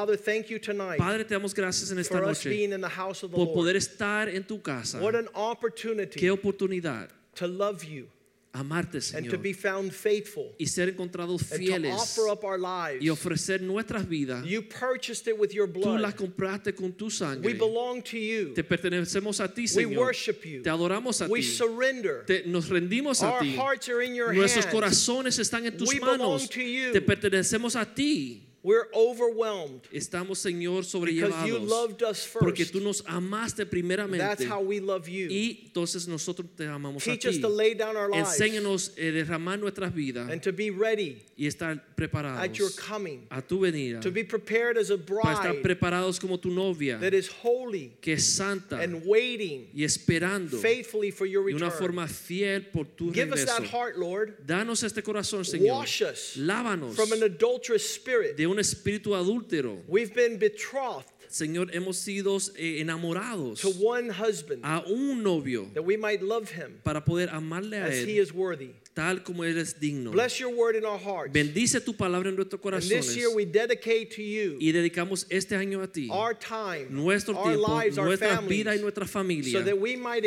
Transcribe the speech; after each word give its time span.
Father, 0.00 0.16
thank 0.16 0.48
you 0.48 0.58
tonight 0.58 0.98
Padre, 0.98 1.24
te 1.24 1.34
damos 1.34 1.52
gracias 1.54 1.90
en 1.92 1.98
esta 1.98 2.14
for 2.16 2.24
us 2.24 2.38
noche 2.42 2.48
being 2.48 2.72
in 2.72 2.80
the 2.80 2.88
house 2.88 3.22
of 3.22 3.30
the 3.30 3.36
por 3.36 3.44
Lord. 3.46 3.54
poder 3.54 3.76
estar 3.76 4.28
en 4.34 4.44
tu 4.44 4.58
casa. 4.62 4.98
What 4.98 5.14
an 5.14 5.28
opportunity 5.34 6.18
Qué 6.18 6.30
oportunidad 6.30 7.10
to 7.34 7.46
love 7.46 7.84
you 7.84 8.06
amarte, 8.54 8.94
and 9.14 9.26
to 9.28 9.36
Señor, 9.36 9.42
be 9.42 9.52
found 9.52 9.92
faithful 9.92 10.54
y 10.58 10.64
ser 10.64 10.88
encontrados 10.88 11.42
and 11.52 11.60
to 11.60 11.66
fieles 11.66 11.92
offer 11.92 12.28
up 12.30 12.44
our 12.44 12.56
lives. 12.58 13.02
y 13.04 13.08
ofrecer 13.10 13.60
nuestras 13.60 14.08
vidas. 14.08 14.42
You 14.46 14.62
purchased 14.62 15.28
it 15.28 15.38
with 15.38 15.52
your 15.52 15.68
Tú 15.68 15.98
las 16.00 16.14
blood. 16.14 16.30
compraste 16.30 16.74
con 16.74 16.92
tu 16.92 17.04
We 17.04 17.10
sangre. 17.10 17.52
belong 17.54 18.00
to 18.04 18.16
you. 18.16 18.54
Te 18.54 18.62
pertenecemos 18.64 19.38
a 19.40 19.48
ti, 19.48 19.62
We 19.62 19.66
Señor. 19.84 19.98
worship 19.98 20.42
you. 20.46 20.62
Te 20.62 20.70
adoramos 20.70 21.20
a 21.20 21.28
We 21.28 21.42
ti. 21.42 21.46
surrender. 21.46 22.24
Te- 22.26 22.44
nos 22.46 22.70
rendimos 22.70 23.22
a 23.22 23.34
Our 23.34 23.40
ti. 23.42 23.54
hearts 23.54 23.88
are 23.90 24.00
in 24.02 24.14
your 24.14 24.32
Nuestros 24.32 24.64
hands. 24.64 24.74
corazones 24.74 25.38
están 25.38 25.66
en 25.66 25.76
tus 25.76 25.88
We 25.90 26.00
belong 26.00 26.18
manos. 26.18 26.48
to 26.48 26.62
you. 26.62 26.90
Te 26.94 27.02
pertenecemos 27.02 27.76
a 27.76 27.84
ti. 27.84 28.46
We're 28.62 28.88
overwhelmed 28.94 29.88
Estamos, 29.90 30.38
Señor, 30.38 30.82
because 30.82 30.94
you 30.94 31.00
sobrellevados. 31.00 31.68
loved 31.68 32.02
us 32.02 32.26
Porque 32.38 32.58
first. 32.64 32.72
tú 32.74 32.80
nos 32.82 33.02
amaste 33.06 33.64
That's 33.64 33.70
primeramente. 33.70 34.46
how 34.46 34.60
we 34.60 34.80
love 34.80 35.08
you. 35.08 35.28
Y 35.30 35.62
entonces 35.72 36.06
nosotros 36.06 36.46
te 36.56 36.64
amamos 36.66 37.02
a 37.06 37.10
Teach 37.10 37.24
us 37.26 37.36
ti. 37.36 37.40
to 37.40 37.48
lay 37.48 37.72
down 37.74 37.96
our 37.96 38.10
lives 38.10 38.38
Enséñanos 38.38 38.90
a 38.98 39.12
derramar 39.12 39.58
nuestras 39.58 39.94
vidas 39.94 40.30
and 40.30 40.42
to 40.42 40.52
be 40.52 40.70
ready 40.70 41.22
y 41.38 41.46
estar 41.46 41.72
at 41.72 41.96
preparados 41.96 42.58
your 42.58 42.70
coming. 42.76 43.26
a 43.30 43.40
tu 43.40 43.60
venida. 43.60 44.00
To 44.00 44.10
be 44.10 44.24
prepared 44.24 44.76
as 44.76 44.90
a 44.90 44.98
Para 44.98 45.32
estar 45.32 45.52
bride 45.52 45.62
preparados 45.62 46.20
como 46.20 46.36
tu 46.38 46.50
novia, 46.50 46.98
that 46.98 47.14
is 47.14 47.28
holy 47.42 47.96
que 48.02 48.12
es 48.14 48.26
santa 48.26 48.76
and 48.82 49.06
waiting 49.06 49.68
y 49.74 49.84
esperando 49.84 50.58
faithfully 50.58 51.10
for 51.10 51.24
your 51.24 51.46
de 51.46 51.54
una 51.54 51.70
return. 51.70 51.80
forma 51.80 52.06
fiel 52.06 52.60
por 52.70 52.84
tu 52.84 53.10
Give 53.10 53.32
us 53.32 53.46
that 53.46 53.64
heart, 53.64 53.96
Lord. 53.96 54.34
Danos 54.46 54.82
este 54.82 55.02
corazón, 55.02 55.46
Señor. 55.46 55.78
Wash 55.78 56.02
us 56.02 56.36
Lávanos 56.36 56.94
from 56.94 57.10
an 57.12 57.22
adulterous 57.22 57.88
spirit. 57.94 58.36
de 58.36 58.49
un 58.50 58.58
espíritu 58.58 59.14
adúltero. 59.14 59.82
We've 59.88 60.14
been 60.14 60.38
betrothed 60.38 61.06
Señor, 61.30 61.72
hemos 61.72 61.96
sido 61.96 62.36
eh, 62.56 62.80
enamorados 62.80 63.60
to 63.60 63.70
one 63.70 64.10
husband 64.10 64.62
a 64.64 64.82
un 64.88 65.22
novio 65.22 65.66
that 65.74 65.82
we 65.84 65.96
might 65.96 66.20
love 66.22 66.50
him 66.50 66.80
para 66.82 67.00
poder 67.00 67.28
amarle 67.30 67.74
a 67.74 67.86
as 67.86 68.04
he 68.04 68.18
is 68.18 68.32
worthy. 68.34 68.72
Tal 69.00 69.22
como 69.22 69.44
él 69.44 69.56
es 69.56 69.80
digno. 69.80 70.10
Bless 70.10 70.38
your 70.38 70.54
word 70.54 70.76
in 70.76 70.84
our 70.84 70.98
hearts. 70.98 71.32
Bendice 71.32 71.80
tu 71.80 71.94
palabra 71.94 72.28
en 72.28 72.36
nuestros 72.36 72.60
And 72.62 72.82
this 72.82 72.90
corazones 72.90 73.16
year 73.16 73.30
we 73.34 73.46
dedicate 73.46 74.10
to 74.14 74.22
you 74.22 74.58
y 74.60 74.72
dedicamos 74.72 75.26
este 75.30 75.56
año 75.56 75.82
a 75.82 75.86
ti, 75.86 76.08
our 76.10 76.34
time, 76.34 76.88
nuestro 76.90 77.34
our 77.34 77.54
tiempo, 77.54 77.78
lives, 77.78 77.98
our 77.98 78.16
vida 78.46 78.76
y 78.76 78.78
nuestra 78.78 79.06
familia 79.06 79.58
so 79.58 79.64
that 79.64 79.78
we 79.78 79.96
might 79.96 80.24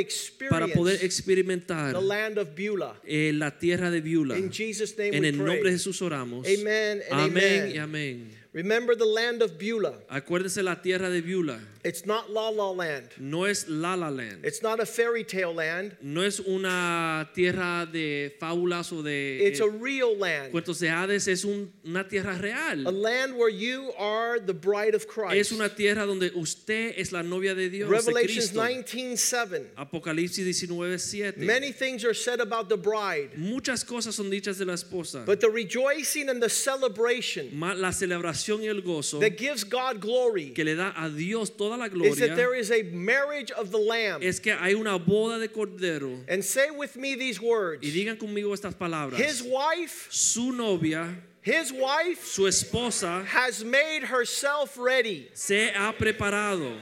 para 0.50 0.68
poder 0.68 0.96
experience 1.04 1.24
experimentar 1.24 1.94
the 1.94 2.02
land 2.02 2.38
of 2.38 2.56
Beulah. 2.56 2.96
eh, 3.06 3.32
la 3.34 3.52
tierra 3.52 3.92
de 3.92 4.02
Beulah. 4.02 4.38
In 4.38 4.52
Jesus' 4.52 4.98
name 4.98 5.14
En 5.14 5.22
we 5.22 5.30
el 5.30 5.38
nombre 5.38 5.72
de. 5.72 5.78
Jesús 5.78 6.02
oramos. 6.02 6.48
Amen 6.48 7.02
amén 7.12 7.32
amen. 7.32 7.76
y 7.76 7.78
amén. 7.78 8.43
Remember 8.54 8.96
the 8.96 9.06
land 9.06 9.42
of 9.42 9.58
Beulah. 9.58 9.96
Acuérdense 10.12 10.62
la 10.62 10.76
tierra 10.76 11.10
de 11.10 11.22
Beulah. 11.22 11.60
It's 11.84 12.06
not 12.06 12.30
La 12.32 12.50
La 12.50 12.70
Land. 12.70 13.10
No 13.18 13.46
es 13.46 13.68
La 13.68 13.96
La 13.96 14.10
Land. 14.10 14.46
It's 14.46 14.62
not 14.62 14.80
a 14.80 14.86
fairy 14.86 15.24
tale 15.24 15.54
land. 15.56 15.98
No 16.02 16.22
es 16.22 16.40
una 16.40 17.28
tierra 17.34 17.86
de 17.92 18.32
fábulas 18.40 18.94
o 18.94 19.02
de 19.02 19.48
It's 19.48 19.60
eh, 19.60 19.66
a 19.66 19.70
real 19.70 20.16
land. 20.18 20.52
cuentos 20.54 20.80
de 20.80 20.88
Hades. 20.88 21.28
Es 21.28 21.44
un- 21.44 21.74
una 21.84 22.08
tierra 22.08 22.38
real. 22.38 22.88
A 22.88 22.92
land 22.92 23.36
where 23.36 23.50
you 23.50 23.92
are 23.98 24.40
the 24.40 24.54
bride 24.54 24.94
of 24.94 25.08
Christ. 25.08 25.34
Es 25.36 25.52
una 25.52 25.68
tierra 25.70 26.06
donde 26.06 26.32
usted 26.36 26.94
es 26.96 27.12
la 27.12 27.24
novia 27.24 27.56
de 27.56 27.70
Dios, 27.70 27.90
Revelations 27.90 28.52
Cristo. 28.52 28.62
19:7. 28.62 29.72
Apocalipsis 29.76 30.46
19, 30.46 31.00
7. 31.00 31.44
Many 31.46 31.72
things 31.74 32.06
are 32.06 32.14
said 32.14 32.40
about 32.40 32.70
the 32.70 32.78
bride, 32.78 33.32
Muchas 33.36 33.84
cosas 33.84 34.14
son 34.14 34.30
dichas 34.30 34.60
de 34.60 34.66
la 34.66 34.74
esposa. 34.74 35.26
but 35.26 35.42
the 35.42 35.50
rejoicing 35.50 36.30
and 36.30 36.40
the 36.42 36.50
celebration 36.50 37.50
la 37.60 37.90
celebración 37.92 38.43
y 38.50 38.68
el 38.68 38.82
gozo 38.82 39.20
that 39.20 39.38
gives 39.38 39.64
God 39.64 40.00
glory 40.00 40.50
que 40.52 40.64
le 40.64 40.76
da 40.76 40.92
a 40.98 41.10
Dios 41.10 41.50
toda 41.50 41.78
la 41.78 41.88
gloria 41.88 42.12
is 42.12 42.20
that 42.20 42.36
there 42.36 42.54
is 42.56 42.72
a 42.72 42.84
marriage 42.92 43.52
of 43.52 43.72
the 43.72 43.78
lamb. 43.78 44.22
es 44.22 44.40
que 44.40 44.54
hay 44.54 44.74
una 44.74 44.98
boda 45.00 45.40
de 45.40 45.48
cordero. 45.48 46.24
And 46.28 46.44
say 46.44 46.70
with 46.72 46.96
me 46.96 47.16
these 47.16 47.42
words. 47.42 47.84
Y 47.86 47.92
digan 47.92 48.18
conmigo 48.18 48.52
estas 48.54 48.74
palabras. 48.76 49.18
His 49.20 49.42
wife, 49.44 50.08
Su 50.10 50.52
novia, 50.52 51.16
his 51.42 51.72
wife 51.72 52.26
su 52.26 52.44
esposa, 52.44 53.26
has 53.26 53.64
made 53.64 54.04
herself 54.04 54.78
ready. 54.78 55.30
se 55.34 55.72
ha 55.74 55.94
preparado. 55.94 56.74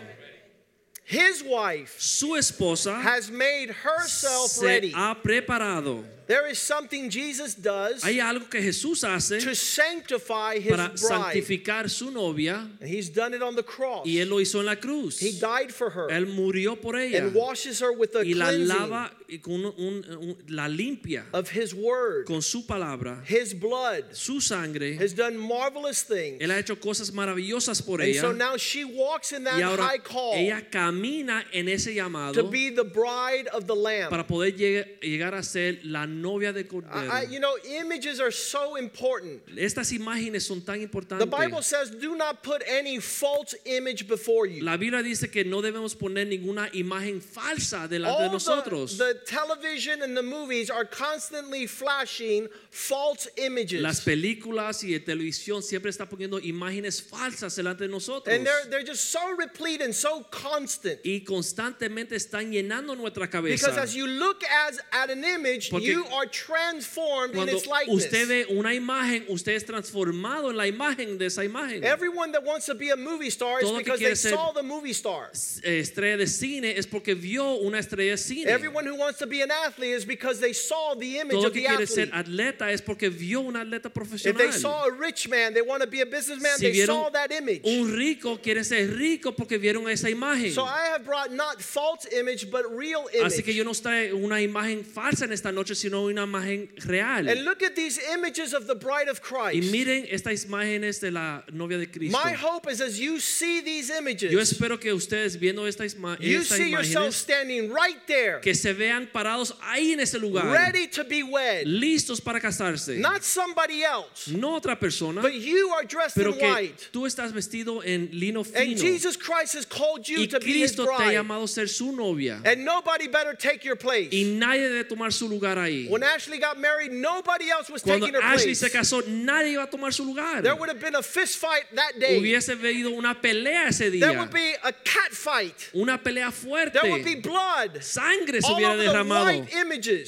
His 1.03 1.43
wife 1.43 1.95
Su 1.99 2.35
esposa 2.37 3.01
has 3.01 3.29
made 3.29 3.69
herself 3.69 4.49
se 4.51 4.65
ready. 4.65 4.91
ha 4.91 5.15
preparado. 5.15 6.05
There 6.31 6.47
is 6.49 6.59
something 6.59 7.09
Jesus 7.09 7.53
does 7.55 8.03
Hay 8.05 8.19
algo 8.21 8.49
que 8.49 8.61
Jesús 8.61 9.03
hace 9.03 9.39
to 9.41 9.53
sanctify 9.53 10.59
his 10.59 10.71
para 10.71 10.89
bride. 10.95 11.89
su 11.89 12.09
novia 12.09 12.69
And 12.79 12.87
he's 12.89 13.09
done 13.09 13.33
it 13.33 13.41
on 13.41 13.53
the 13.57 13.63
cross. 13.63 14.05
y 14.07 14.19
él 14.19 14.29
lo 14.29 14.37
hizo 14.39 14.59
en 14.61 14.65
la 14.67 14.75
cruz. 14.75 15.19
He 15.19 15.33
died 15.37 15.73
for 15.73 15.89
her 15.89 16.07
Él 16.09 16.27
murió 16.27 16.79
por 16.81 16.95
ella 16.95 17.17
and 17.25 17.35
washes 17.35 17.81
her 17.81 17.91
with 17.91 18.13
the 18.13 18.19
y 18.25 18.31
la 18.33 18.51
lava 18.51 19.11
con 19.41 19.65
un- 19.77 20.05
un- 20.09 20.35
la 20.47 20.67
limpia 20.69 21.23
of 21.33 21.49
his 21.49 21.73
word. 21.73 22.25
con 22.25 22.41
su 22.41 22.63
palabra, 22.65 23.21
His 23.27 23.53
blood 23.53 24.13
su 24.13 24.39
sangre. 24.39 24.95
has 24.95 25.13
done 25.13 25.37
marvelous 25.37 26.01
things. 26.03 26.41
Él 26.41 26.49
ha 26.51 26.57
hecho 26.59 26.77
cosas 26.79 27.11
maravillosas 27.11 27.81
por 27.85 27.99
And 28.01 28.15
so 28.15 28.31
now 28.31 28.55
she 28.55 28.85
walks 28.85 29.33
in 29.33 29.43
that 29.43 29.55
y 29.57 29.61
ahora 29.63 29.83
high 29.83 29.97
call 29.99 30.35
ella 30.35 30.61
camina 30.71 31.43
en 31.51 31.67
ese 31.67 31.93
to 32.33 32.43
be 32.49 32.69
the 32.69 32.85
bride 32.85 33.47
of 33.53 33.67
the 33.67 33.75
Lamb. 33.75 34.09
para 34.09 34.25
poder 34.25 34.51
llegar 34.55 35.33
a 35.35 35.43
ser 35.43 35.79
la 35.83 36.05
novia 36.05 36.20
de 36.21 36.59
I, 36.59 36.63
Cordero. 36.63 37.09
I- 37.11 37.23
you 37.29 37.39
know, 37.39 37.55
images 37.65 38.19
are 38.19 38.31
so 38.31 38.75
important. 38.77 39.41
Estas 39.57 39.91
imágenes 39.91 40.43
son 40.43 40.61
tan 40.61 40.77
The 40.79 40.83
importantes. 40.83 41.29
Bible 41.29 41.61
says, 41.61 41.89
do 41.91 42.15
not 42.15 42.43
put 42.43 42.63
any 42.67 42.99
false 42.99 43.55
image 43.65 44.07
before 44.07 44.45
you. 44.45 44.63
La 44.63 44.77
Biblia 44.77 45.01
dice 45.03 45.29
que 45.31 45.43
no 45.43 45.61
debemos 45.61 45.95
poner 45.95 46.27
ninguna 46.27 46.69
imagen 46.73 47.21
falsa 47.21 47.87
delante 47.87 48.23
de 48.23 48.29
nosotros. 48.29 48.97
the, 48.97 49.13
the 49.13 49.19
television 49.25 50.01
and 50.01 50.15
the 50.15 50.21
movies 50.23 50.69
are 50.69 50.85
constantly 50.85 51.65
flashing 51.67 52.47
false 52.69 53.27
images. 53.37 53.81
Las 53.81 54.01
películas 54.01 54.83
y 54.83 54.91
la 54.97 54.99
televisión 55.03 55.61
siempre 55.63 55.89
está 55.89 56.07
poniendo 56.07 56.39
imágenes 56.39 57.01
falsas 57.01 57.55
delante 57.55 57.83
de 57.85 57.89
nosotros. 57.89 58.33
and 58.33 58.45
they're, 58.45 58.65
they're 58.69 58.83
just 58.85 59.09
so 59.11 59.35
replete 59.37 59.81
and 59.81 59.93
so 59.93 60.21
constant. 60.31 60.99
Y 61.03 61.21
constantemente 61.25 62.15
están 62.15 62.51
llenando 62.51 62.95
nuestra 62.95 63.25
Because 63.27 63.61
cabeza. 63.65 63.81
as 63.81 63.95
you 63.95 64.07
look 64.07 64.43
as, 64.67 64.79
at 64.91 65.09
an 65.09 65.23
image, 65.23 65.69
Porque 65.69 65.85
you 65.87 66.00
are 66.13 66.25
transformed 66.25 67.31
in 67.31 67.35
Cuando 67.37 67.55
its 67.57 67.67
likeness. 67.67 68.05
usted 68.05 68.27
ve 68.27 68.45
una 68.49 68.73
imagen, 68.73 69.25
usted 69.29 69.53
es 69.53 69.65
transformado 69.65 70.49
en 70.49 70.57
la 70.57 70.67
imagen 70.67 71.17
de 71.17 71.25
esa 71.27 71.43
imagen. 71.43 71.83
Everyone 71.83 72.31
that 72.31 72.43
wants 72.43 72.65
to 72.65 72.75
be 72.75 72.89
a 72.91 72.95
movie 72.97 73.29
star 73.29 73.59
is 73.59 73.65
Todo 73.65 73.77
que 73.77 73.83
because 73.83 73.99
they 73.99 74.05
quiere 74.05 74.15
ser- 74.15 74.31
saw 74.35 74.51
the 74.53 74.63
movie 74.63 74.93
star. 74.93 75.31
Eh, 75.63 75.79
Estrella 75.79 76.17
de 76.17 76.27
cine 76.27 76.77
es 76.77 76.85
porque 76.87 77.15
vio 77.15 77.55
una 77.61 77.79
estrella 77.79 78.11
de 78.11 78.17
cine. 78.17 78.47
Everyone 78.49 78.85
who 78.85 78.95
wants 78.95 79.19
to 79.19 79.27
be 79.27 79.41
an 79.41 79.51
athlete 79.51 79.95
is 79.95 80.05
because 80.05 80.39
they 80.39 80.53
saw 80.53 80.95
the 80.95 81.19
image 81.19 81.35
Todo 81.35 81.47
of 81.47 81.53
que 81.53 81.61
the 81.61 81.67
quiere 81.67 81.87
ser 81.87 82.09
athlete. 82.13 82.29
atleta 82.57 82.71
es 82.71 82.81
porque 82.81 83.09
vio 83.09 83.41
un 83.41 83.55
atleta 83.55 83.87
If 83.89 83.93
profesional. 83.93 84.37
they 84.37 84.51
saw 84.51 84.85
a 84.85 84.91
rich 84.91 85.27
man, 85.29 85.53
they 85.53 85.61
want 85.61 85.81
to 85.81 85.87
be 85.87 86.01
a 86.01 86.05
businessman, 86.05 86.57
si 86.57 86.71
they 86.71 86.85
saw 86.85 87.09
that 87.09 87.31
image. 87.31 87.61
un 87.65 87.95
rico, 87.95 88.37
quiere 88.37 88.63
ser 88.63 88.87
rico 88.95 89.31
porque 89.33 89.57
vieron 89.57 89.89
esa 89.89 90.09
imagen. 90.09 90.51
So 90.53 90.63
I 90.63 90.87
have 90.93 91.05
brought 91.05 91.31
not 91.31 91.61
false 91.61 92.05
image, 92.11 92.49
but 92.49 92.65
real 92.75 93.07
Así 93.23 93.43
que 93.43 93.51
image. 93.51 93.55
yo 93.55 93.63
no 93.63 93.71
trae 93.73 94.13
una 94.13 94.41
imagen 94.41 94.83
falsa 94.83 95.25
en 95.25 95.31
esta 95.31 95.51
noche, 95.51 95.73
sino 95.91 96.05
una 96.05 96.23
imagen 96.23 96.69
real. 96.85 97.27
And 97.27 97.43
look 97.43 97.61
at 97.61 97.75
these 97.75 97.99
images 98.13 98.53
of 98.53 98.67
the 98.67 98.75
bride 98.75 99.09
of 99.09 99.19
Y 99.21 99.27
Christ. 99.59 99.71
miren 99.71 100.07
estas 100.09 100.45
imágenes 100.45 100.99
de 101.01 101.11
la 101.11 101.43
novia 101.51 101.77
de 101.77 101.87
Cristo. 101.87 102.17
My 102.23 102.31
hope 102.33 102.67
is 102.69 102.81
as 102.81 102.99
you 102.99 103.19
see 103.19 103.61
these 103.61 103.89
Yo 103.89 103.97
images, 103.97 104.33
espero 104.51 104.79
que 104.79 104.93
ustedes 104.93 105.37
viendo 105.37 105.67
estas, 105.67 105.95
you 106.19 106.39
estas 106.39 106.57
see 106.57 106.69
yourself 106.71 107.07
imágenes 107.07 107.13
standing 107.15 107.69
right 107.73 108.07
there, 108.07 108.39
que 108.39 108.53
se 108.55 108.73
vean 108.73 109.07
parados 109.11 109.53
ahí 109.61 109.91
en 109.93 109.99
ese 109.99 110.19
lugar, 110.19 110.45
ready 110.51 110.87
to 110.87 111.03
be 111.03 111.23
wed. 111.23 111.65
listos 111.65 112.21
para 112.23 112.39
casarse. 112.39 112.97
Not 112.97 113.23
somebody 113.23 113.83
else, 113.83 114.27
No 114.29 114.55
otra 114.59 114.79
persona, 114.79 115.21
but 115.21 115.33
you 115.33 115.69
are 115.71 115.83
dressed 115.83 116.15
pero 116.15 116.31
in 116.33 116.39
que 116.39 116.47
white. 116.47 116.89
tú 116.91 117.05
estás 117.05 117.31
vestido 117.33 117.83
en 117.83 118.09
lino 118.13 118.41
And 118.41 118.47
fino. 118.47 118.77
Jesus 118.81 119.17
Christ 119.17 119.53
has 119.55 119.65
called 119.65 120.07
you 120.07 120.19
Y 120.21 120.25
to 120.27 120.39
be 120.39 120.45
his 120.61 120.71
Cristo 120.75 120.85
te 120.85 121.03
ha 121.03 121.11
llamado 121.11 121.47
ser 121.47 121.67
su 121.67 121.91
novia. 121.91 122.41
And 122.45 122.63
nobody 122.63 123.07
better 123.07 123.33
take 123.33 123.63
your 123.65 123.75
place. 123.75 124.09
Y 124.11 124.23
nadie 124.37 124.69
debe 124.69 124.85
tomar 124.87 125.11
su 125.11 125.27
lugar 125.27 125.57
ahí. 125.57 125.80
When 125.89 126.03
Ashley 126.03 126.37
got 126.39 126.59
married, 126.59 126.91
nobody 126.91 127.49
else 127.49 127.69
was 127.69 127.81
Cuando 127.81 128.05
taking 128.07 128.21
her 128.21 128.25
Ashley 128.27 128.53
place. 128.55 128.59
se 128.59 128.69
casó, 128.69 129.01
nadie 129.07 129.53
iba 129.55 129.63
a 129.63 129.67
tomar 129.69 129.91
su 129.91 130.03
lugar. 130.03 130.41
There 130.41 130.55
would 130.55 130.69
have 130.69 130.79
been 130.79 130.95
a 130.95 131.01
fist 131.03 131.37
fight 131.37 131.63
that 131.75 131.99
day. 131.99 132.19
Hubiese 132.19 132.53
habido 132.55 132.91
una 132.97 133.15
pelea 133.15 133.67
ese 133.69 133.89
There 133.91 134.11
día. 134.13 134.19
would 134.19 134.31
be 134.31 134.53
a 134.63 134.71
cat 134.71 135.11
fight. 135.11 135.69
Una 135.75 135.97
pelea 135.97 136.31
fuerte. 136.31 136.73
There 136.79 136.91
would 136.91 137.03
be 137.05 137.15
blood. 137.15 137.81
Sangre 137.83 138.41
se 138.41 138.47
hubiera 138.53 138.75
derramado 138.77 139.45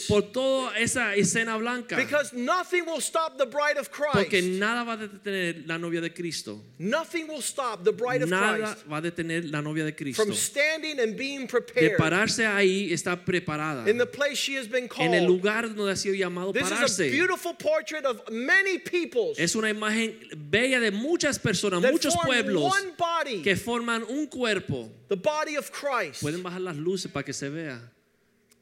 por 0.08 0.22
toda 0.31 0.78
esa 0.78 1.16
escena 1.16 1.58
blanca. 1.58 1.96
Because 1.96 2.34
nothing 2.34 2.86
will 2.86 3.02
stop 3.02 3.38
the 3.38 3.46
bride 3.46 3.78
of 3.78 3.90
Porque 3.92 4.30
Christ. 4.42 4.60
nada 4.60 4.84
va 4.84 4.94
a 4.94 4.98
detener 4.98 5.68
la 5.68 5.78
novia 5.78 6.02
de 6.02 6.10
Cristo. 6.10 6.62
Nothing 6.80 7.28
will 7.28 7.42
stop 7.42 7.84
the 7.84 7.92
bride 7.92 8.22
of 8.22 8.30
Nada 8.30 8.58
Christ 8.58 8.86
va 8.88 8.98
a 8.98 9.02
detener 9.02 9.52
la 9.52 9.62
novia 9.62 9.86
de 9.86 9.92
Cristo. 9.94 10.24
from 10.24 10.34
standing 10.34 11.00
and 11.00 11.16
being 11.18 11.42
De 11.42 11.48
prepared 11.48 11.98
pararse 11.98 12.46
ahí 12.46 12.92
está 12.92 13.16
preparada. 13.24 13.88
in 13.88 13.98
the 13.98 14.06
place 14.06 14.38
she 14.38 14.56
has 14.56 14.68
been 14.68 14.90
En 15.00 15.14
el 15.14 15.25
called. 15.28 15.42
Lugar 15.63 15.75
donde 15.77 15.92
ha 15.92 15.95
sido 15.95 16.13
llamado 16.15 16.54
This 16.54 16.63
is 16.68 16.71
a 16.71 16.75
pararse. 16.75 17.12
beautiful 17.12 17.54
portrait 17.54 18.06
of 18.06 18.21
many 18.31 18.77
peoples 18.80 19.38
Es 19.39 19.56
una 19.56 19.69
imagen 19.69 20.15
bella 20.50 20.80
de 20.80 20.92
muchas 20.92 21.38
personas, 21.39 21.81
that 21.81 21.92
muchos 21.92 22.13
form 22.13 22.25
pueblos 22.27 22.63
one 22.71 22.94
body, 22.98 23.42
que 23.42 23.56
forman 23.56 24.04
un 24.10 24.27
cuerpo. 24.27 24.89
the 25.10 25.15
body 25.18 25.56
of 25.56 25.71
Christ. 25.71 26.21
Pueden 26.21 26.44
bajar 26.44 26.62
las 26.62 26.75
luces 26.77 27.12
para 27.12 27.24
que 27.24 27.33
se 27.33 27.50
vea. 27.50 27.80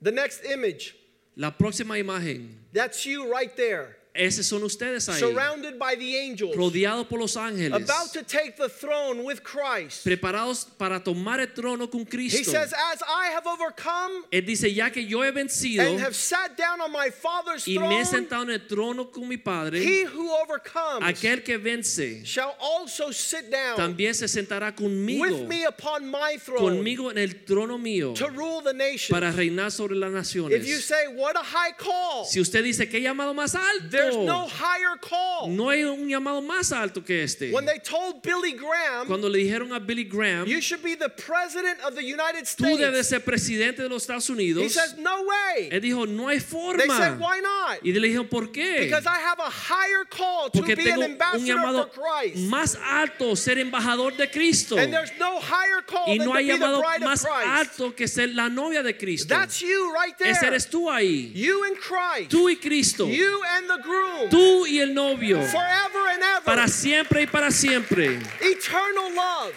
The 0.02 0.12
next 0.12 0.44
image, 0.46 0.96
La 1.36 1.52
próxima 1.52 1.98
imagen. 1.98 2.58
that's 2.74 3.06
you 3.06 3.32
right 3.32 3.56
there, 3.56 3.98
Esos 4.14 4.46
son 4.46 4.62
ustedes 4.64 5.08
ahí. 5.08 5.20
surrounded 5.20 5.80
by 5.80 5.96
the 5.96 6.18
angels, 6.18 6.54
Rodeados 6.56 7.08
por 7.08 7.20
los 7.20 7.38
ángeles. 7.38 7.72
about 7.74 8.12
to 8.12 8.22
take 8.24 8.58
the 8.58 8.68
throne 8.68 9.24
with 9.24 9.42
Christ. 9.42 10.04
Preparados 10.06 10.66
para 10.78 11.00
tomar 11.00 11.40
el 11.40 11.48
trono 11.48 11.90
con 11.90 12.02
He 12.02 12.06
Cristo. 12.06 12.52
says, 12.52 12.74
As 12.74 13.02
I 13.08 13.28
have 13.34 13.48
overcome 13.48 14.26
Él 14.32 14.46
dice, 14.46 14.74
ya 14.74 14.90
que 14.90 15.02
yo 15.06 15.22
he 15.24 15.32
vencido 15.32 15.82
and 15.88 16.00
have 16.02 16.14
sat 16.16 16.58
down 16.58 16.82
on 16.82 16.92
my 16.92 17.10
Father's 17.10 17.66
y 17.68 17.78
me 17.78 17.86
he 18.02 18.04
throne, 18.04 18.06
sentado 18.06 18.44
en 18.44 18.50
el 18.52 18.60
trono 18.68 19.06
con 19.12 19.30
mi 19.30 19.38
Padre, 19.38 19.80
he 19.82 20.04
who 20.04 20.30
overcomes 20.44 21.04
aquel 21.08 21.42
que 21.44 21.58
vence 21.58 22.26
shall 22.26 22.56
also 22.60 23.12
sit 23.12 23.50
down 23.50 23.78
también 23.78 24.14
se 24.14 24.28
sentará 24.28 24.76
conmigo, 24.76 25.22
with 25.22 25.48
me 25.48 25.64
upon 25.64 26.06
my 26.12 26.36
throne 26.38 26.60
conmigo 26.78 27.10
en 27.12 27.18
el 27.18 27.46
trono 27.46 27.78
mío 27.78 28.14
to 28.14 28.28
rule 28.30 28.62
the 28.62 28.74
nations. 28.74 29.10
para 29.10 29.32
reinar 29.32 29.72
sobre 29.72 29.96
las 29.96 30.12
If 30.12 30.36
you 30.36 30.42
naciones. 30.50 30.84
say, 30.84 31.08
What 31.16 31.38
a 31.38 31.44
high 31.44 31.72
call! 31.78 32.26
Si 32.26 32.42
usted 32.42 32.62
dice 32.64 32.90
que 32.90 33.00
llamado 33.02 33.34
más 33.34 33.56
There's 34.02 34.18
no 34.18 34.48
higher 34.48 34.98
call. 35.00 35.50
no 35.50 35.70
hay 35.70 35.84
un 35.84 36.08
llamado 36.08 36.42
más 36.42 36.72
alto 36.72 37.04
que 37.04 37.24
este. 37.24 37.52
When 37.52 37.66
they 37.66 37.80
told 37.80 38.22
Billy 38.22 38.54
Graham, 38.54 39.08
Cuando 39.08 39.30
le 39.30 39.40
dijeron 39.40 39.74
a 39.74 39.80
Billy 39.80 40.04
Graham, 40.04 40.48
You 40.48 40.62
should 40.62 40.84
be 40.84 40.96
the 40.96 41.10
president 41.10 41.80
of 41.86 41.96
the 41.96 42.04
United 42.04 42.46
tú 42.58 42.78
debes 42.78 43.06
States. 43.06 43.10
ser 43.10 43.20
presidente 43.22 43.82
de 43.82 43.90
los 43.90 44.04
Estados 44.04 44.28
He 44.30 44.34
Unidos, 44.34 44.74
says, 44.74 44.96
No 44.98 45.24
way. 45.24 45.70
él 45.72 45.82
dijo, 45.82 46.06
no 46.08 46.28
hay 46.28 46.38
They 46.40 46.42
said, 46.42 46.50
forma. 46.50 47.18
Why 47.20 47.40
not? 47.42 47.80
Y 47.84 47.92
le 47.92 48.08
dijeron, 48.08 48.28
¿por 48.28 48.52
qué? 48.52 48.80
Because 48.82 49.06
I 49.06 49.20
have 49.20 49.40
a 49.40 49.50
higher 49.50 50.06
call 50.10 50.50
to 50.52 50.60
Porque 50.60 50.76
be 50.76 50.84
tengo 50.84 51.02
an 51.02 51.12
un 51.12 51.12
ambassador 51.14 51.46
llamado 51.46 51.90
for 51.94 52.02
Christ. 52.04 52.38
más 52.50 52.78
alto, 52.84 53.36
ser 53.36 53.58
embajador 53.60 54.16
de 54.18 54.28
Cristo. 54.30 54.78
And 54.78 54.92
there's 54.94 55.12
no 55.20 55.40
higher 55.40 55.82
call 55.86 56.08
Y 56.08 56.18
no 56.18 56.34
hay 56.34 56.48
llamado 56.48 56.82
más 57.02 57.26
alto 57.26 57.92
que 57.96 58.08
ser 58.08 58.30
la 58.34 58.50
novia 58.50 58.84
de 58.84 58.98
Cristo. 58.98 59.28
That's 59.34 59.60
you 59.62 59.94
right 59.94 60.14
Ese 60.20 60.40
there. 60.40 60.48
eres 60.54 60.68
tú 60.70 60.90
ahí. 60.90 61.32
You 61.34 61.64
and 61.66 61.78
Christ. 61.78 62.30
Tú 62.32 62.50
y 62.50 62.56
Cristo. 62.56 63.08
You 63.08 63.42
and 63.58 63.70
the 63.70 63.78
groom. 63.92 64.30
Tú 64.30 64.66
y 64.66 64.80
el 64.80 64.94
novio. 64.94 65.42
Forever 65.42 66.08
and 66.14 66.24
ever. 66.24 66.44
Para 66.46 66.68
siempre 66.68 67.24
y 67.24 67.28
para 67.28 67.52
siempre. 67.52 68.20
Eternal 68.40 69.14
love. 69.14 69.54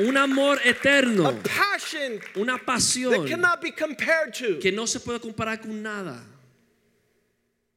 Un 0.00 0.16
amor 0.16 0.58
A 0.64 0.68
eterno. 0.68 1.32
passion 1.42 2.20
Una 2.36 2.52
that 2.56 2.64
pasión 2.66 3.26
cannot 3.28 3.60
be 3.60 3.72
compared 3.72 4.32
to. 4.32 4.58
que 4.60 4.70
no 4.70 4.86
se 4.86 5.00
puede 5.00 5.18
comparar 5.20 5.60
con 5.60 5.82
nada. 5.82 6.22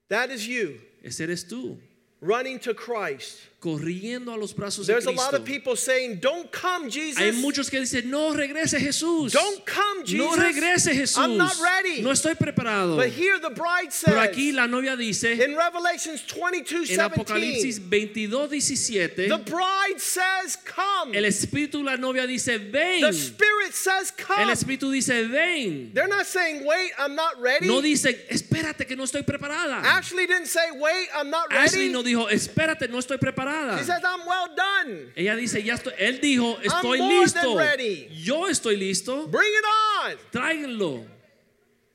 That 0.10 0.30
is 0.30 0.46
you 0.46 0.80
Ese 1.04 1.24
eres 1.24 1.48
tú. 1.48 1.80
Running 2.22 2.60
to 2.60 2.74
Christ. 2.74 3.40
Corriendo 3.60 4.34
a 4.34 4.38
los 4.38 4.54
brazos 4.54 4.88
de 4.88 4.94
There's 4.94 5.06
a 5.06 5.12
lot 5.12 5.36
of 5.36 5.46
people 5.46 5.76
saying, 5.76 6.18
Don't 6.20 6.52
come, 6.52 6.90
Jesus. 6.90 7.20
Hay 7.20 7.32
muchos 7.32 7.70
que 7.70 7.80
dicen, 7.80 8.10
no 8.10 8.34
regrese 8.34 8.80
Jesús. 8.80 9.34
Don't 9.34 9.64
come, 9.68 10.04
Jesus. 10.04 10.36
No 10.36 10.44
regrese 10.44 10.88
Jesús. 10.88 11.20
I'm 11.20 11.38
not 11.38 11.54
ready. 11.62 12.02
No 12.02 12.10
estoy 12.10 12.34
preparado. 12.34 12.96
But 12.96 13.10
here 13.10 13.38
the 13.38 13.52
bride 13.52 13.92
Pero 14.04 14.16
says 14.16 14.30
aquí 14.30 14.52
la 14.52 14.66
novia 14.66 14.98
dice, 14.98 15.40
in 15.40 15.56
Revelations 15.56 16.24
22 16.26 16.90
en 16.90 17.00
Apocalipsis 17.02 17.80
17, 17.80 17.90
22, 17.90 18.50
17, 18.50 19.30
the 19.30 19.38
bride 19.38 20.00
says, 20.00 20.58
Come. 20.66 21.14
el 21.14 21.26
espíritu 21.26 21.74
de 21.74 21.84
la 21.84 21.98
novia 21.98 22.26
dice, 22.26 22.58
ven. 22.58 23.02
The 23.02 23.14
Spirit 23.14 23.51
says, 23.74 24.14
El 24.18 24.26
Come. 24.26 24.52
espíritu 24.52 24.92
dice, 24.92 25.28
ven. 25.28 25.92
They're 25.94 26.08
not 26.08 26.26
saying, 26.26 26.66
Wait, 26.66 26.92
I'm 26.98 27.16
not 27.16 27.40
ready. 27.40 27.68
No 27.68 27.82
dicen, 27.82 28.16
espérate 28.30 28.86
que 28.88 28.96
no 28.96 29.04
estoy 29.04 29.24
preparada. 29.24 29.82
Ashley 29.84 30.26
didn't 30.28 30.48
say, 30.48 30.72
Wait, 30.74 31.08
I'm 31.16 31.30
not 31.30 31.52
Ashley 31.52 31.90
ready. 31.90 31.94
no 31.94 32.04
dijo, 32.04 32.30
espérate, 32.30 32.90
no 32.90 32.98
estoy 32.98 33.18
preparada. 33.18 33.78
She 33.78 33.84
says, 33.86 34.02
I'm 34.04 34.26
well 34.26 34.48
done. 34.56 35.12
Ella 35.16 35.36
dice, 35.36 35.64
ya 35.64 35.76
estoy. 35.76 35.94
Él 36.00 36.20
dijo, 36.22 36.58
estoy 36.62 37.00
more 37.00 37.28
than 37.28 37.56
ready. 37.58 38.08
Yo 38.12 38.48
estoy 38.48 38.78
listo. 38.78 39.28
Bring 39.30 39.52
it 39.52 39.66
on. 39.66 40.18
Tráiganlo. 40.32 41.06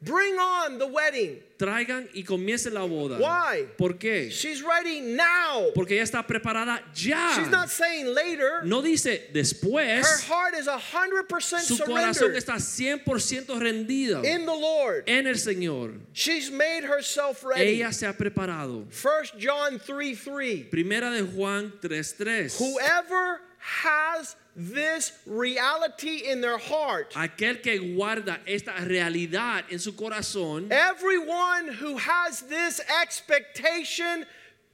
Bring 0.03 0.35
on 0.39 0.79
the 0.79 0.87
wedding. 0.87 1.39
Traigan 1.59 2.09
y 2.13 2.23
comiencen 2.23 2.75
la 2.75 2.83
boda. 2.83 3.19
Why? 3.19 3.67
¿Por 3.79 3.97
qué? 3.99 4.29
She's 4.31 4.63
ready 4.63 5.01
now. 5.01 5.71
Porque 5.75 5.95
ella 5.95 6.03
está 6.05 6.27
preparada 6.27 6.83
ya. 6.95 7.35
She's 7.37 7.49
not 7.51 7.69
saying 7.71 8.13
later. 8.15 8.63
No 8.65 8.83
dice 8.83 9.07
Her 9.29 9.33
después. 9.33 10.05
heart 10.27 10.55
is 10.59 10.67
100% 10.67 11.61
Su 11.63 11.79
corazón 11.79 12.15
surrendered 12.15 12.37
está 12.37 12.57
100% 12.59 13.59
rendido 13.59 14.23
in 14.25 14.45
the 14.45 14.55
Lord. 14.55 15.05
en 15.07 15.27
el 15.27 15.37
Señor. 15.37 15.95
She's 16.13 16.51
made 16.51 16.85
herself 16.85 17.43
ready. 17.43 17.81
Ella 17.81 17.93
se 17.93 18.07
ha 18.07 18.13
preparado. 18.13 18.87
1 18.91 19.33
John 19.41 19.81
3 19.81 20.15
3. 20.23 20.67
Primera 20.71 21.11
de 21.11 21.23
Juan 21.23 21.73
3:3. 21.81 22.59
Whoever 22.59 23.41
has 23.67 24.37
this 24.55 25.13
reality 25.27 26.31
in 26.31 26.41
their 26.41 26.57
heart, 26.57 27.13
Aquel 27.15 27.61
que 27.63 27.79
guarda 27.97 28.39
esta 28.47 28.73
realidad 28.81 29.65
en 29.71 29.79
su 29.79 29.93
corazón, 29.93 30.71
everyone 30.71 31.69
who 31.69 31.97
has 31.99 32.43
this 32.43 32.81
expectation 33.03 34.25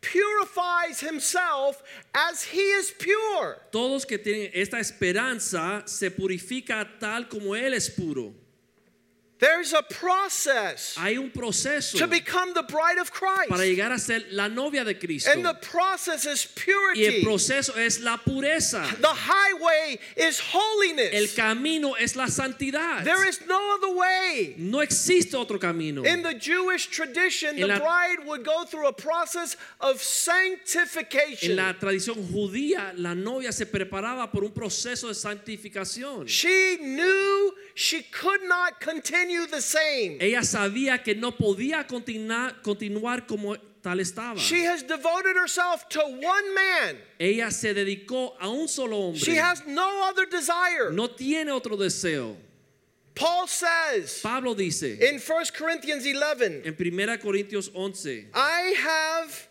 purifies 0.00 1.00
himself 1.00 1.82
as 2.14 2.42
he 2.42 2.60
is 2.60 2.92
pure. 2.98 3.56
todos 3.70 4.04
que 4.04 4.18
tienen 4.18 4.50
esta 4.52 4.78
esperanza 4.78 5.82
se 5.86 6.10
purifica 6.10 6.86
tal 7.00 7.24
como 7.28 7.54
él 7.54 7.72
es 7.72 7.88
puro. 7.88 8.34
There's 9.42 9.72
a 9.72 9.82
process 9.82 10.94
Hay 10.96 11.16
un 11.18 11.28
proceso 11.30 11.98
to 11.98 12.06
become 12.06 12.54
the 12.54 12.62
bride 12.62 12.98
of 13.00 13.10
para 13.12 13.46
Christ. 13.48 13.64
llegar 13.64 13.90
a 13.92 13.98
ser 13.98 14.20
la 14.30 14.46
novia 14.46 14.84
de 14.84 14.94
Cristo. 14.94 15.32
And 15.32 15.44
the 15.44 15.54
process 15.54 16.26
is 16.26 16.46
Y 16.46 16.60
el 16.60 16.64
purity. 16.94 17.24
proceso 17.24 17.74
es 17.76 17.98
la 17.98 18.18
pureza. 18.18 18.86
The 19.00 19.08
highway 19.08 19.98
is 20.16 20.38
El 20.38 20.60
holiness. 20.60 21.34
camino 21.34 21.94
es 21.94 22.14
la 22.14 22.26
santidad. 22.26 23.02
There 23.02 23.26
is 23.28 23.40
no 23.48 23.74
other 23.74 23.92
way. 23.96 24.54
No 24.58 24.78
existe 24.78 25.34
otro 25.34 25.58
camino. 25.58 26.04
In 26.04 26.22
the 26.22 26.34
Jewish 26.34 26.86
tradition, 26.86 27.58
En 27.58 27.66
the 27.66 27.80
bride 27.80 28.24
would 28.24 28.44
go 28.44 28.62
through 28.64 28.86
a 28.86 28.92
process 28.92 29.56
of 29.80 29.96
En 29.96 29.98
sanctification. 30.68 31.56
la 31.56 31.72
tradición 31.74 32.14
judía, 32.32 32.92
la 32.96 33.14
novia 33.14 33.50
se 33.50 33.66
preparaba 33.66 34.30
por 34.30 34.44
un 34.44 34.52
proceso 34.52 35.08
de 35.08 35.14
santificación. 35.14 36.28
She 36.28 36.76
knew 36.80 37.52
she 37.74 38.02
could 38.04 38.42
not 38.44 38.80
continue 38.80 39.31
the 39.50 39.60
same. 39.60 40.18
Ella 40.20 40.42
sabía 40.42 41.02
que 41.02 41.14
no 41.14 41.32
podía 41.32 41.86
continuar, 41.86 42.62
continuar 42.62 43.26
como 43.26 43.56
tal 43.82 43.98
estaba. 44.00 44.38
She 44.38 44.64
has 44.64 44.82
devoted 44.82 45.36
herself 45.36 45.88
to 45.90 46.00
one 46.00 46.54
man. 46.54 46.98
Ella 47.18 47.50
se 47.50 47.74
dedicó 47.74 48.34
a 48.40 48.48
un 48.48 48.68
solo 48.68 49.12
She 49.14 49.36
has 49.36 49.66
no 49.66 50.08
other 50.08 50.26
desire. 50.26 50.90
No 50.92 51.08
tiene 51.08 51.50
otro 51.50 51.76
deseo. 51.76 52.36
Paul 53.14 53.46
says 53.46 54.20
Pablo 54.22 54.54
dice 54.54 54.98
in 55.00 55.20
1 55.20 55.44
Corinthians 55.56 56.06
11, 56.06 56.62
en 56.64 56.74
1 56.74 57.18
Corintios 57.18 57.70
11, 57.74 58.28
I 58.32 58.74
have 58.78 59.48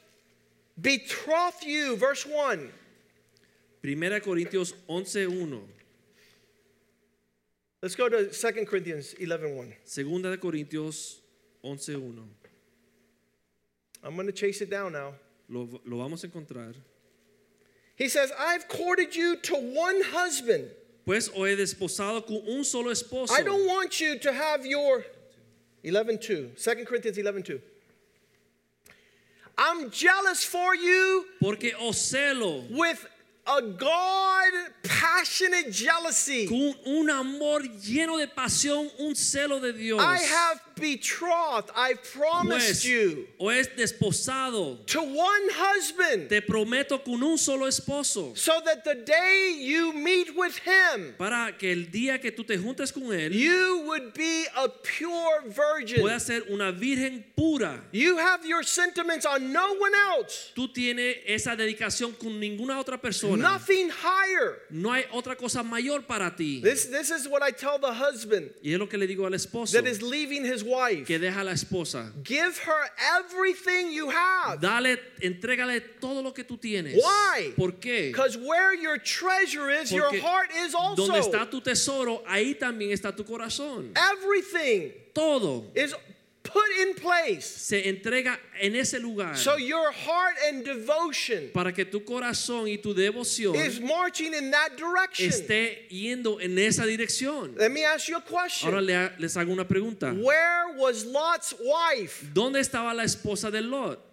betrothed 0.82 1.64
you, 1.64 1.96
verse 1.96 2.26
1. 2.26 2.72
1 3.84 4.22
Corintios 4.22 4.74
11:1, 4.90 5.62
Let's 7.82 7.96
go 7.96 8.08
to 8.08 8.30
2 8.30 8.66
Corinthians 8.66 9.14
11 9.20 9.56
1. 9.56 9.74
Segunda 9.86 10.30
de 10.30 10.38
Corintios 10.38 11.18
11:1. 11.64 12.28
I'm 14.04 14.16
going 14.16 14.28
to 14.28 14.34
chase 14.34 14.62
it 14.62 14.70
down 14.70 14.94
now. 14.94 15.14
Lo, 15.50 15.68
lo 15.86 15.98
vamos 15.98 16.24
a 16.24 16.28
encontrar. 16.28 16.76
He 17.96 18.08
says, 18.08 18.32
I've 18.38 18.68
courted 18.68 19.16
you 19.16 19.36
to 19.36 19.56
one 19.56 20.02
husband. 20.12 20.70
Pues 21.06 21.30
os 21.30 21.48
he 21.48 21.56
desposado 21.56 22.26
con 22.26 22.42
un 22.48 22.64
solo 22.64 22.92
esposo. 22.92 23.32
I 23.32 23.42
don't 23.42 23.68
want 23.68 24.00
you 24.00 24.20
to 24.20 24.32
have 24.32 24.66
your 24.66 25.04
11:2. 25.84 26.22
2. 26.22 26.52
2 26.58 26.86
Corinthians 26.86 27.18
11:2. 27.18 27.62
I'm 29.58 29.92
jealous 29.92 30.44
for 30.44 30.76
you 30.76 31.26
Porque 31.40 31.74
os 31.80 31.98
celo 31.98 32.70
with 32.72 33.06
a 33.46 33.62
God 33.62 34.54
passionate 34.84 35.72
jealousy. 35.72 36.48
con 36.48 36.76
un 36.86 37.10
amor 37.10 37.62
lleno 37.64 38.18
de 38.18 38.28
pasión, 38.28 38.90
un 39.00 39.16
celo 39.16 39.60
de 39.60 39.74
Dios. 39.74 40.00
I 40.00 40.18
have 40.18 40.62
betrothed, 40.76 41.72
I 41.76 41.94
promised 42.14 42.82
pues, 42.82 42.84
you 42.84 43.28
o 43.40 43.50
es 43.50 43.68
desposado, 43.76 44.86
to 44.88 45.02
one 45.02 45.50
husband, 45.52 46.30
te 46.30 46.42
prometo 46.42 47.04
con 47.04 47.22
un 47.24 47.38
solo 47.38 47.66
esposo, 47.68 48.36
so 48.38 48.60
that 48.66 48.84
the 48.84 48.96
day 48.96 49.58
you 49.60 49.94
meet 49.94 50.36
with 50.36 50.58
him, 50.58 51.14
para 51.18 51.52
que 51.58 51.72
el 51.72 51.86
día 51.92 52.20
que 52.20 52.32
tú 52.32 52.44
te 52.46 52.58
juntes 52.58 52.92
con 52.92 53.12
él, 53.12 53.32
you 53.32 53.84
would 53.86 54.14
be 54.14 54.46
a 54.56 54.68
pure 54.68 55.44
virgin. 55.48 56.02
pueda 56.02 56.20
ser 56.20 56.44
una 56.50 56.72
virgen 56.72 57.24
pura. 57.36 57.84
You 57.92 58.18
have 58.18 58.46
your 58.46 58.64
sentiments 58.64 59.26
on 59.26 59.52
no 59.52 59.74
one 59.74 59.94
else, 59.96 60.52
Tú 60.56 60.72
tienes 60.72 61.18
esa 61.26 61.56
dedicación 61.56 62.14
con 62.14 62.40
ninguna 62.40 62.80
otra 62.80 63.00
persona. 63.00 63.31
Nothing 63.38 63.90
higher. 63.90 64.60
No 64.70 64.92
hay 64.92 65.04
otra 65.14 65.38
cosa 65.38 65.64
mayor 65.64 66.02
para 66.02 66.34
ti. 66.36 66.62
This, 66.62 66.86
this 66.86 67.12
is 67.12 67.28
what 67.28 67.42
I 67.42 67.52
tell 67.52 67.78
the 67.80 67.94
husband 67.94 68.52
Y 68.64 68.74
es 68.74 68.80
lo 68.80 68.88
que 68.88 68.98
le 68.98 69.08
digo 69.08 69.26
al 69.26 69.34
esposo 69.34 69.74
that 69.74 69.86
is 69.86 70.02
leaving 70.02 70.44
his 70.44 70.64
wife. 70.64 71.06
que 71.06 71.20
deja 71.20 71.42
a 71.42 71.44
la 71.44 71.52
esposa. 71.52 72.12
Give 72.24 72.58
her 72.60 72.90
everything 73.18 73.92
you 73.92 74.10
have. 74.10 74.60
Dale, 74.62 74.98
entrégale 75.22 75.82
todo 76.00 76.22
lo 76.22 76.32
que 76.32 76.44
tú 76.44 76.58
tienes. 76.58 76.96
Why? 76.96 77.54
¿Por 77.56 77.74
qué? 77.74 78.12
Because 78.12 78.38
where 78.38 78.74
your 78.74 78.98
treasure 78.98 79.70
is, 79.70 79.92
your 79.92 80.16
heart 80.20 80.50
is 80.66 80.74
also. 80.76 81.08
Donde 81.08 81.20
está 81.20 81.50
tu 81.50 81.62
tesoro, 81.62 82.24
ahí 82.28 82.58
también 82.58 82.92
está 82.92 83.16
tu 83.16 83.24
corazón. 83.24 83.92
Everything 83.96 84.92
Todo 85.14 85.66
is 85.76 85.94
put 86.52 86.70
in 86.82 86.94
place. 86.96 87.46
se 87.46 87.90
entrega 87.90 88.40
en 88.60 88.76
ese 88.76 89.00
lugar 89.00 89.36
So 89.38 89.58
your 89.58 89.92
heart 89.92 90.36
and 90.48 90.64
devotion 90.64 91.50
para 91.54 91.72
que 91.72 91.86
tu 91.86 92.02
corazón 92.04 92.68
y 92.68 92.78
tu 92.78 92.94
devoción 92.94 93.56
is 93.56 93.80
marching 93.80 94.34
in 94.34 94.52
that 94.52 94.76
direction. 94.76 95.28
esté 95.30 95.88
yendo 95.90 96.40
en 96.40 96.58
esa 96.58 96.86
dirección. 96.86 97.56
Let 97.58 97.72
me 97.72 97.84
ask 97.84 98.08
you 98.08 98.18
a 98.18 98.22
question. 98.22 98.74
Ahora 98.74 99.14
les 99.18 99.38
hago 99.38 99.52
una 99.52 99.68
pregunta. 99.68 100.14
Where 100.14 100.76
was 100.78 101.06
Lot's 101.06 101.54
wife? 101.60 102.26
¿Dónde 102.34 102.60
estaba 102.60 102.94
la 102.94 103.04
esposa 103.04 103.52
de 103.52 103.62
Lot? 103.62 104.11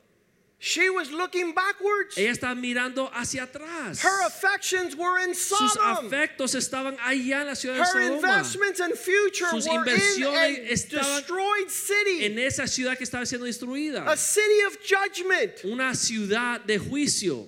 She 0.61 0.91
was 0.91 1.13
looking 1.13 1.55
backwards. 1.55 2.19
Ella 2.19 2.33
estaba 2.33 2.57
mirando 2.57 3.09
hacia 3.15 3.45
atrás. 3.47 4.01
Her 4.03 4.27
affections 4.27 4.97
were 4.97 5.19
in 5.21 5.33
Sodom. 5.33 5.69
Sus 5.69 5.77
afectos 5.77 6.55
estaban 6.57 6.97
allá 6.99 7.43
en 7.43 7.47
la 7.47 7.55
ciudad 7.55 7.75
de 7.75 7.81
Her 7.85 7.87
Sodoma. 7.87 8.17
investments 8.17 8.81
and 8.81 8.95
future 8.99 9.47
Sus 9.51 9.69
were 9.69 9.75
in 9.75 9.81
inversiones 9.85 10.69
estaban 10.73 11.17
destroyed 11.21 11.71
city, 11.71 12.25
En 12.25 12.39
esa 12.41 12.67
ciudad 12.67 12.97
que 12.99 13.05
estaba 13.07 13.25
siendo 13.25 13.47
destruida. 13.47 14.05
a 14.11 14.17
city 14.17 14.63
of 14.67 14.77
judgment. 14.85 15.65
Una 15.65 15.95
ciudad 15.95 16.61
de 16.67 16.79
juicio. 16.79 17.47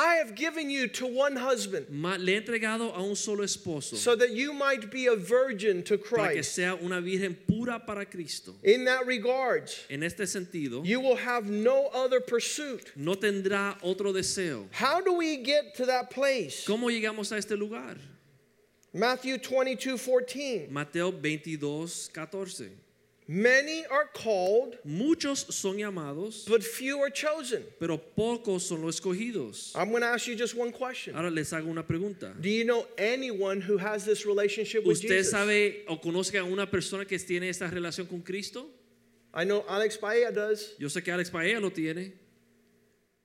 I 0.00 0.14
have 0.14 0.34
given 0.34 0.70
you 0.70 0.88
to 0.88 1.06
one 1.06 1.36
husband 1.36 1.86
Le 1.90 2.32
he 2.32 2.40
entregado 2.40 2.96
a 2.96 3.02
un 3.02 3.14
solo 3.14 3.44
esposo 3.44 3.96
so 3.96 4.16
that 4.16 4.30
you 4.30 4.54
might 4.54 4.90
be 4.90 5.08
a 5.08 5.14
virgin 5.14 5.82
to 5.82 5.98
para 5.98 6.28
que 6.28 6.34
Christ. 6.36 6.54
sea 6.54 6.74
una 6.82 7.02
virgen 7.02 7.36
pura 7.46 7.78
para 7.78 8.06
Cristo. 8.06 8.54
In 8.64 8.84
that 8.86 9.04
regard, 9.06 9.70
En 9.90 10.02
este 10.02 10.26
sentido, 10.26 10.82
you 10.86 11.00
will 11.00 11.16
have 11.16 11.50
no 11.50 11.88
other 11.92 12.20
pursuit. 12.20 12.92
no 12.96 13.14
tendrá 13.14 13.76
otro 13.82 14.10
deseo. 14.10 14.68
How 14.72 15.02
do 15.02 15.12
we 15.12 15.36
get 15.36 15.74
to 15.74 15.84
that 15.84 16.08
place? 16.10 16.64
¿Cómo 16.66 16.88
llegamos 16.90 17.30
a 17.32 17.36
este 17.36 17.50
lugar? 17.50 17.96
Matthew 18.94 19.36
22 19.36 19.98
14. 19.98 20.68
Mateo 20.70 21.12
22, 21.12 22.08
14. 22.12 22.70
Many 23.32 23.84
are 23.86 24.06
called, 24.12 24.76
Muchos 24.84 25.46
son 25.54 25.76
llamados, 25.76 26.46
but 26.48 26.64
few 26.64 26.98
are 27.00 27.10
chosen. 27.10 27.62
pero 27.78 27.96
pocos 27.96 28.62
son 28.62 28.82
los 28.82 28.98
escogidos. 28.98 29.70
I'm 29.76 29.90
going 29.90 30.02
to 30.02 30.08
ask 30.08 30.26
you 30.26 30.34
just 30.34 30.56
one 30.56 30.72
question. 30.72 31.14
Ahora 31.14 31.30
les 31.30 31.52
hago 31.52 31.68
una 31.68 31.84
pregunta. 31.84 32.34
Do 32.40 32.48
you 32.48 32.64
know 32.64 32.88
anyone 32.98 33.60
who 33.60 33.78
has 33.78 34.04
this 34.04 34.26
relationship 34.26 34.84
with 34.84 34.96
¿Usted 34.96 35.18
Jesus? 35.18 35.30
sabe 35.32 35.84
o 35.86 35.98
conoce 35.98 36.40
a 36.40 36.44
una 36.44 36.66
persona 36.68 37.04
que 37.04 37.18
tiene 37.20 37.48
esta 37.48 37.68
relación 37.70 38.08
con 38.08 38.20
Cristo? 38.22 38.66
I 39.32 39.44
know 39.44 39.64
Alex 39.68 39.96
Paella 39.96 40.34
does. 40.34 40.72
Yo 40.80 40.88
sé 40.88 41.00
que 41.04 41.12
Alex 41.12 41.30
Paella 41.30 41.60
lo 41.60 41.70
tiene. 41.70 42.14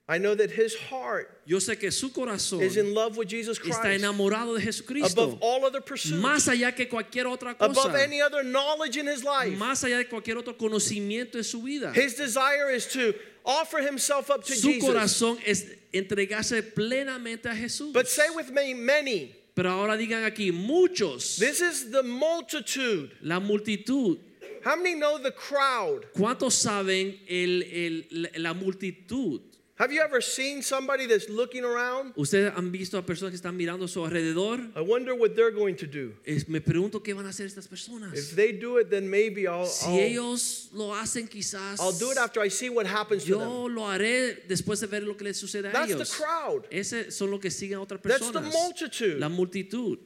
I 0.07 0.19
know 0.19 0.35
that 0.35 0.51
his 0.51 0.75
heart 0.75 1.31
Yo 1.47 1.57
sé 1.57 1.79
que 1.79 1.89
su 1.89 2.09
corazón 2.12 2.62
is 2.62 2.77
in 2.77 2.93
love 2.93 3.17
with 3.17 3.27
Jesus 3.27 3.57
está 3.57 3.81
Christ 3.81 4.03
enamorado 4.03 4.53
de 4.55 4.62
Jesucristo. 4.62 5.13
above 5.13 5.38
all 5.41 5.65
other 5.65 5.81
pursuits, 5.81 6.21
Más 6.21 6.47
allá 6.47 6.75
que 6.75 6.85
cualquier 6.88 7.25
otra 7.25 7.57
cosa. 7.57 7.71
above 7.71 7.95
any 7.95 8.21
other 8.21 8.43
knowledge 8.43 8.97
in 8.97 9.07
his 9.07 9.24
life. 9.24 9.57
Más 9.57 9.83
allá 9.83 9.97
de 9.97 10.05
cualquier 10.05 10.38
otro 10.38 10.53
conocimiento 10.53 11.35
en 11.35 11.43
su 11.43 11.59
vida. 11.63 11.91
His 11.95 12.13
desire 12.13 12.69
is 12.69 12.85
to 12.93 13.15
offer 13.43 13.79
himself 13.81 14.29
up 14.29 14.43
to 14.43 14.53
Su 14.53 14.74
Jesus. 14.74 14.89
corazón 14.93 15.39
es 15.43 15.65
entregarse 15.91 16.62
plenamente 16.62 17.45
a 17.47 17.55
Jesús. 17.55 17.91
But 17.91 18.07
say 18.07 18.29
with 18.35 18.51
me, 18.51 18.75
many. 18.75 19.33
Pero 19.55 19.71
ahora 19.71 19.97
digan 19.97 20.24
aquí, 20.24 20.51
muchos. 20.53 21.38
This 21.38 21.62
is 21.62 21.89
the 21.89 22.03
multitude. 22.03 23.09
La 23.21 23.39
multitud. 23.39 24.19
How 24.63 24.75
many 24.75 24.93
know 24.95 25.17
the 25.17 25.31
crowd? 25.31 26.05
¿Cuántos 26.15 26.53
saben 26.53 27.17
el, 27.27 27.63
el- 27.63 28.41
la 28.43 28.53
multitud? 28.53 29.41
Have 29.77 29.91
you 29.91 30.01
ever 30.01 30.22
seen 30.22 30.63
somebody 30.63 31.05
that's 31.05 31.27
looking 31.27 31.65
around? 31.65 32.13
Ustedes 32.15 32.53
han 32.55 32.72
visto 32.72 32.98
a 32.98 33.01
personas 33.05 33.32
que 33.32 33.36
están 33.36 33.58
mirando 33.58 33.84
a 33.84 33.88
su 33.89 34.05
alrededor. 34.05 34.72
I 34.74 34.79
wonder 34.79 35.13
what 35.13 35.36
they're 35.36 35.51
going 35.51 35.75
to 35.75 35.86
do. 35.86 36.13
Es- 36.25 36.48
me 36.48 36.62
pregunto 36.62 37.03
qué 37.03 37.13
van 37.13 37.25
a 37.25 37.29
hacer 37.29 37.46
estas 37.46 37.67
personas. 37.67 38.13
If 38.13 38.36
they 38.38 38.53
do 38.53 38.77
it, 38.77 38.89
then 38.89 39.10
maybe 39.10 39.48
I'll, 39.50 39.65
Si 39.65 39.88
I'll, 39.89 40.00
ellos 40.00 40.70
lo 40.72 40.94
hacen, 40.96 41.27
quizás 41.27 41.82
I'll 41.82 41.91
do 41.91 42.10
it 42.12 42.17
after 42.17 42.39
I 42.41 42.48
see 42.50 42.70
what 42.70 42.86
happens 42.86 43.25
to 43.25 43.38
them. 43.38 43.50
yo 43.50 43.67
lo 43.67 43.82
haré 43.82 44.48
después 44.48 44.79
de 44.79 44.88
ver 44.88 45.03
lo 45.03 45.15
que 45.17 45.25
les 45.25 45.38
sucede 45.38 45.67
a 45.67 45.74
That's 45.74 45.94
the 45.94 46.24
crowd. 46.24 46.65
Ese 46.72 47.12
son 47.12 47.29
los 47.32 47.41
que 47.41 47.51
siguen 47.51 47.77
a 47.77 47.82
otras 47.82 48.01
That's 48.01 48.32
the 48.32 48.39
multitude. 48.39 49.20
La 49.20 49.27
multitud. 49.27 50.00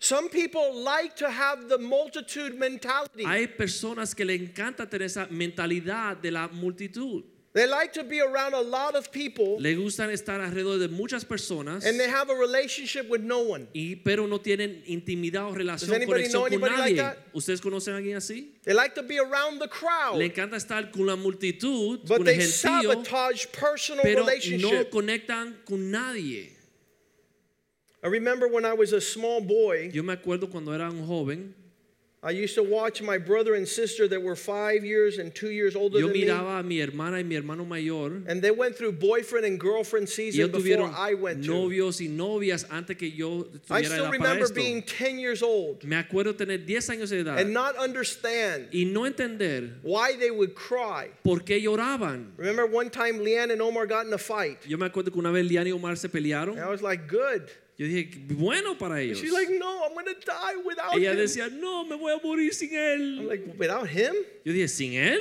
Some 0.00 0.30
people 0.30 0.82
like 0.82 1.14
to 1.16 1.28
have 1.28 1.68
the 1.68 1.76
multitude 1.76 2.54
mentality. 2.56 3.24
Hay 3.26 3.48
personas 3.48 4.14
que 4.14 4.24
le 4.24 4.34
encanta 4.34 4.88
tener 4.88 5.02
esa 5.08 5.26
mentalidad 5.26 6.22
de 6.22 6.30
la 6.30 6.48
multitud. 6.48 7.22
They 7.54 7.66
like 7.66 7.94
to 7.94 8.04
be 8.04 8.20
around 8.20 8.52
a 8.54 8.60
lot 8.60 8.94
of 8.94 9.10
people 9.10 9.56
Le 9.58 9.74
gustan 9.74 10.10
estar 10.10 10.40
alrededor 10.40 10.78
de 10.78 10.88
muchas 10.88 11.24
personas, 11.24 11.84
and 11.86 11.98
they 11.98 12.08
have 12.08 12.28
a 12.30 12.34
relationship 12.34 13.08
with 13.08 13.22
no 13.22 13.40
one. 13.40 13.68
y, 13.74 13.96
pero 13.96 14.26
no 14.26 14.38
tienen 14.38 14.82
intimidad 14.86 15.48
o 15.50 15.54
relación, 15.54 15.98
conexión 16.04 16.50
con 16.50 16.60
like 16.60 16.76
nadie. 16.76 16.96
that? 16.96 17.16
¿Ustedes 17.32 17.60
conocen 17.60 17.94
a 17.94 17.96
alguien 17.96 18.16
así? 18.16 18.50
They 18.64 18.74
like 18.74 18.94
to 18.94 19.02
be 19.02 19.18
around 19.18 19.60
the 19.60 19.68
crowd, 19.68 20.18
Le 20.18 20.26
encanta 20.26 20.56
estar 20.56 20.92
con 20.92 21.06
la 21.06 21.16
multitud, 21.16 22.00
but 22.06 22.18
con 22.18 22.20
el 22.20 22.24
they 22.26 22.36
gentío, 22.36 22.92
sabotage 22.92 23.50
personal 23.50 24.02
pero 24.02 24.24
no 24.24 24.84
conectan 24.90 25.56
con 25.64 25.90
nadie. 25.90 26.50
I 28.02 28.08
remember 28.08 28.46
when 28.46 28.64
I 28.64 28.74
was 28.74 28.92
a 28.92 29.00
small 29.00 29.40
boy, 29.40 29.90
Yo 29.92 30.02
me 30.02 30.12
acuerdo 30.12 30.50
cuando 30.50 30.72
era 30.72 30.88
un 30.90 31.04
joven, 31.04 31.54
I 32.20 32.30
used 32.30 32.56
to 32.56 32.64
watch 32.64 33.00
my 33.00 33.16
brother 33.16 33.54
and 33.54 33.66
sister 33.66 34.08
that 34.08 34.20
were 34.20 34.34
five 34.34 34.84
years 34.84 35.18
and 35.18 35.32
two 35.32 35.50
years 35.50 35.76
older 35.76 36.00
yo 36.00 36.08
than 36.08 36.14
me, 36.14 36.24
miraba 36.24 36.58
a 36.58 36.62
mi 36.64 36.80
hermana 36.80 37.18
y 37.18 37.22
mi 37.22 37.36
hermano 37.36 37.64
mayor, 37.64 38.22
and 38.26 38.42
they 38.42 38.50
went 38.50 38.76
through 38.76 38.92
boyfriend 38.92 39.46
and 39.46 39.60
girlfriend 39.60 40.08
season 40.08 40.50
before 40.50 40.90
I 40.92 41.14
went 41.14 41.44
to. 41.44 41.50
novios 41.50 42.00
y 42.00 42.08
novias 42.08 42.66
antes 42.70 42.96
que 42.96 43.08
yo 43.08 43.46
I 43.70 43.82
still 43.82 44.10
remember 44.10 44.48
being 44.52 44.82
10 44.82 45.20
years 45.20 45.42
old 45.44 45.84
Me 45.84 45.94
acuerdo 45.94 46.36
tener 46.36 46.58
10 46.66 46.90
años 46.90 47.10
de 47.10 47.20
edad 47.20 47.38
and 47.38 47.52
not 47.52 47.76
understand 47.76 48.68
y 48.72 48.82
no 48.84 49.04
entender 49.04 49.78
why 49.82 50.16
they 50.18 50.32
would 50.32 50.56
cry. 50.56 51.10
por 51.22 51.44
qué 51.44 51.62
lloraban. 51.62 52.32
Remember 52.36 52.66
one 52.66 52.90
time 52.90 53.20
Leanne 53.20 53.52
and 53.52 53.62
Omar 53.62 53.86
got 53.86 54.06
in 54.06 54.12
a 54.12 54.18
fight? 54.18 54.58
Yo 54.66 54.76
me 54.76 54.88
acuerdo 54.88 55.12
que 55.12 55.20
una 55.20 55.30
vez 55.30 55.46
Liana 55.46 55.70
y 55.70 55.72
Omar 55.72 55.96
se 55.96 56.08
pelearon. 56.08 56.56
And 56.56 56.60
I 56.60 56.68
was 56.68 56.82
like, 56.82 57.06
good. 57.06 57.48
Yo 57.78 57.86
dije, 57.86 58.10
bueno 58.34 58.76
para 58.76 59.00
ellos. 59.00 59.20
She's 59.20 59.32
like, 59.32 59.48
no, 59.50 59.84
I'm 59.86 59.94
gonna 59.94 60.12
die 60.14 60.56
without 60.66 60.96
Ella 60.96 61.12
him. 61.12 61.16
decía, 61.18 61.48
no, 61.50 61.84
me 61.84 61.96
voy 61.96 62.12
a 62.12 62.18
morir 62.18 62.52
sin 62.52 62.70
I'm 62.70 62.76
él. 63.22 63.28
like, 63.28 63.44
without 63.56 63.88
him? 63.88 64.14
Yo 64.44 64.52
dije, 64.52 64.68
sin 64.68 64.94
él. 64.94 65.20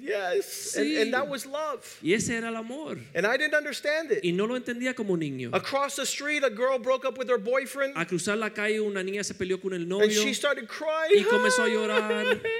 Yes. 0.00 0.74
And, 0.74 0.86
Sí. 0.86 1.02
and 1.02 1.12
that 1.12 1.28
was 1.28 1.44
love. 1.44 1.84
Y 2.02 2.14
ese 2.14 2.30
era 2.30 2.48
el 2.48 2.56
amor. 2.56 2.96
And 3.14 3.26
I 3.26 3.36
didn't 3.36 3.52
understand 3.54 4.10
it. 4.10 4.24
Y 4.24 4.30
no 4.32 4.46
lo 4.46 4.58
entendía 4.58 4.94
como 4.96 5.16
niño. 5.16 5.50
Across 5.52 5.96
the 5.96 6.06
street, 6.06 6.42
a 6.44 6.48
girl 6.48 6.78
broke 6.78 7.04
up 7.04 7.18
with 7.18 7.28
her 7.28 7.36
boyfriend 7.36 7.92
A 7.98 8.06
cruzar 8.06 8.38
la 8.38 8.48
calle 8.48 8.80
una 8.80 9.02
niña 9.02 9.22
se 9.22 9.34
peleó 9.34 9.60
con 9.60 9.74
el 9.74 9.80
and 9.82 9.88
novio 9.90 10.08
she 10.24 10.32
started 10.32 10.66
crying. 10.66 11.18
y 11.18 11.24
comenzó 11.24 11.64
a 11.64 11.68
llorar. 11.68 12.40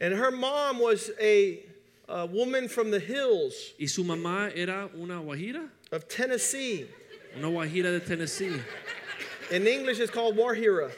And 0.00 0.14
her 0.14 0.30
mom 0.30 0.78
was 0.78 1.10
a, 1.20 1.60
a 2.08 2.26
woman 2.26 2.68
from 2.68 2.90
the 2.90 3.00
hills 3.00 3.74
Y 3.78 3.86
su 3.86 4.02
mamá 4.04 4.50
era 4.54 4.88
una 4.94 5.20
guajira, 5.20 5.68
of 5.92 6.06
Tennessee. 6.08 6.86
Una 7.36 7.48
guajira 7.48 7.92
de 7.92 8.00
Tennessee. 8.00 8.60
In 9.50 9.66
English, 9.66 10.00
it's 10.00 10.10
called 10.10 10.36
Warhira. 10.36 10.90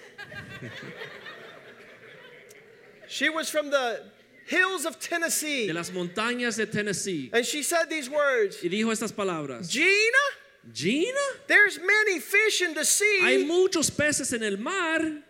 she 3.09 3.29
was 3.29 3.51
from 3.51 3.71
the 3.71 4.03
hills 4.47 4.85
of 4.85 4.99
Tennessee. 4.99 5.67
De 5.67 5.73
las 5.75 5.91
montañas 5.91 6.57
de 6.57 6.67
Tennessee. 6.67 7.31
And 7.33 7.45
she 7.45 7.63
said 7.63 7.91
these 7.91 8.09
words 8.09 8.63
Y 8.63 8.69
dijo 8.69 8.91
estas 8.91 9.13
palabras. 9.13 9.71
Gina, 9.71 10.73
Gina, 10.73 11.13
there's 11.47 11.79
many 11.79 12.19
fish 12.21 12.63
in 12.63 12.75
the 12.75 12.85
sea. 12.85 13.21
hay 13.23 13.45
muchos 13.45 13.91
peces 13.91 14.33
en 14.33 14.43
el 14.43 14.57
mar. 14.57 15.01
And 15.01 15.23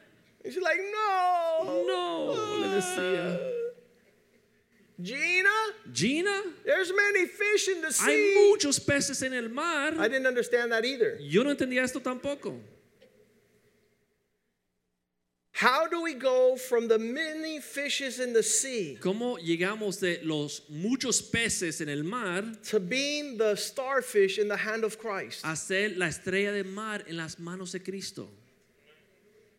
she's 0.45 0.63
like, 0.63 0.79
no. 0.93 1.85
No, 1.87 2.33
le 2.61 2.81
decía. 2.81 3.58
Gina, 5.01 5.49
Gina, 5.93 6.43
there's 6.65 6.93
many 6.93 7.27
fish 7.27 7.69
in 7.69 7.81
the 7.81 7.93
sea. 7.93 8.05
hay 8.05 8.35
muchos 8.51 8.81
peces 8.81 9.23
en 9.23 9.33
el 9.33 9.49
mar. 9.49 9.95
I 9.97 10.09
didn't 10.09 10.27
understand 10.27 10.73
that 10.73 10.85
either. 10.85 11.19
Yo 11.21 11.45
no 11.45 11.55
entendía 11.55 11.85
esto 11.85 12.01
tampoco. 12.01 12.59
How 15.53 15.89
do 15.89 16.03
we 16.03 16.15
go 16.15 16.57
from 16.57 16.87
the 16.87 16.99
many 16.99 17.61
fishes 17.61 18.21
in 18.21 18.33
the 18.33 18.45
sea 18.45 18.97
¿Cómo 19.01 19.39
llegamos 19.39 19.99
de 19.99 20.21
los 20.23 20.63
muchos 20.69 21.21
peces 21.21 21.81
en 21.81 21.89
el 21.89 22.05
mar 22.05 22.45
to 22.71 22.79
being 22.79 23.37
the 23.37 23.57
starfish 23.57 24.39
in 24.39 24.47
the 24.47 24.57
hand 24.57 24.85
of 24.85 24.99
Christ? 25.01 25.45
a 25.45 25.57
ser 25.57 25.97
la 25.97 26.07
estrella 26.07 26.53
de 26.53 26.63
mar 26.63 27.03
en 27.09 27.17
las 27.17 27.41
manos 27.41 27.73
de 27.73 27.81
Cristo? 27.81 28.29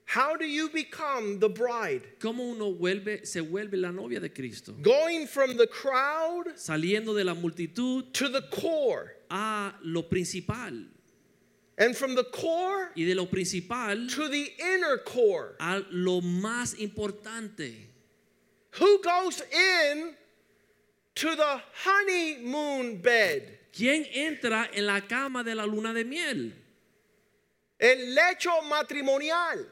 How 0.10 0.36
do 0.36 0.44
you 0.44 0.70
become 0.70 1.38
the 1.38 1.50
bride? 1.50 2.02
¿Cómo 2.20 2.40
uno 2.40 2.74
vuelve, 2.74 3.28
se 3.28 3.42
vuelve 3.42 3.78
la 3.80 3.92
novia 3.92 4.20
de 4.20 4.30
Cristo? 4.30 4.72
Going 4.82 5.28
from 5.28 5.56
the 5.56 5.68
crowd 5.68 6.48
Saliendo 6.56 7.16
de 7.16 7.24
la 7.24 7.36
multitud 7.36 8.12
to 8.14 8.28
the 8.28 8.42
core, 8.50 9.14
a 9.30 9.72
lo 9.84 10.02
principal 10.02 10.74
and 11.78 11.96
from 11.96 12.16
the 12.16 12.24
core 12.24 12.90
y 12.96 13.04
de 13.04 13.14
lo 13.14 13.28
principal 13.28 14.08
to 14.08 14.28
the 14.30 14.52
inner 14.60 14.98
core. 15.06 15.56
a 15.60 15.84
lo 15.92 16.22
más 16.22 16.76
importante. 16.80 17.76
Who 18.80 19.04
goes 19.04 19.44
in 19.54 20.16
to 21.14 21.36
the 21.36 21.62
honeymoon 21.86 22.98
bed? 22.98 23.60
¿Quién 23.72 24.08
entra 24.12 24.70
en 24.74 24.88
la 24.88 25.02
cama 25.02 25.44
de 25.44 25.54
la 25.54 25.66
luna 25.66 25.94
de 25.94 26.04
miel? 26.04 26.52
El 27.80 28.16
lecho 28.16 28.50
matrimonial. 28.68 29.68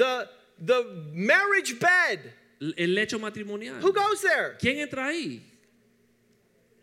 The, 0.00 0.28
the 0.58 0.82
marriage 1.12 1.78
bed. 1.78 2.32
El 2.60 2.94
lecho 2.94 3.20
matrimonial. 3.20 3.76
Who 3.80 3.92
goes 3.92 4.22
there? 4.22 4.56
¿Quién 4.58 4.78
entra 4.78 5.06
ahí? 5.06 5.40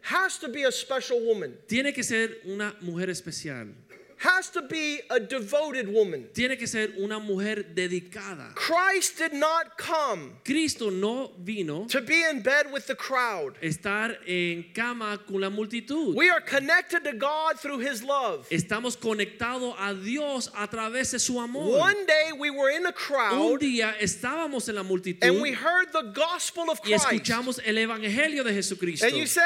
Has 0.02 0.38
to 0.38 0.48
be 0.50 0.64
a 0.64 0.72
special 0.72 1.20
woman. 1.20 1.58
Tiene 1.68 1.94
que 1.94 2.04
ser 2.04 2.38
una 2.46 2.76
mujer 2.82 3.10
especial. 3.10 3.74
Has 4.20 4.50
to 4.52 4.64
be 4.64 5.00
a 5.10 5.20
devoted 5.20 5.88
woman. 5.88 6.28
Tiene 6.34 6.58
que 6.58 6.66
ser 6.68 6.94
una 7.00 7.20
mujer 7.20 7.64
dedicada. 7.76 8.54
Christ 8.56 9.18
did 9.18 9.34
not 9.34 9.78
come 9.78 10.38
Cristo 10.44 10.90
no 10.90 11.32
vino 11.38 11.86
to 11.86 12.02
be 12.02 12.24
in 12.24 12.42
bed 12.42 12.72
with 12.72 12.88
the 12.88 12.96
crowd. 12.96 13.56
estar 13.62 14.18
en 14.28 14.66
cama 14.74 15.20
con 15.28 15.42
la 15.42 15.50
multitud. 15.50 16.16
We 16.16 16.30
are 16.30 16.42
connected 16.42 17.04
to 17.04 17.14
God 17.14 17.60
through 17.60 17.80
his 17.80 18.04
love. 18.04 18.48
Estamos 18.50 18.98
conectados 18.98 19.76
a 19.80 19.94
Dios 19.94 20.50
a 20.56 20.68
través 20.68 21.12
de 21.12 21.20
su 21.20 21.40
amor. 21.40 21.78
One 21.78 22.06
day 22.06 22.32
we 22.38 22.50
were 22.50 22.72
in 22.72 22.86
a 22.86 22.94
crowd. 22.94 23.34
Un 23.34 23.60
día 23.60 23.94
estábamos 24.00 24.68
en 24.68 24.76
la 24.76 24.84
multitud 24.84 25.24
and 25.24 25.42
we 25.42 25.52
heard 25.52 25.92
the 25.94 26.12
gospel 26.14 26.70
of 26.72 26.82
Christ. 26.82 27.06
y 27.12 27.18
escuchamos 27.18 27.60
el 27.64 27.78
evangelio 27.78 28.44
de 28.44 28.54
Jesucristo. 28.54 29.06
And 29.06 29.16
you 29.16 29.28
say, 29.28 29.44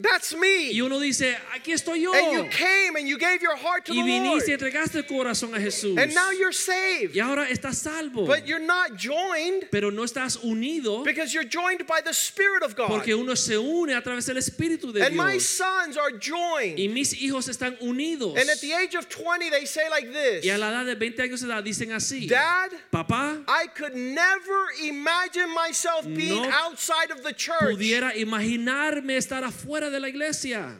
That's 0.00 0.34
me. 0.34 0.72
Y 0.72 0.80
uno 0.80 0.98
dice, 0.98 1.36
aquí 1.54 1.72
estoy 1.72 2.02
yo. 2.02 2.12
And 2.12 2.32
you 2.32 2.44
came 2.50 2.96
and 2.96 3.06
you 3.08 3.16
gave 3.18 3.40
your 3.42 3.56
heart 3.56 3.84
to 3.86 3.92
Y 3.94 4.02
the 4.02 4.08
viniste 4.10 4.48
y 4.48 4.52
entregaste 4.54 4.96
el 4.96 5.04
corazón 5.04 5.54
a 5.54 5.60
Jesús. 5.60 5.96
And 6.00 6.12
now 6.14 6.30
you're 6.30 6.52
saved. 6.52 7.14
Y 7.14 7.20
ahora 7.20 7.48
estás 7.48 7.76
salvo. 7.76 8.26
But 8.26 8.46
you're 8.46 8.58
not 8.64 8.96
joined 8.96 9.68
Pero 9.70 9.90
no 9.90 10.02
estás 10.02 10.38
unido 10.42 11.04
because 11.04 11.32
you're 11.32 11.44
joined 11.48 11.86
by 11.86 12.00
the 12.04 12.12
Spirit 12.12 12.62
of 12.62 12.74
God. 12.74 12.88
porque 12.88 13.14
uno 13.14 13.34
se 13.36 13.56
une 13.56 13.90
a 13.94 14.02
través 14.02 14.26
del 14.26 14.36
Espíritu 14.38 14.92
de 14.92 15.04
And 15.04 15.14
my 15.16 15.32
Dios. 15.32 15.48
sons 15.48 15.96
are 15.96 16.10
joined. 16.18 16.78
Y 16.78 16.88
mis 16.88 17.12
hijos 17.14 17.48
están 17.48 17.76
unidos. 17.80 18.36
And 18.36 18.50
at 18.50 18.58
the 18.60 18.72
age 18.72 18.94
of 18.96 19.08
20, 19.08 19.50
they 19.50 19.64
say 19.64 19.88
like 19.90 20.12
this 20.12 20.44
Y 20.44 20.50
a 20.50 20.58
la 20.58 20.70
edad 20.70 20.86
de 20.86 20.96
20 20.96 21.22
años 21.22 21.40
de 21.40 21.46
edad 21.46 21.62
dicen 21.62 21.92
así. 21.92 22.26
Dad, 22.28 22.70
Papá, 22.90 23.44
I 23.46 23.68
could 23.68 23.94
never 23.94 24.66
imagine 24.82 25.48
myself 25.54 26.04
being 26.04 26.42
No 26.42 26.50
outside 26.50 27.10
of 27.12 27.22
the 27.22 27.32
church. 27.32 27.60
pudiera 27.76 28.12
imaginarme 28.16 29.16
estar 29.16 29.44
afuera 29.44 29.83
de 29.90 30.00
la 30.00 30.08
iglesia. 30.08 30.72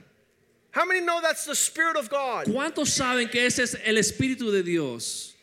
How 0.72 0.84
many 0.84 1.00
know 1.00 1.20
that's 1.20 1.44
the 1.44 1.54
Spirit 1.54 1.96
of 1.96 2.08
God? 2.10 2.46
¿Cuántos 2.46 2.88
saben 2.88 3.30
que 3.30 3.46
ese 3.46 3.60
es 3.60 3.74
el 3.84 3.94
Espíritu 3.96 4.50
de 4.50 4.62
Dios? 4.62 5.33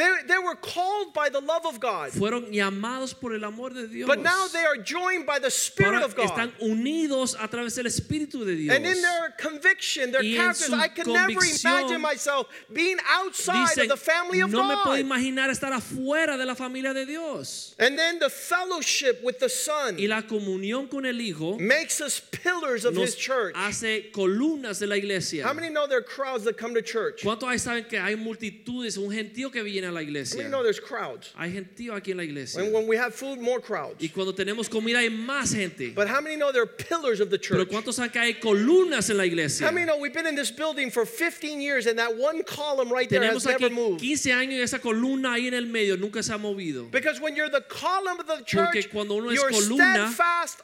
They, 0.00 0.08
they 0.28 0.38
were 0.38 0.54
called 0.54 1.12
by 1.12 1.28
the 1.28 1.40
love 1.40 1.66
of 1.66 1.78
God. 1.78 2.12
Fueron 2.12 2.50
llamados 2.50 3.12
por 3.12 3.34
el 3.34 3.44
amor 3.44 3.68
de 3.68 3.86
Dios. 3.86 4.06
But 4.06 4.20
now 4.20 4.46
they 4.48 4.64
are 4.64 4.78
joined 4.78 5.26
by 5.26 5.38
the 5.38 5.50
Spirit 5.50 5.96
Ahora 5.96 6.06
of 6.06 6.16
God. 6.16 6.30
están 6.30 6.52
unidos 6.62 7.36
a 7.38 7.46
través 7.48 7.76
del 7.76 7.84
Espíritu 7.84 8.46
de 8.46 8.56
Dios. 8.56 8.74
And 8.74 8.86
in 8.86 9.02
their 9.02 9.34
conviction, 9.36 10.10
their 10.10 10.22
characters, 10.22 10.72
I 10.72 10.88
could 10.88 11.06
never 11.06 11.32
imagine 11.44 12.00
myself 12.00 12.46
being 12.72 12.96
outside 13.10 13.74
Dicen, 13.74 13.82
of 13.82 13.88
the 13.90 13.96
family 13.98 14.40
of 14.40 14.50
no 14.50 14.66
me 14.66 14.74
puedo 14.76 14.84
God. 14.84 15.00
imaginar 15.00 15.50
estar 15.50 15.70
afuera 15.72 16.38
de 16.38 16.46
la 16.46 16.54
familia 16.54 16.94
de 16.94 17.04
Dios. 17.04 17.74
And 17.78 17.98
then 17.98 18.18
the 18.18 18.30
fellowship 18.30 19.22
with 19.22 19.38
the 19.38 19.50
Son 19.50 19.98
Y 19.98 20.06
la 20.06 20.22
comunión 20.22 20.88
con 20.90 21.04
el 21.04 21.20
Hijo 21.20 21.58
makes 21.58 22.00
us 22.00 22.20
pillars 22.20 22.86
of 22.86 22.96
His 22.96 23.16
church. 23.16 23.54
hace 23.54 24.10
columnas 24.12 24.78
de 24.78 24.86
la 24.86 24.96
iglesia. 24.96 25.44
How 25.44 25.52
many 25.52 25.68
know 25.68 25.86
there 25.86 25.98
are 25.98 26.02
crowds 26.02 26.44
that 26.44 26.56
come 26.56 26.72
to 26.72 26.80
church? 26.80 27.22
¿Cuántos 27.22 27.60
saben 27.60 27.86
que 27.86 27.98
hay 27.98 28.14
multitudes, 28.14 28.96
un 28.96 29.10
gentío 29.10 29.52
que 29.52 29.62
viene 29.62 29.89
a 29.90 29.94
la 29.94 30.00
iglesia? 30.00 30.38
many 30.38 30.50
know 30.50 30.62
there's 30.62 30.80
crowds? 30.80 31.32
Hay 31.38 31.52
gentío 31.52 31.94
aquí 31.94 32.10
en 32.12 32.16
la 32.16 32.22
iglesia. 32.24 32.60
And 32.62 32.72
when 32.72 32.86
we 32.86 32.96
have 32.96 33.14
food, 33.14 33.38
more 33.38 33.60
crowds. 33.60 34.02
Y 34.02 34.08
cuando 34.08 34.32
tenemos 34.32 34.68
comida 34.68 34.98
hay 34.98 35.08
más 35.10 35.54
gente. 35.54 35.92
But 35.94 36.08
how 36.08 36.20
many 36.20 36.36
know 36.36 36.52
there 36.52 36.62
are 36.62 36.66
pillars 36.66 37.20
of 37.20 37.30
the 37.30 37.38
Pero 37.38 37.64
church? 37.64 37.68
¿cuántos 37.70 37.94
saben 37.96 38.10
que 38.12 38.20
hay 38.20 38.34
columnas 38.34 39.10
en 39.10 39.16
la 39.18 39.24
iglesia? 39.24 39.66
How 39.66 39.72
many 39.72 39.86
know 39.86 39.98
we've 39.98 40.14
been 40.14 40.26
in 40.26 40.34
this 40.34 40.50
building 40.50 40.90
for 40.90 41.04
15 41.04 41.60
years 41.60 41.86
and 41.86 41.98
that 41.98 42.16
one 42.16 42.42
column 42.44 42.90
right 42.90 43.08
there 43.08 43.22
has 43.24 43.44
never 43.46 43.70
moved? 43.70 44.00
15 44.00 44.32
años 44.32 44.54
y 44.54 44.62
esa 44.62 44.78
columna 44.78 45.34
ahí 45.34 45.46
en 45.48 45.54
el 45.54 45.66
medio 45.66 45.96
nunca 45.96 46.22
se 46.22 46.32
ha 46.32 46.38
movido. 46.38 46.90
Because 46.90 47.20
when 47.20 47.36
you're 47.36 47.50
the 47.50 47.62
column 47.68 48.18
of 48.20 48.26
the 48.26 48.42
church, 48.44 48.88
cuando 48.90 49.16
uno 49.16 49.30
es 49.30 49.36
you're 49.36 49.50
columna, 49.50 50.10
steadfast, 50.12 50.62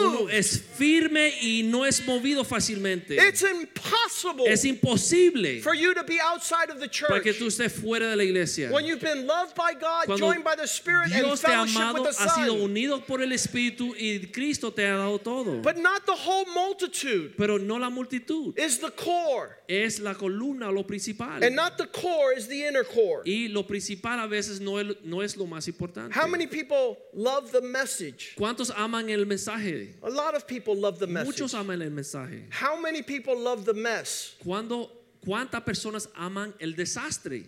Uno 0.00 0.18
unmoved. 0.20 0.34
es 0.34 0.60
firme 0.76 1.32
y 1.42 1.62
no 1.64 1.84
es 1.84 2.00
movido 2.06 2.44
fácilmente. 2.44 3.16
It's 3.18 3.42
impossible 3.42 4.46
Es 4.46 4.64
imposible 4.64 5.60
for 5.60 5.74
you 5.74 5.94
to 5.94 6.02
be 6.04 6.18
outside 6.20 6.70
of 6.70 6.80
the 6.80 6.88
para 7.06 7.20
que 7.20 7.32
church. 7.32 7.38
tú 7.38 7.46
estés 7.46 7.72
fuera 7.72 8.10
de 8.10 8.16
la 8.16 8.22
iglesia. 8.24 8.27
When 8.70 8.84
you've 8.84 9.00
been 9.00 9.26
loved 9.26 9.54
by 9.54 9.74
God, 9.74 10.06
Cuando 10.06 10.26
joined 10.26 10.44
by 10.44 10.54
the 10.56 10.66
Spirit, 10.66 11.12
and 11.12 11.24
Dios 11.24 11.40
te 11.40 11.46
ha 11.46 11.64
fellowship 11.64 11.76
amado, 11.80 12.02
with 12.02 12.16
the 12.16 12.22
ha 12.22 12.28
sido 12.28 12.58
Son. 12.58 12.60
unido 12.60 13.06
por 13.06 13.20
el 13.20 13.30
Espíritu 13.32 13.94
y 13.96 14.26
Cristo 14.32 14.70
te 14.70 14.82
ha 14.82 14.96
dado 14.96 15.18
todo. 15.18 15.60
But 15.60 15.78
not 15.78 16.06
the 16.06 16.14
whole 16.14 16.44
multitude 16.54 17.36
Pero 17.36 17.58
no 17.58 17.76
la 17.76 17.90
multitud. 17.90 18.58
is 18.58 18.78
the 18.78 18.90
core. 18.90 19.56
Es 19.68 20.00
la 20.00 20.14
columna, 20.14 20.70
lo 20.70 20.82
principal. 20.84 21.42
And 21.42 21.54
not 21.54 21.76
the 21.78 21.86
core 21.86 22.32
is 22.32 22.46
the 22.48 22.64
inner 22.66 22.84
core. 22.84 23.22
Y 23.26 23.48
lo 23.50 23.62
principal 23.64 24.18
a 24.20 24.28
veces 24.28 24.60
no 24.60 24.76
es, 24.78 24.96
no 25.04 25.20
es 25.20 25.36
lo 25.36 25.46
más 25.46 25.68
importante. 25.68 26.12
How 26.12 26.26
many 26.26 26.46
people 26.46 26.98
love 27.12 27.52
the 27.52 27.60
message? 27.60 28.34
¿Cuántos 28.36 28.70
aman 28.70 29.10
el 29.10 29.24
mensaje? 29.26 29.94
A 30.02 30.10
lot 30.10 30.34
of 30.34 30.46
people 30.46 30.74
love 30.74 30.98
the 30.98 31.06
message. 31.06 31.26
Muchos 31.26 31.54
aman 31.54 31.82
el 31.82 31.90
mensaje. 31.90 32.44
How 32.50 32.80
many 32.80 33.02
people 33.02 33.38
love 33.38 33.64
the 33.64 33.74
mess? 33.74 34.34
¿Cuándo, 34.44 34.90
¿Cuántas 35.24 35.62
personas 35.62 36.08
aman 36.16 36.54
el 36.60 36.74
desastre? 36.74 37.44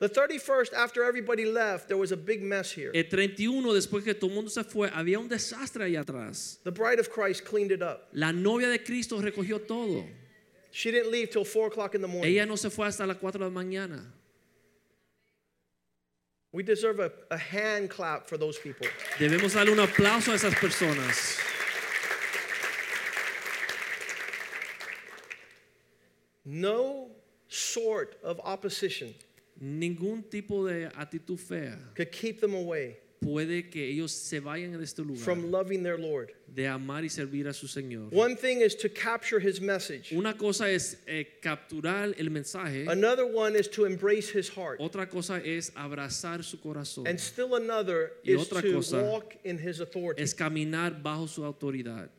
The 0.00 0.08
31st, 0.08 0.72
after 0.74 1.04
everybody 1.04 1.44
left, 1.44 1.86
there 1.88 1.96
was 1.96 2.10
a 2.10 2.16
big 2.16 2.42
mess 2.42 2.72
here. 2.72 2.90
El 2.94 3.04
31, 3.04 3.72
después 3.74 4.04
que 4.04 4.12
todo 4.14 4.28
el 4.28 4.34
mundo 4.34 4.50
se 4.50 4.64
fue, 4.64 4.90
había 4.90 5.18
un 5.18 5.28
desastre 5.28 5.84
allá 5.84 6.04
atrás. 6.04 6.58
The 6.64 6.72
bride 6.72 6.98
of 6.98 7.10
Christ 7.10 7.44
cleaned 7.44 7.70
it 7.70 7.80
up. 7.80 8.08
La 8.12 8.32
novia 8.32 8.68
de 8.68 8.78
Cristo 8.78 9.20
recogió 9.20 9.64
todo. 9.66 10.04
She 10.72 10.90
didn't 10.90 11.12
leave 11.12 11.30
till 11.30 11.44
4 11.44 11.68
o'clock 11.68 11.94
in 11.94 12.00
the 12.00 12.08
morning. 12.08 12.32
Ella 12.32 12.44
no 12.44 12.56
se 12.56 12.68
fue 12.70 12.86
hasta 12.86 13.06
las 13.06 13.18
4 13.18 13.38
de 13.38 13.44
la 13.44 13.50
mañana. 13.50 14.04
We 16.50 16.64
deserve 16.64 16.98
a, 16.98 17.12
a 17.30 17.38
hand 17.38 17.88
clap 17.90 18.26
for 18.26 18.36
those 18.36 18.58
people. 18.58 18.86
Debemos 19.18 19.54
darle 19.54 19.70
un 19.72 19.78
aplauso 19.78 20.32
a 20.32 20.34
esas 20.34 20.54
personas. 20.54 21.38
No 26.44 27.10
sort 27.48 28.16
of 28.24 28.40
opposition 28.44 29.14
Ningún 29.60 30.22
tipo 30.28 30.66
de 30.66 30.86
actitud 30.96 31.38
fea 31.38 31.78
could 31.94 32.10
keep 32.10 32.40
them 32.40 32.54
away 32.54 32.96
puede 33.20 33.70
que 33.70 33.82
ellos 33.88 34.12
se 34.12 34.38
vayan 34.38 34.72
de 34.76 34.84
este 34.84 34.98
lugar 34.98 35.22
from 35.24 35.50
loving 35.50 35.82
their 35.82 35.96
Lord. 35.98 36.32
de 36.46 36.66
amar 36.68 37.04
y 37.04 37.08
servir 37.08 37.48
a 37.48 37.54
su 37.54 37.66
Señor. 37.66 38.12
One 38.12 38.36
thing 38.36 38.60
is 38.60 38.74
to 38.76 38.88
capture 38.90 39.38
his 39.40 39.60
message. 39.62 40.12
Una 40.12 40.34
cosa 40.36 40.68
es 40.70 40.98
eh, 41.06 41.38
capturar 41.40 42.14
el 42.18 42.28
mensaje, 42.30 42.86
Another 42.86 43.24
one 43.24 43.56
is 43.56 43.68
to 43.70 43.86
embrace 43.86 44.28
his 44.28 44.50
heart. 44.50 44.78
otra 44.80 45.08
cosa 45.08 45.38
es 45.42 45.70
abrazar 45.74 46.44
su 46.44 46.58
corazón, 46.58 47.06
And 47.08 47.18
still 47.18 47.54
another 47.54 48.12
Y 48.24 48.32
is 48.34 48.42
otra 48.42 48.60
to 48.60 48.72
cosa 48.74 49.02
walk 49.02 49.36
in 49.44 49.56
his 49.58 49.80
authority. 49.80 50.20
es 50.22 50.34
caminar 50.34 51.00
bajo 51.02 51.26
su 51.26 51.44
autoridad, 51.44 52.10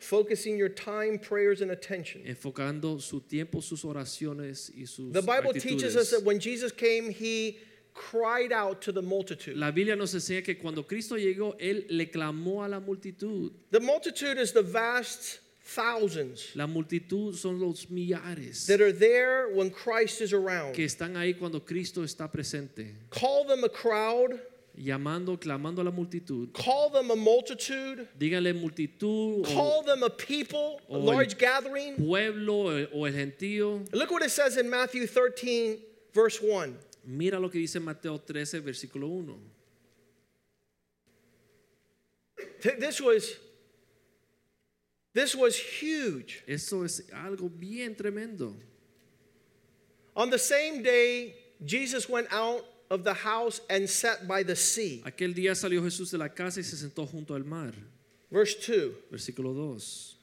Focusing 0.00 0.56
your 0.56 0.70
time, 0.70 1.18
prayers, 1.18 1.60
and 1.60 1.70
attention. 1.70 2.22
enfocando 2.26 3.00
su 3.00 3.20
tiempo, 3.20 3.60
sus 3.60 3.84
oraciones 3.84 4.70
y 4.74 4.86
sus 4.86 5.12
The 5.12 5.22
Bible 5.22 5.52
teaches 5.52 5.94
us 5.94 6.10
that 6.10 6.24
when 6.24 6.40
Jesus 6.40 6.72
came, 6.72 7.10
he 7.10 7.58
cried 7.92 8.50
out 8.50 8.80
to 8.82 8.92
the 8.92 9.02
multitude. 9.02 9.56
La 9.56 9.70
Biblia 9.70 9.96
nos 9.96 10.14
enseña 10.14 10.42
que 10.42 10.54
cuando 10.54 10.82
Cristo 10.84 11.16
llegó, 11.16 11.54
Él 11.60 11.84
le 11.90 12.06
clamó 12.06 12.64
a 12.64 12.68
la 12.68 12.80
multitud. 12.80 13.52
The 13.70 13.80
multitude 13.80 14.38
is 14.38 14.52
the 14.52 14.62
vast 14.62 15.40
thousands 15.62 16.50
La 16.56 16.66
multitud 16.66 17.34
son 17.34 17.60
los 17.60 17.86
millares 17.86 18.66
that 18.66 18.80
are 18.80 18.92
there 18.92 19.50
when 19.54 19.70
Christ 19.70 20.20
is 20.20 20.32
around. 20.32 20.74
que 20.74 20.84
están 20.84 21.14
ahí 21.16 21.38
cuando 21.38 21.60
Cristo 21.60 22.02
está 22.02 22.30
presente. 22.30 22.94
Call 23.10 23.44
them 23.44 23.62
a 23.64 23.68
crowd, 23.68 24.40
llamando, 24.80 25.36
clamando 25.38 25.80
a 25.80 25.84
la 25.84 25.90
multitud. 25.90 26.52
Call 26.54 26.90
them 26.90 27.10
a 27.10 27.16
multitude. 27.16 28.08
Díganle 28.18 28.52
multitud 28.54 29.40
o 29.40 29.42
Call 29.44 29.82
them 29.84 30.02
a 30.02 30.10
people, 30.10 30.80
a 30.88 30.96
large 30.96 31.36
gathering. 31.38 31.96
pueblo 31.96 32.88
o 32.92 33.04
el- 33.04 33.12
gentío. 33.12 33.84
Look 33.92 34.10
what 34.10 34.22
it 34.22 34.30
says 34.30 34.56
in 34.56 34.68
Matthew 34.70 35.06
13, 35.06 35.78
verse 36.14 36.40
1. 36.40 36.76
Mira 37.04 37.38
lo 37.38 37.48
que 37.48 37.60
dice 37.60 37.80
Mateo 37.80 38.18
13, 38.18 38.60
versículo 38.62 39.08
1. 39.08 39.38
This 42.78 43.00
was 43.00 43.36
this 45.12 45.34
was 45.34 45.56
huge. 45.56 46.42
Eso 46.46 46.82
es 46.84 47.00
algo 47.12 47.48
bien 47.50 47.94
tremendo. 47.94 48.54
On 50.14 50.30
the 50.30 50.38
same 50.38 50.82
day, 50.82 51.34
Jesus 51.64 52.08
went 52.08 52.28
out 52.30 52.64
of 52.90 53.04
the 53.04 53.14
house 53.14 53.60
and 53.70 53.88
sat 53.88 54.26
by 54.26 54.42
the 54.42 54.56
sea. 54.56 55.02
Aquel 55.06 55.32
día 55.34 55.54
salió 55.54 55.82
Jesús 55.82 56.10
de 56.10 56.18
la 56.18 56.28
casa 56.28 56.60
y 56.60 56.64
se 56.64 56.76
sentó 56.76 57.08
junto 57.08 57.34
al 57.34 57.44
mar. 57.44 57.72
Verse 58.30 58.54
2. 58.54 58.92
Versículo 59.12 59.54
2. 59.54 60.16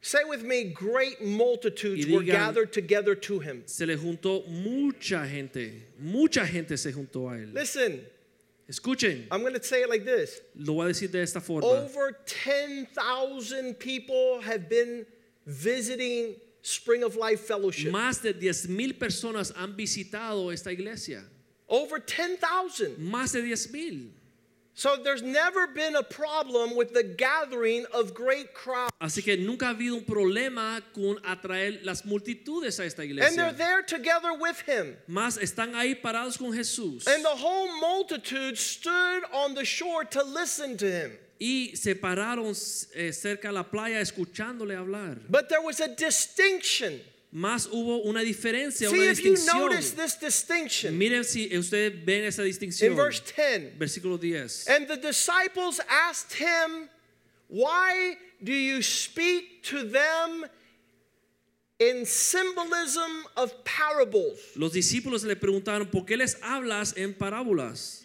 Say 0.00 0.22
with 0.28 0.42
me, 0.42 0.64
great 0.64 1.22
multitudes 1.24 2.06
Y 2.06 2.12
were 2.12 2.22
gathered 2.22 2.72
together 2.72 3.14
to 3.14 3.38
him. 3.40 3.62
Se 3.66 3.86
le 3.86 3.96
juntó 3.96 4.46
mucha 4.48 5.26
gente. 5.26 5.72
Mucha 5.98 6.46
gente 6.46 6.76
se 6.76 6.92
juntó 6.92 7.30
a 7.30 7.38
él. 7.38 7.54
Listen, 7.54 8.04
Escuchen, 8.68 9.26
I'm 9.30 9.42
going 9.42 9.54
to 9.54 9.62
say 9.62 9.82
it 9.82 9.90
like 9.90 10.04
this. 10.04 10.40
lo 10.56 10.74
voy 10.74 10.86
a 10.86 10.88
decir 10.92 11.10
de 11.10 11.20
esta 11.20 11.40
forma. 11.40 11.66
Over 11.66 12.18
10,000 12.26 13.74
people 13.74 14.40
have 14.40 14.68
been 14.68 15.04
visiting 15.46 16.36
Spring 16.62 17.02
of 17.02 17.16
Life 17.16 17.40
Fellowship. 17.40 17.90
Más 17.90 18.22
de 18.22 18.32
10 18.32 18.68
mil 18.68 18.94
personas 18.94 19.52
han 19.54 19.74
visitado 19.76 20.52
esta 20.52 20.70
iglesia. 20.70 21.24
Over 21.68 21.98
10,000. 21.98 22.96
Más 22.98 23.32
de 23.32 23.42
10 23.42 23.72
mil. 23.72 24.10
So 24.76 24.96
there's 24.96 25.22
never 25.22 25.68
been 25.68 25.94
a 25.94 26.02
problem 26.02 26.74
with 26.74 26.94
the 26.94 27.04
gathering 27.04 27.86
of 27.94 28.12
great 28.12 28.54
crowds. 28.54 28.90
Así 29.00 29.22
que 29.22 29.36
nunca 29.36 29.66
ha 29.66 29.74
habido 29.74 29.94
un 29.94 30.04
problema 30.04 30.82
con 30.92 31.16
atraer 31.24 31.84
las 31.84 32.04
multitudes 32.04 32.80
a 32.80 32.84
esta 32.84 33.04
iglesia. 33.04 33.28
And 33.28 33.38
they're 33.38 33.52
there 33.52 33.82
together 33.82 34.34
with 34.34 34.60
him. 34.66 34.96
Más 35.08 35.38
están 35.38 35.76
ahí 35.76 35.94
parados 35.94 36.36
con 36.36 36.52
Jesús. 36.52 37.06
And 37.06 37.24
the 37.24 37.28
whole 37.28 37.80
multitude 37.80 38.58
stood 38.58 39.22
on 39.32 39.54
the 39.54 39.64
shore 39.64 40.04
to 40.06 40.24
listen 40.24 40.76
to 40.78 40.90
him. 40.90 41.12
Y 41.40 41.70
se 41.74 41.94
pararon 41.94 42.50
eh, 42.96 43.12
cerca 43.12 43.50
a 43.50 43.52
la 43.52 43.62
playa 43.62 44.00
escuchándole 44.00 44.74
hablar. 44.76 45.20
But 45.30 45.48
there 45.48 45.62
was 45.62 45.78
a 45.78 45.94
distinction. 45.94 47.00
Más 47.34 47.66
hubo 47.66 48.02
una 48.04 48.20
diferencia, 48.20 48.88
See 48.88 48.96
una 48.96 49.10
if 49.10 49.20
you 49.24 49.32
distinción. 49.32 49.70
notice 49.70 49.90
this 49.90 50.14
distinction 50.14 50.96
Miren 50.96 51.24
si 51.24 51.48
ustedes 51.48 52.04
ven 52.04 52.22
esa 52.24 52.42
in 52.44 52.48
distinción. 52.48 52.94
verse 52.94 53.20
10. 53.20 53.72
Versículo 53.76 54.20
10. 54.20 54.68
And 54.68 54.86
the 54.86 54.96
disciples 54.96 55.80
asked 55.90 56.34
him, 56.34 56.88
Why 57.48 58.16
do 58.42 58.52
you 58.52 58.82
speak 58.82 59.64
to 59.64 59.82
them 59.82 60.44
in 61.80 62.06
symbolism 62.06 63.26
of 63.36 63.52
parables? 63.64 64.38
Los 64.56 64.72
discípulos 64.72 65.24
le 65.24 65.34
preguntaron, 65.34 65.90
¿por 65.90 66.04
qué 66.04 66.16
les 66.16 66.36
hablas 66.36 66.96
en 66.96 67.14
parábolas? 67.14 68.04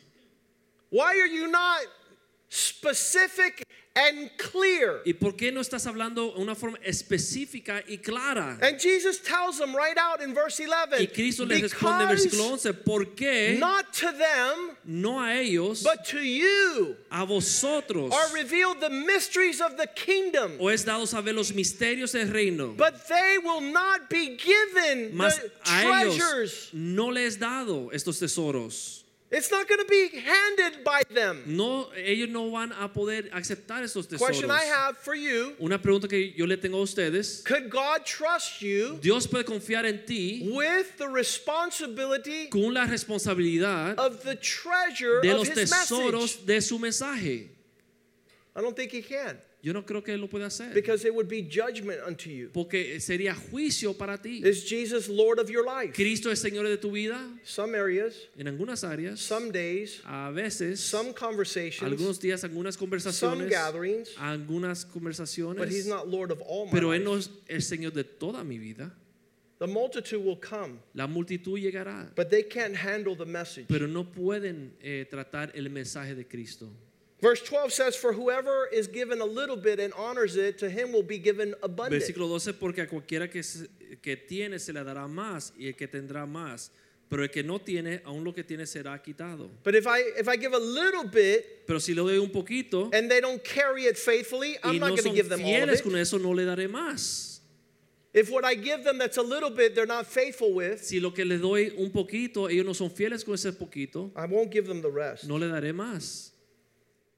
Why 0.90 1.20
are 1.20 1.28
you 1.28 1.48
not 1.48 1.82
specific 2.50 3.64
and 3.96 4.30
clear? 4.38 5.02
¿Y 5.06 5.14
por 5.14 5.36
qué 5.36 5.52
no 5.52 5.62
estás 5.62 5.86
hablando 5.86 6.34
de 6.34 6.42
una 6.42 6.56
forma 6.56 6.78
específica 6.86 7.84
y 7.88 7.98
clara? 7.98 8.58
And 8.62 8.80
Jesus 8.80 9.20
tells 9.20 9.58
them 9.58 9.76
right 9.76 9.98
out 9.98 10.22
in 10.22 10.34
verse 10.34 10.60
11 10.60 11.02
Y 11.02 11.08
Cristo 11.08 11.46
les 11.46 11.62
responde 11.62 12.04
en 12.04 12.10
versículo 12.10 12.46
because 12.46 12.66
11, 12.66 12.74
¿por 12.86 13.06
qué 13.16 13.58
not 13.60 13.92
to 13.94 14.12
them, 14.12 14.78
no 14.86 15.20
a 15.20 15.34
ellos, 15.34 15.84
but 15.84 16.06
to 16.06 16.20
you 16.20 16.96
a 17.12 17.26
vosotros, 17.26 18.14
are 18.14 18.34
revealed 18.34 18.80
the 18.80 18.90
mysteries 18.90 19.60
of 19.62 19.76
the 19.78 19.88
kingdom. 19.88 20.58
o 20.60 20.70
es 20.70 20.86
dado 20.86 21.06
saber 21.06 21.34
los 21.34 21.52
misterios 21.52 22.14
del 22.14 22.28
reino? 22.32 22.74
But 22.78 23.08
they 23.08 23.38
will 23.44 23.62
not 23.62 24.10
be 24.10 24.38
given 24.38 25.16
Mas 25.16 25.38
the 25.38 25.52
a 25.72 26.04
ellos 26.04 26.18
treasures. 26.18 26.70
no 26.74 27.08
les 27.10 27.38
dado 27.38 27.90
estos 27.92 28.20
tesoros. 28.20 29.04
It's 29.32 29.52
not 29.52 29.68
going 29.68 29.80
to 29.80 29.86
be 29.86 30.10
handed 30.20 30.84
by 30.84 31.04
them. 31.14 31.44
No, 31.46 31.90
ellos 31.96 32.30
no 32.30 32.50
van 32.50 32.72
a 32.72 32.88
poder 32.88 33.30
aceptar 33.32 33.84
estos 33.84 34.08
tesoros. 34.08 34.26
Question 34.26 34.50
I 34.50 34.64
have 34.64 34.98
for 34.98 35.14
you 35.14 35.54
Una 35.62 35.78
pregunta 35.78 36.10
que 36.10 36.34
yo 36.36 36.46
le 36.46 36.58
tengo 36.58 36.80
a 36.80 36.82
ustedes. 36.82 37.44
Could 37.44 37.70
God 37.70 38.06
trust 38.06 38.62
you 38.62 38.98
Dios 39.00 39.28
puede 39.28 39.46
confiar 39.46 39.86
en 39.86 40.04
ti 40.06 40.52
with 40.52 40.98
the 40.98 41.08
responsibility 41.08 42.48
con 42.48 42.74
la 42.74 42.88
responsabilidad 42.88 44.00
of 44.00 44.24
the 44.24 44.36
treasure 44.36 45.22
de 45.22 45.30
of 45.30 45.38
los 45.40 45.48
his 45.50 45.56
message? 45.56 45.90
tesoros 45.90 46.46
de 46.46 46.60
su 46.62 46.80
mensaje. 46.80 47.50
I 48.56 48.62
don't 48.62 48.76
think 48.76 48.92
he 48.92 49.04
can 49.04 49.38
Yo 49.62 49.74
no 49.74 49.84
creo 49.86 50.02
que 50.02 50.14
él 50.14 50.22
lo 50.22 50.28
pueda 50.30 50.46
hacer. 50.46 50.74
because 50.74 51.04
it 51.04 51.14
would 51.14 51.28
be 51.28 51.42
judgment 51.42 52.00
unto 52.08 52.30
you. 52.30 52.50
Porque 52.54 53.00
sería 53.02 53.36
juicio 53.36 53.94
para 53.98 54.18
ti. 54.18 54.42
Is 54.42 54.64
Jesus 54.64 55.10
Lord 55.10 55.38
of 55.38 55.50
your 55.50 55.66
life? 55.66 55.94
Cristo 55.94 56.30
es 56.32 56.40
Señor 56.42 56.64
de 56.68 56.78
tu 56.78 56.92
vida 56.92 57.20
Some 57.44 57.76
areas, 57.76 58.16
en 58.38 58.48
algunas 58.48 58.86
áreas, 58.86 59.20
some 59.20 59.52
days, 59.52 60.02
a 60.06 60.32
veces, 60.32 60.80
some 60.80 61.14
conversations, 61.14 61.82
algunos 61.84 62.20
días, 62.22 62.44
algunas 62.46 62.76
some 62.76 62.88
conversaciones, 62.88 63.50
gatherings, 63.50 64.16
algunas 64.18 64.86
but 64.86 64.94
he's 64.94 64.94
conversaciones, 64.94 65.88
not 65.88 66.08
Lord 66.08 66.32
of 66.32 66.42
all 66.42 66.66
my 66.66 66.72
pero 66.72 66.94
Él 66.94 67.04
no 67.04 67.16
es 67.16 67.30
el 67.50 67.62
Señor 67.62 67.92
de 67.92 68.04
toda 68.06 68.44
mi 68.46 68.58
vida. 68.58 68.94
The 69.60 69.68
multitude 69.68 70.24
will 70.24 70.38
come, 70.38 70.80
La 70.94 71.06
multitud 71.06 71.60
llegará, 71.60 72.16
but 72.16 72.30
they 72.30 72.44
can't 72.44 72.74
handle 72.78 73.14
the 73.14 73.26
message. 73.26 73.66
pero 73.68 73.88
no 73.88 74.06
pueden 74.06 74.72
eh, 74.82 75.06
tratar 75.12 75.52
el 75.54 75.70
mensaje 75.70 76.16
de 76.16 76.24
Cristo. 76.26 76.70
Verse 77.22 77.42
12 77.42 77.74
says, 77.74 77.96
For 77.98 78.14
whoever 78.14 78.68
is 78.72 78.88
given 78.88 79.20
a 79.20 79.26
little 79.26 79.58
bit 79.58 79.80
and 79.80 79.94
honors 79.96 80.38
it, 80.38 80.58
to 80.60 80.70
him 80.70 80.94
will 80.94 81.04
be 81.04 81.18
given 81.18 81.54
abundant. 81.62 82.02
Versículo 82.02 82.30
12, 82.30 82.54
porque 82.54 82.80
a 82.80 82.88
cualquiera 82.88 83.28
que, 83.30 83.42
que 84.02 84.16
tiene 84.16 84.58
se 84.60 84.72
le 84.72 84.84
dará 84.84 85.08
más 85.08 85.52
y 85.58 85.68
el 85.68 85.74
que 85.74 85.88
tendrá 85.88 86.26
más, 86.26 86.70
pero 87.10 87.24
el 87.24 87.30
que 87.30 87.44
no 87.44 87.60
tiene, 87.60 88.02
aún 88.06 88.24
lo 88.24 88.32
que 88.34 88.44
tiene 88.44 88.66
será 88.66 88.98
quitado. 89.04 89.50
But 89.64 89.76
if 89.76 89.86
I 89.86 90.00
if 90.18 90.30
I 90.30 90.38
give 90.38 90.54
a 90.54 90.60
little 90.60 91.04
bit 91.04 91.66
Pero 91.68 91.80
si 91.80 91.94
le 91.94 92.04
doy 92.04 92.18
un 92.20 92.30
poquito 92.30 92.90
and 92.94 93.10
they 93.12 93.20
don't 93.20 93.44
carry 93.44 93.84
it 93.84 93.98
faithfully, 93.98 94.58
I'm 94.64 94.80
not 94.80 94.92
going 94.92 95.04
to 95.04 95.10
give 95.14 95.28
them 95.28 95.42
all 95.44 95.64
of 95.64 95.70
it. 95.70 95.84
con 95.84 95.96
eso, 95.98 96.18
no 96.20 96.32
le 96.32 96.46
daré 96.46 96.70
más. 96.70 97.42
If 98.14 98.32
what 98.32 98.44
I 98.46 98.56
give 98.56 98.84
them 98.86 98.98
that's 98.98 99.18
a 99.18 99.22
little 99.22 99.50
bit 99.52 99.76
they're 99.76 99.86
not 99.86 100.08
faithful 100.08 100.54
with, 100.54 100.84
Si 100.84 101.00
lo 101.02 101.12
que 101.12 101.26
le 101.26 101.38
doy 101.38 101.74
un 101.78 101.92
poquito, 101.92 102.50
ellos 102.50 102.66
no 102.66 102.74
son 102.74 102.90
fieles 102.90 103.26
con 103.26 103.34
ese 103.34 103.52
poquito, 103.52 104.12
I 104.16 104.26
won't 104.26 104.50
give 104.52 104.68
them 104.68 104.82
the 104.82 104.90
rest. 104.90 105.28
no 105.28 105.36
le 105.38 105.48
daré 105.48 105.74
más. 105.74 106.32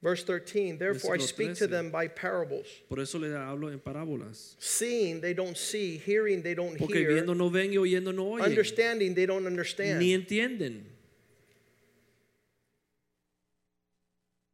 Verse 0.02 0.24
13, 0.24 0.78
therefore 0.78 1.14
I 1.14 1.18
speak 1.18 1.54
to 1.54 1.68
them 1.68 1.90
by 1.90 2.08
parables. 2.08 2.66
Por 2.88 2.98
eso 2.98 3.18
le 3.20 3.28
hablo 3.28 3.70
en 3.70 3.78
parábolas. 3.78 4.56
Seeing 4.58 5.20
they 5.20 5.32
don't 5.32 5.56
see, 5.56 5.96
hearing 5.96 6.42
they 6.42 6.54
don't 6.54 6.76
Porque 6.76 6.96
hear, 6.96 7.12
viendo 7.12 7.36
no 7.36 7.48
ven 7.48 7.70
y 7.70 7.76
oyendo 7.76 8.12
no 8.12 8.32
oyen. 8.32 8.44
understanding 8.44 9.14
they 9.14 9.26
don't 9.26 9.46
understand. 9.46 10.00
Ni 10.00 10.12
entienden. 10.12 10.82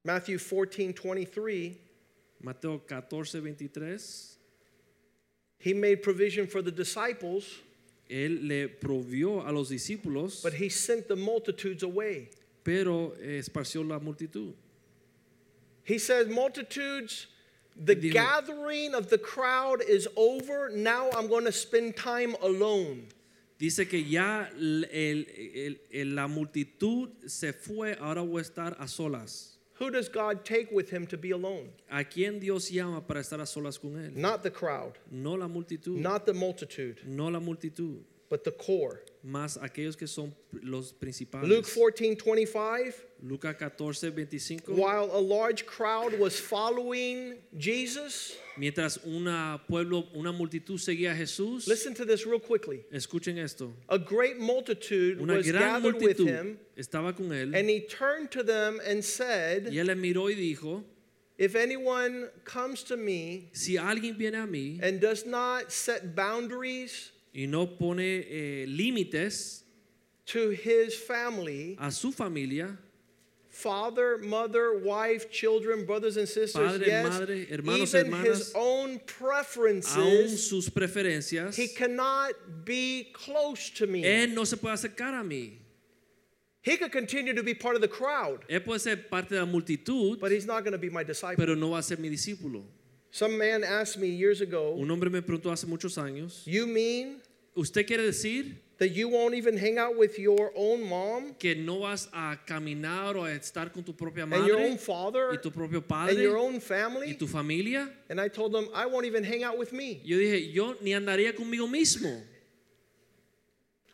Matthew 0.05 0.39
14, 0.39 0.93
23, 0.93 1.79
Mateo 2.43 2.79
14, 2.79 3.41
23. 3.41 4.37
he 5.59 5.75
made 5.75 6.03
provision 6.03 6.47
for 6.47 6.63
the 6.63 6.71
disciples, 6.71 7.45
Él 8.09 8.47
le 8.47 8.69
provió 8.69 9.47
a 9.47 9.51
los 9.53 9.71
discípulos, 9.71 10.43
but 10.43 10.53
he 10.55 10.69
sent 10.69 11.09
the 11.09 11.17
multitudes 11.17 11.83
away. 11.83 12.29
pero 12.63 13.15
esparció 13.23 13.87
la 13.87 13.99
multitud. 13.99 14.53
He 15.89 15.99
says, 15.99 16.29
Multitudes, 16.29 17.29
the 17.75 17.95
gathering 17.95 18.95
of 18.95 19.09
the 19.09 19.17
crowd 19.17 19.81
is 19.89 20.07
over. 20.17 20.69
Now 20.69 21.09
I'm 21.17 21.29
going 21.29 21.47
to 21.47 21.53
spend 21.53 21.97
time 21.97 22.37
alone. 22.43 23.07
Dice 23.59 23.89
que 23.89 23.99
ya 24.01 24.47
el- 24.55 24.85
el- 24.93 25.25
el- 25.93 26.07
la 26.15 26.29
multitud 26.29 27.09
se 27.27 27.53
fue, 27.53 27.97
ahora 28.01 28.23
voy 28.23 28.41
a 28.41 28.45
estar 28.45 28.77
a 28.79 28.85
solas. 28.87 29.55
Who 29.79 29.91
does 29.91 30.09
God 30.09 30.45
take 30.45 30.71
with 30.73 30.91
him 30.91 31.07
to 31.07 31.17
be 31.17 31.31
alone? 31.31 31.71
¿A 31.91 32.05
quién 32.05 32.39
Dios 32.39 32.69
llama 32.71 33.01
para 33.01 33.21
estar 33.21 33.41
a 33.41 33.47
solas 33.47 33.81
con 33.81 33.93
Él? 33.97 34.15
Not 34.15 34.43
the 34.43 34.51
crowd, 34.51 34.99
No 35.11 35.33
la 35.35 35.47
multitud, 35.49 35.97
not 35.97 36.27
the 36.27 36.35
multitude, 36.35 37.01
no 37.07 37.29
la 37.29 37.41
multitud, 37.41 38.01
but 38.29 38.45
the 38.45 38.51
core. 38.53 39.03
Más 39.23 39.59
aquellos 39.59 39.97
que 39.97 40.07
son 40.07 40.35
los 40.63 40.93
principales. 40.93 41.49
Luke 41.49 41.67
14, 41.67 42.21
25. 42.21 43.03
Lucas 43.23 43.57
14, 43.57 44.11
25. 44.11 44.73
While 44.75 45.11
a 45.13 45.21
large 45.21 45.67
crowd 45.67 46.19
was 46.19 46.39
following 46.39 47.35
Jesus, 47.57 48.37
Mientras 48.57 48.99
una 49.05 49.61
pueblo, 49.69 50.09
una 50.15 50.33
multitud 50.33 50.79
seguía 50.79 51.13
a 51.13 51.15
Jesús, 51.15 51.67
listen 51.67 51.95
to 51.95 52.05
this 52.05 52.27
real 52.27 52.41
quickly. 52.41 52.85
escuchen 52.93 53.39
esto. 53.39 53.73
A 53.89 53.99
great 53.99 54.39
multitude 54.39 55.21
Una 55.21 55.35
was 55.35 55.51
gran 55.51 55.83
gathered 55.83 55.95
with 55.95 56.19
multitud 56.19 56.29
him, 56.29 56.59
estaba 56.77 57.17
con 57.17 57.33
él 57.33 57.55
and 57.55 57.69
he 57.69 57.81
turned 57.81 58.31
to 58.31 58.43
them 58.43 58.81
and 58.87 59.05
said, 59.05 59.67
y 59.67 59.79
él 59.79 59.95
miró 59.97 60.29
y 60.29 60.35
dijo, 60.35 60.85
If 61.37 61.55
anyone 61.55 62.29
comes 62.45 62.83
to 62.85 62.97
me 62.97 63.51
si 63.53 63.77
alguien 63.77 64.17
viene 64.17 64.43
a 64.43 64.47
mí 64.47 64.81
and 64.83 65.01
does 65.01 65.25
not 65.27 65.71
set 65.73 66.15
boundaries 66.17 67.13
y 67.39 67.47
no 67.47 67.67
pone 67.67 68.25
eh, 68.29 68.67
límites 68.67 69.63
to 70.27 70.51
his 70.51 70.93
family, 70.97 71.77
a 71.81 71.89
su 71.89 72.11
familia, 72.11 72.77
father, 73.49 74.19
mother, 74.19 74.81
wife, 74.85 75.31
children, 75.31 75.87
brothers 75.87 76.17
and 76.17 76.29
sisters, 76.29 76.73
Padre, 76.73 76.87
yes, 76.89 77.09
madre, 77.09 77.47
hermanos, 77.49 77.95
even 77.95 78.07
hermanas, 78.13 78.39
his 78.39 78.53
own 78.57 78.99
preferences, 79.07 80.49
sus 80.49 80.69
preferencias, 80.69 81.55
he 81.55 81.69
cannot 81.69 82.33
be 82.65 83.09
close 83.13 83.71
to 83.71 83.87
me. 83.87 84.03
Él 84.03 84.35
no 84.35 84.43
se 84.43 84.57
puede 84.57 84.73
acercar 84.75 85.15
a 85.15 85.23
mí. 85.23 85.59
He 86.61 86.77
could 86.77 86.91
continue 86.91 87.35
to 87.35 87.45
be 87.45 87.55
part 87.55 87.77
of 87.77 87.83
the 87.83 87.89
crowd, 87.89 88.41
Él 88.49 88.65
puede 88.65 88.81
ser 88.81 88.97
parte 88.97 89.29
de 89.37 89.41
la 89.41 89.47
multitud, 89.47 90.19
but 90.19 90.33
he's 90.33 90.45
not 90.45 90.65
going 90.65 90.73
to 90.73 90.79
be 90.79 90.91
my 90.91 91.05
disciple. 91.05 91.37
pero 91.37 91.55
no 91.55 91.71
va 91.71 91.79
a 91.79 91.83
ser 91.85 91.99
mi 91.99 92.11
discípulo. 92.11 92.65
Some 93.13 93.39
man 93.39 93.63
asked 93.63 93.97
me 93.97 94.09
years 94.09 94.41
ago, 94.41 94.75
Un 94.77 94.91
hombre 94.91 95.09
me 95.09 95.21
preguntó 95.21 95.53
hace 95.53 95.67
muchos 95.67 95.97
años, 95.97 96.43
You 96.45 96.67
mean 96.67 97.23
¿usted 97.59 97.87
quiere 97.87 98.05
decir 98.05 98.57
that 98.79 98.91
you 98.91 99.09
won't 99.09 99.35
even 99.35 99.57
hang 99.59 99.77
out 99.79 99.97
with 99.99 100.17
your 100.19 100.53
own 100.55 100.89
mom 100.89 101.35
que 101.35 101.57
no 101.57 101.81
vas 101.81 102.09
a 102.13 102.37
caminar 102.47 103.17
o 103.17 103.25
a 103.25 103.31
estar 103.31 103.73
con 103.73 103.83
tu 103.83 103.93
propia 103.93 104.23
and 104.23 104.47
your 104.47 104.57
own 104.59 104.71
madre 104.71 104.79
father 104.79 105.31
y 105.33 105.37
tu 105.43 105.51
propio 105.51 105.83
and 105.91 106.19
your 106.19 106.35
padre 106.35 106.41
own 106.41 106.55
y 106.55 106.59
family? 106.61 107.15
tu 107.15 107.27
familia? 107.27 107.89
And 108.09 108.21
I 108.21 108.29
told 108.29 108.55
him, 108.55 108.69
I 108.73 108.87
won't 108.87 109.07
even 109.07 109.25
hang 109.25 109.43
out 109.43 109.59
with 109.59 109.73
me. 109.73 110.01
Yo 110.05 110.17
dije, 110.19 110.53
yo 110.55 110.77
ni 110.81 110.93
andaría 110.93 111.35
conmigo 111.35 111.69
mismo, 111.69 112.23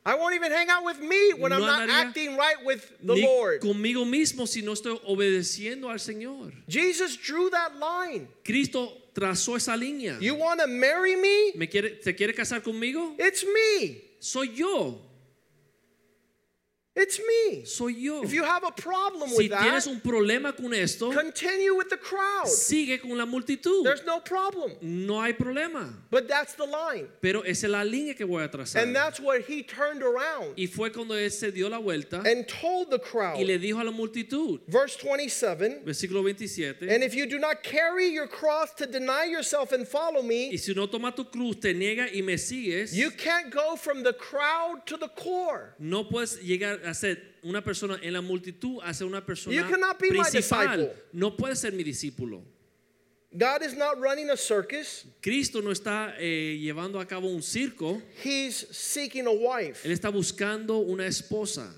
I 0.07 0.17
won't 0.17 0.35
even 0.35 0.53
hang 0.53 0.69
out 0.69 0.85
with 0.85 1.01
me 1.01 1.33
when 1.33 1.51
I'm 1.51 1.61
No 1.61 1.67
not 1.67 1.89
andaría 1.89 2.05
acting 2.09 2.37
right 2.37 2.63
with 2.63 2.93
the 3.03 3.15
ni 3.15 3.23
Lord. 3.23 3.63
conmigo 3.63 4.05
mismo 4.05 4.47
si 4.47 4.61
no 4.61 4.73
estoy 4.73 5.01
obedeciendo 5.09 5.89
al 5.89 5.97
Señor. 5.99 6.53
Jesus 6.69 7.17
drew 7.17 7.49
that 7.49 7.79
line. 7.79 8.29
Cristo 8.45 8.93
trazó 9.15 9.57
esa 9.57 9.75
línea. 9.75 10.19
You 10.21 10.35
want 10.35 10.61
to 10.61 10.67
marry 10.67 11.17
me? 11.17 11.53
¿Me 11.55 11.69
quiere, 11.69 12.03
¿Se 12.03 12.15
quiere 12.15 12.35
casar 12.35 12.63
conmigo? 12.63 13.17
It's 13.19 13.47
me. 13.47 14.03
Soy 14.19 14.55
yo, 14.55 15.01
It's 16.97 17.19
me. 17.19 17.65
soy 17.65 17.89
yo. 17.89 18.23
If 18.23 18.33
you 18.33 18.45
have 18.45 18.63
a 18.63 18.71
problem 18.71 19.29
Si 19.31 19.37
with 19.37 19.51
that, 19.51 19.63
tienes 19.63 19.87
un 19.89 20.01
problema 20.01 20.57
con 20.57 20.73
esto, 20.73 21.11
continue 21.13 21.75
with 21.75 21.89
the 21.91 21.97
crowd. 21.97 22.47
sigue 22.47 23.01
con 23.03 23.19
la 23.19 23.27
multitud. 23.27 23.83
There's 23.83 24.05
no 24.07 24.21
problem. 24.21 24.73
No 24.81 25.21
hay 25.21 25.33
problema. 25.33 25.93
But 26.09 26.29
that's 26.29 26.55
the 26.55 26.65
line. 26.67 27.09
Pero 27.21 27.43
esa 27.43 27.67
es 27.67 27.73
la 27.73 27.83
línea 27.83 28.15
que 28.17 28.25
voy 28.25 28.45
a 28.45 28.49
trazar. 28.49 28.81
And 28.81 28.95
that's 28.95 29.19
where 29.19 29.41
he 29.41 29.65
turned 29.65 30.03
around 30.05 30.55
Y 30.57 30.67
fue 30.67 30.91
cuando 30.93 31.15
él 31.17 31.33
se 31.33 31.51
dio 31.51 31.69
la 31.69 31.79
vuelta 31.79 32.23
and 32.25 32.47
told 32.47 32.91
the 32.91 33.01
crowd. 33.01 33.39
y 33.41 33.45
le 33.45 33.59
dijo 33.59 33.81
a 33.81 33.85
la 33.85 33.91
multitud, 33.91 34.61
Verse 34.69 34.97
27 34.97 35.83
versículo 35.85 36.23
27, 36.23 36.89
And 36.89 37.03
if 37.03 37.13
you 37.15 37.27
do 37.27 37.41
not 37.41 37.65
carry 37.65 38.07
your 38.07 38.29
cross 38.29 38.73
to 38.77 38.87
deny 38.87 39.25
yourself 39.25 39.73
and 39.73 39.85
follow 39.87 40.23
y 40.23 40.27
me, 40.29 40.57
si 40.57 40.73
no 40.75 40.87
tomas 40.87 41.17
tu 41.17 41.25
cruz, 41.25 41.57
te 41.61 41.75
niega 41.75 42.07
y 42.15 42.21
me 42.23 42.37
sigues, 42.39 42.93
you 42.97 43.11
can't 43.11 43.51
go 43.51 43.75
from 43.75 44.05
the 44.05 44.13
crowd 44.13 44.87
to 44.87 44.97
the 44.97 45.09
core. 45.09 45.75
no 45.81 46.05
puedes 46.05 46.41
llegar 46.41 46.79
ser 46.93 47.37
una 47.43 47.63
persona 47.63 47.99
en 48.03 48.13
la 48.13 48.21
multitud 48.21 48.83
ser 48.93 49.07
una 49.07 49.25
persona 49.25 49.55
You 49.57 49.65
cannot 49.65 49.99
be 49.99 50.11
my 50.11 50.29
disciple. 50.31 50.91
No 51.13 51.31
puedes 51.31 51.61
ser 51.61 51.73
mi 51.73 51.85
discípulo. 51.85 52.43
God 53.37 53.63
is 53.63 53.75
not 53.75 53.99
running 54.01 54.31
a 54.31 54.37
circus, 54.37 55.07
Cristo 55.21 55.61
no 55.61 55.71
está 55.71 56.15
eh, 56.21 56.57
llevando 56.61 57.01
a 57.01 57.05
cabo 57.05 57.29
un 57.29 57.43
circo, 57.43 58.01
He's 58.23 58.67
seeking 58.71 59.27
a 59.27 59.33
wife. 59.33 59.85
Él 59.85 59.91
está 59.91 60.11
buscando 60.11 60.79
una 60.79 61.05
esposa. 61.07 61.69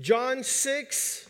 John 0.00 0.42
6, 0.42 1.28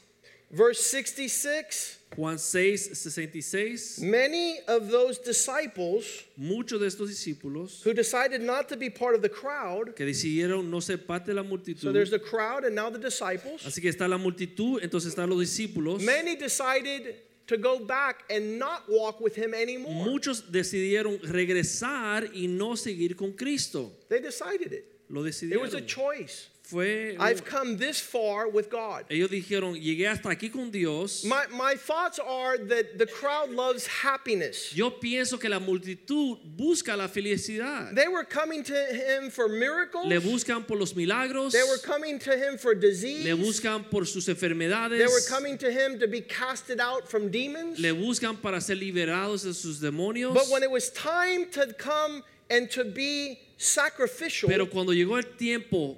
verse 0.50 0.82
66 0.82 1.97
Juan 2.16 2.38
6, 2.38 2.98
66. 2.98 4.00
Many 4.00 4.58
of 4.66 4.90
those 4.90 5.18
disciples 5.18 6.24
Muchos 6.36 6.80
de 6.80 6.86
estos 6.86 7.08
discípulos 7.10 7.82
who 7.82 7.92
decided 7.92 8.40
not 8.40 8.68
to 8.68 8.76
be 8.76 8.88
part 8.90 9.14
of 9.14 9.22
the 9.22 9.28
crowd, 9.28 9.94
que 9.94 10.06
decidieron 10.06 10.70
no 10.70 10.80
ser 10.80 10.96
parte 10.98 11.26
de 11.26 11.34
la 11.34 11.42
multitud. 11.42 11.80
so 11.80 11.92
there's 11.92 12.10
the 12.10 12.18
crowd 12.18 12.64
and 12.64 12.74
now 12.74 12.90
the 12.90 12.98
disciples, 12.98 13.62
Así 13.64 13.80
que 13.80 13.90
está 13.90 14.08
la 14.08 14.16
multitud, 14.18 14.82
entonces 14.82 15.14
están 15.14 15.28
los 15.28 15.38
discípulos. 15.38 16.00
many 16.04 16.34
decided 16.34 17.16
to 17.46 17.56
go 17.56 17.78
back 17.78 18.24
and 18.30 18.58
not 18.58 18.82
walk 18.88 19.20
with 19.20 19.34
Him 19.36 19.54
anymore. 19.54 20.04
Muchos 20.04 20.42
decidieron 20.50 21.18
regresar 21.22 22.28
y 22.34 22.46
no 22.46 22.74
seguir 22.74 23.16
con 23.16 23.32
Cristo. 23.32 23.92
They 24.08 24.20
decided 24.20 24.72
it. 24.72 24.84
Lo 25.08 25.22
decidieron. 25.22 25.52
It 25.52 25.60
was 25.60 25.74
a 25.74 25.80
choice. 25.80 26.48
Fue 26.68 27.16
I've 27.18 27.46
come 27.46 27.78
this 27.78 27.98
far 27.98 28.46
with 28.46 28.68
God. 28.68 29.06
ellos 29.08 29.30
dijeron, 29.30 29.74
llegué 29.74 30.06
hasta 30.06 30.28
aquí 30.28 30.52
con 30.52 30.70
Dios. 30.70 31.24
My, 31.24 31.46
my 31.50 31.74
thoughts 31.76 32.18
are 32.18 32.58
that 32.58 32.98
the 32.98 33.06
crowd 33.06 33.48
loves 33.48 33.86
happiness. 33.86 34.76
Yo 34.76 34.90
pienso 34.90 35.40
que 35.40 35.48
la 35.48 35.60
multitud 35.60 36.36
busca 36.44 36.94
la 36.94 37.08
felicidad. 37.08 37.94
They 37.94 38.06
were 38.08 38.22
coming 38.22 38.62
to 38.64 38.74
him 38.74 39.30
for 39.30 39.48
miracles. 39.48 40.08
Le 40.08 40.20
buscan 40.20 40.66
por 40.66 40.76
los 40.76 40.94
milagros. 40.94 41.54
They 41.54 41.62
were 41.62 41.78
coming 41.78 42.18
to 42.18 42.36
him 42.36 42.58
for 42.58 42.74
disease. 42.74 43.24
Le 43.24 43.34
buscan 43.34 43.90
por 43.90 44.04
sus 44.04 44.26
enfermedades. 44.28 44.98
They 44.98 45.06
were 45.06 45.26
coming 45.26 45.56
to 45.56 45.72
him 45.72 45.98
to 45.98 46.06
be 46.06 46.20
casted 46.20 46.80
out 46.80 47.08
from 47.08 47.30
demons. 47.30 47.78
Le 47.78 47.94
buscan 47.94 48.36
para 48.42 48.60
ser 48.60 48.74
liberados 48.74 49.44
de 49.44 49.54
sus 49.54 49.80
demonios. 49.80 50.34
But 50.34 50.48
when 50.50 50.62
it 50.62 50.70
was 50.70 50.90
time 50.90 51.50
to 51.52 51.72
come 51.78 52.22
and 52.50 52.70
to 52.72 52.84
be 52.84 53.38
sacrificial, 53.56 54.50
Pero 54.50 54.66
cuando 54.66 54.92
llegó 54.92 55.16
el 55.16 55.34
tiempo 55.38 55.96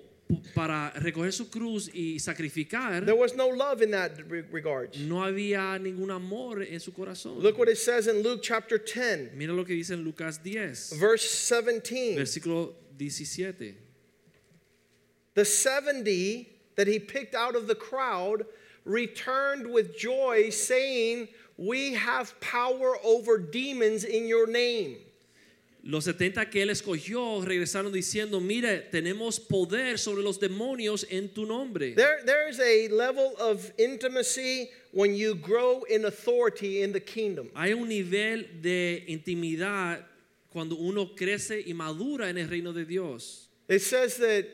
para 0.55 0.93
recoger 0.97 1.33
su 1.33 1.49
cruz 1.51 1.89
y 1.93 2.19
sacrificar, 2.19 3.05
there 3.05 3.15
was 3.17 3.35
no 3.35 3.49
love 3.49 3.83
in 3.83 3.91
that 3.91 4.13
regard. 4.51 4.95
no 4.97 5.23
había 5.25 5.79
ningún 5.81 6.11
amor 6.11 6.63
en 6.63 6.81
su 6.81 6.93
corazón. 6.93 7.43
Look 7.43 7.59
what 7.59 7.69
it 7.69 7.79
says 7.79 8.07
in 8.07 8.23
Luke 8.23 8.41
chapter 8.43 8.79
10, 8.79 9.33
Mira 9.35 9.53
lo 9.53 9.65
que 9.65 9.75
dice 9.75 9.91
en 9.93 10.05
Lucas 10.05 10.39
10, 10.39 10.95
verse 10.99 11.23
17. 11.29 12.17
versículo 12.17 12.73
17. 12.99 13.75
The 15.35 15.45
70 15.45 16.49
that 16.77 16.87
he 16.87 16.99
picked 16.99 17.35
out 17.35 17.55
of 17.55 17.67
the 17.67 17.75
crowd 17.75 18.45
returned 18.85 19.71
with 19.71 19.97
joy, 19.97 20.51
saying, 20.51 21.29
We 21.57 21.95
have 21.95 22.39
power 22.41 22.97
over 23.05 23.39
demons 23.39 24.05
in 24.05 24.27
your 24.27 24.47
name. 24.47 24.97
Los 25.83 26.05
70 26.05 26.51
que 26.51 26.63
él 26.63 26.71
escogió 26.71 27.43
regresaron 27.43 27.93
diciendo, 27.93 28.41
mire, 28.41 28.81
tenemos 28.91 29.41
poder 29.41 29.99
sobre 29.99 30.23
los 30.23 30.39
demonios 30.39 31.07
en 31.09 31.31
tu 31.31 31.47
nombre. 31.47 31.95
There, 31.95 32.23
there's 32.27 32.61
a 32.61 32.89
level 32.89 33.35
of 33.39 33.73
intimacy 33.79 34.69
when 34.93 35.15
you 35.15 35.35
grow 35.35 35.85
in 35.89 36.05
authority 36.05 36.83
in 36.83 36.93
the 36.93 37.01
kingdom. 37.01 37.51
Hay 37.55 37.73
un 37.73 37.89
nivel 37.89 38.61
de 38.61 39.05
intimidad 39.09 40.05
cuando 40.53 40.77
uno 40.77 41.15
crece 41.17 41.63
y 41.67 41.73
madura 41.73 42.29
en 42.29 42.37
el 42.37 42.49
reino 42.49 42.73
de 42.73 42.85
Dios. 42.85 43.49
It 43.69 43.81
says 43.81 44.17
that 44.19 44.47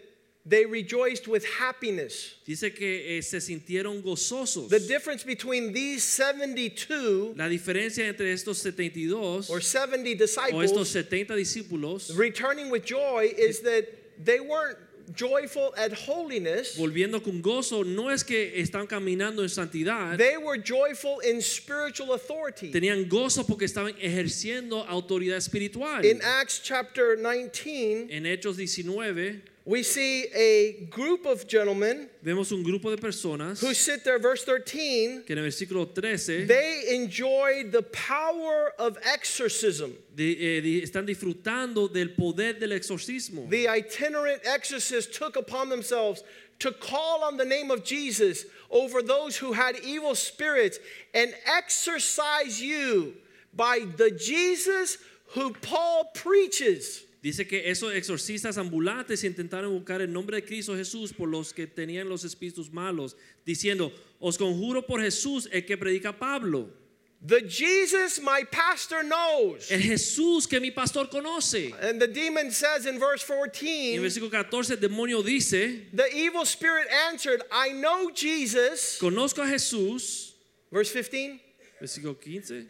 they 0.48 0.64
rejoiced 0.64 1.26
with 1.26 1.44
happiness. 1.44 2.36
Dice 2.46 2.72
que 2.74 3.18
eh, 3.18 3.22
se 3.22 3.38
sintieron 3.38 4.02
gozosos. 4.02 4.68
The 4.68 4.80
difference 4.80 5.24
between 5.24 5.72
these 5.72 6.04
72 6.04 7.36
La 7.36 7.48
diferencia 7.48 8.06
entre 8.06 8.32
estos 8.32 8.58
72 8.58 9.50
or 9.50 9.60
70 9.60 10.10
o 10.54 10.62
estos 10.62 10.88
disciples 10.88 10.88
70 10.88 11.34
discípulos 11.34 12.16
returning 12.16 12.70
with 12.70 12.84
joy 12.84 13.28
is 13.36 13.60
that 13.60 13.86
they 14.24 14.40
weren't 14.40 14.78
joyful 15.14 15.72
at 15.76 15.92
holiness, 15.92 16.76
volviendo 16.76 17.22
con 17.22 17.40
gozo 17.40 17.84
no 17.84 18.10
es 18.10 18.24
que 18.24 18.60
están 18.60 18.86
caminando 18.88 19.42
en 19.42 19.48
santidad, 19.48 20.16
they 20.16 20.36
were 20.36 20.58
joyful 20.58 21.20
in 21.20 21.40
spiritual 21.40 22.12
authority. 22.12 22.72
tenían 22.72 23.08
gozo 23.08 23.44
porque 23.46 23.64
estaban 23.64 23.94
ejerciendo 24.00 24.84
autoridad 24.88 25.36
espiritual. 25.36 26.04
In 26.04 26.20
Acts 26.22 26.60
chapter 26.62 27.16
19, 27.16 28.08
En 28.10 28.26
Hechos 28.26 28.56
19 28.56 29.55
we 29.68 29.82
see 29.82 30.26
a 30.32 30.86
group 30.90 31.26
of 31.26 31.46
gentlemen 31.48 32.08
vemos 32.24 32.52
un 32.52 32.62
grupo 32.62 32.88
de 32.94 32.96
personas 32.96 33.60
who 33.60 33.74
sit 33.74 34.04
there, 34.04 34.18
verse 34.20 34.44
13. 34.44 35.22
que 35.26 35.34
en 35.34 35.38
el 35.38 35.44
versículo 35.50 35.92
13 35.92 36.46
They 36.46 36.94
enjoyed 36.94 37.72
the 37.72 37.82
power 37.82 38.72
of 38.78 38.96
exorcism. 39.02 39.92
de- 40.14 40.58
eh, 40.58 40.60
di- 40.60 40.82
están 40.82 41.04
disfrutando 41.04 41.92
del 41.92 42.10
poder 42.10 42.54
del 42.60 42.70
exorcismo. 42.72 43.48
The 43.50 43.66
itinerant 43.68 44.42
exorcists 44.44 45.16
took 45.18 45.34
upon 45.36 45.68
themselves 45.68 46.22
to 46.60 46.70
call 46.72 47.22
on 47.24 47.36
the 47.36 47.44
name 47.44 47.70
of 47.72 47.84
Jesus 47.84 48.46
over 48.70 49.02
those 49.02 49.36
who 49.36 49.52
had 49.52 49.76
evil 49.84 50.14
spirits 50.14 50.78
and 51.12 51.34
exorcise 51.44 52.62
you 52.62 53.14
by 53.52 53.80
the 53.96 54.10
Jesus 54.12 54.98
who 55.34 55.52
Paul 55.54 56.10
preaches. 56.14 57.02
Dice 57.26 57.44
que 57.44 57.68
esos 57.68 57.92
exorcistas 57.92 58.56
ambulantes 58.56 59.24
intentaron 59.24 59.72
buscar 59.72 60.00
el 60.00 60.12
nombre 60.12 60.36
de 60.36 60.44
Cristo 60.44 60.76
Jesús 60.76 61.12
por 61.12 61.28
los 61.28 61.52
que 61.52 61.66
tenían 61.66 62.08
los 62.08 62.22
espíritus 62.22 62.72
malos, 62.72 63.16
diciendo, 63.44 63.92
os 64.20 64.38
conjuro 64.38 64.86
por 64.86 65.00
Jesús 65.02 65.48
el 65.50 65.66
que 65.66 65.76
predica 65.76 66.16
Pablo. 66.16 66.70
The 67.26 67.40
Jesus 67.40 68.20
my 68.20 68.44
pastor 68.48 69.02
knows. 69.02 69.72
El 69.72 69.80
Jesús 69.80 70.46
que 70.46 70.60
mi 70.60 70.70
pastor 70.70 71.08
conoce. 71.10 71.74
And 71.82 72.00
the 72.00 72.06
demon 72.06 72.52
says 72.52 72.86
in 72.86 73.00
verse 73.00 73.24
En 73.28 73.38
14, 73.38 73.94
el 73.96 74.02
versículo 74.02 74.30
14 74.30 74.74
el 74.74 74.76
demonio 74.76 75.20
dice, 75.24 75.90
the 75.92 76.06
evil 76.14 76.46
spirit 76.46 76.86
answered, 77.10 77.42
I 77.50 77.72
know 77.72 78.12
Jesus. 78.14 79.00
conozco 79.00 79.42
a 79.42 79.48
Jesús. 79.48 80.34
Verse 80.70 80.92
15, 80.92 81.40
Versículo 81.80 82.20
15, 82.20 82.68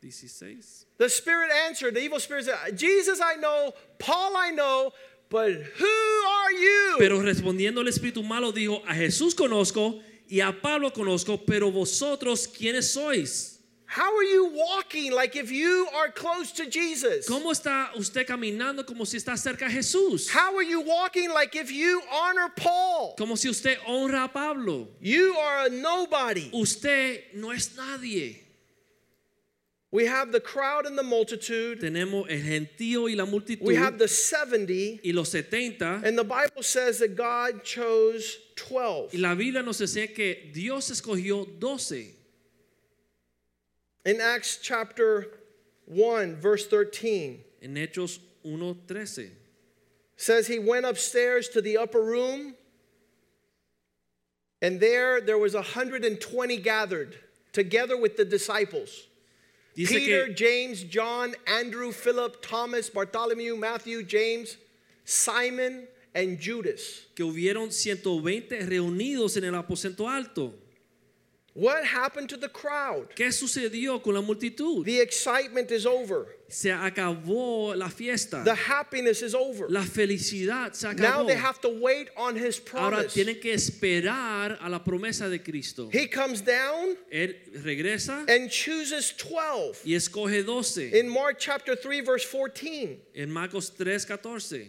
16. 0.00 0.86
the 0.98 1.08
spirit 1.08 1.50
answered, 1.66 1.94
the 1.94 2.00
evil 2.00 2.20
spirit 2.20 2.44
said, 2.44 2.78
Jesus 2.78 3.20
I 3.20 3.34
know, 3.36 3.72
Paul 3.98 4.36
I 4.36 4.50
know, 4.50 4.92
but 5.28 5.52
who 5.52 5.86
are 5.86 6.52
you? 6.52 6.96
Pero 6.98 7.20
respondiendo 7.20 7.80
el 7.80 7.88
espíritu 7.88 8.24
malo 8.24 8.52
dijo, 8.52 8.82
a 8.86 8.94
Jesús 8.94 9.34
conozco 9.34 10.00
y 10.30 10.40
a 10.40 10.52
Pablo 10.52 10.90
conozco, 10.90 11.44
pero 11.44 11.70
vosotros, 11.70 12.46
¿quiénes 12.46 12.92
sois? 12.92 13.58
How 13.90 14.14
are 14.14 14.24
you 14.24 14.50
walking 14.52 15.12
like 15.12 15.34
if 15.34 15.50
you 15.50 15.88
are 15.96 16.10
close 16.10 16.52
to 16.52 16.66
Jesus? 16.70 17.26
¿Cómo 17.26 17.50
está 17.50 17.88
usted 17.96 18.26
caminando 18.26 18.86
como 18.86 19.04
si 19.04 19.16
está 19.16 19.34
cerca 19.38 19.64
a 19.64 19.70
Jesús? 19.70 20.28
How 20.28 20.54
are 20.56 20.62
you 20.62 20.82
walking 20.82 21.30
like 21.30 21.56
if 21.56 21.72
you 21.72 22.02
honor 22.12 22.50
Paul? 22.54 23.14
Como 23.16 23.34
si 23.34 23.48
usted 23.48 23.78
honra 23.86 24.24
a 24.24 24.28
Pablo. 24.28 24.88
You 25.00 25.34
are 25.38 25.66
a 25.66 25.70
nobody. 25.70 26.50
Usted 26.52 27.32
no 27.34 27.50
es 27.50 27.70
nadie. 27.78 28.47
We 29.90 30.04
have 30.04 30.32
the 30.32 30.40
crowd 30.40 30.84
and 30.84 30.98
the 30.98 31.02
multitude. 31.02 31.80
Tenemos 31.80 32.26
el 32.28 32.40
gentío 32.40 33.08
y 33.08 33.14
la 33.14 33.24
multitud 33.24 33.62
We 33.62 33.74
have 33.76 33.98
the 33.98 34.06
70. 34.08 35.00
y 35.02 35.12
los 35.12 35.30
70. 35.30 36.02
And 36.04 36.18
the 36.18 36.24
Bible 36.24 36.62
says 36.62 36.98
that 36.98 37.16
God 37.16 37.64
chose 37.64 38.36
12. 38.56 39.14
Y 39.14 39.18
la 39.20 39.34
Biblia 39.34 39.62
nos 39.62 39.80
enseña 39.80 40.14
que 40.14 40.50
Dios 40.52 40.90
escogió 40.90 41.58
12. 41.58 42.14
In 44.04 44.20
Acts 44.20 44.58
chapter 44.62 45.26
1, 45.86 46.36
verse 46.36 46.66
13, 46.66 47.40
En 47.62 47.74
Hechos 47.74 48.18
1.13. 48.44 49.30
says 50.16 50.46
he 50.46 50.58
went 50.58 50.84
upstairs 50.84 51.48
to 51.48 51.60
the 51.62 51.78
upper 51.78 52.02
room, 52.02 52.54
and 54.60 54.80
there 54.80 55.20
there 55.20 55.38
was 55.38 55.54
120 55.54 56.56
gathered 56.58 57.16
together 57.52 57.96
with 57.96 58.16
the 58.16 58.24
disciples. 58.24 59.07
Dice 59.78 59.90
Peter, 59.90 60.26
que, 60.26 60.34
James, 60.34 60.84
John, 60.90 61.36
Andrew, 61.46 61.92
Philip, 61.92 62.42
Thomas, 62.42 62.90
Bartholomew, 62.90 63.56
Matthew, 63.56 64.02
James, 64.02 64.56
Simon, 65.04 65.86
and 66.16 66.36
Judas. 66.40 67.06
que 67.14 67.22
hubieron 67.22 67.70
120 67.70 68.66
reunidos 68.66 69.36
en 69.36 69.44
el 69.44 69.54
aposento 69.54 70.08
alto. 70.08 70.52
What 71.58 71.84
happened 71.84 72.28
to 72.28 72.36
the 72.36 72.48
crowd? 72.48 73.08
¿Qué 73.16 73.32
sucedió 73.32 74.00
con 74.00 74.14
la 74.14 74.20
multitud? 74.22 74.84
The 74.84 75.00
excitement 75.00 75.72
is 75.72 75.86
over. 75.86 76.26
Se 76.48 76.68
acabó 76.70 77.76
la 77.76 77.88
fiesta. 77.88 78.44
The 78.44 78.54
happiness 78.54 79.22
is 79.22 79.34
over. 79.34 79.68
La 79.68 79.80
felicidad 79.80 80.76
se 80.76 80.86
Now 80.92 81.24
acabó. 81.24 81.26
they 81.26 81.34
have 81.34 81.60
to 81.62 81.68
wait 81.68 82.10
on 82.16 82.36
his 82.36 82.60
Ahora 82.72 82.98
promise. 82.98 83.12
tienen 83.14 83.40
que 83.42 83.52
esperar 83.54 84.56
a 84.60 84.68
la 84.68 84.78
promesa 84.78 85.28
de 85.28 85.40
Cristo. 85.40 85.90
He 85.92 86.06
comes 86.06 86.42
down 86.42 86.96
Él 87.12 87.34
regresa 87.56 88.24
and 88.30 88.48
chooses 88.52 89.12
12. 89.18 89.82
y 89.84 89.94
escoge 89.96 90.44
12 90.46 90.94
In 90.94 91.08
Mark 91.08 91.38
chapter 91.40 91.74
3, 91.74 92.02
verse 92.02 92.24
14, 92.24 92.98
en 93.16 93.32
Marcos 93.32 93.70
3:14. 93.72 94.68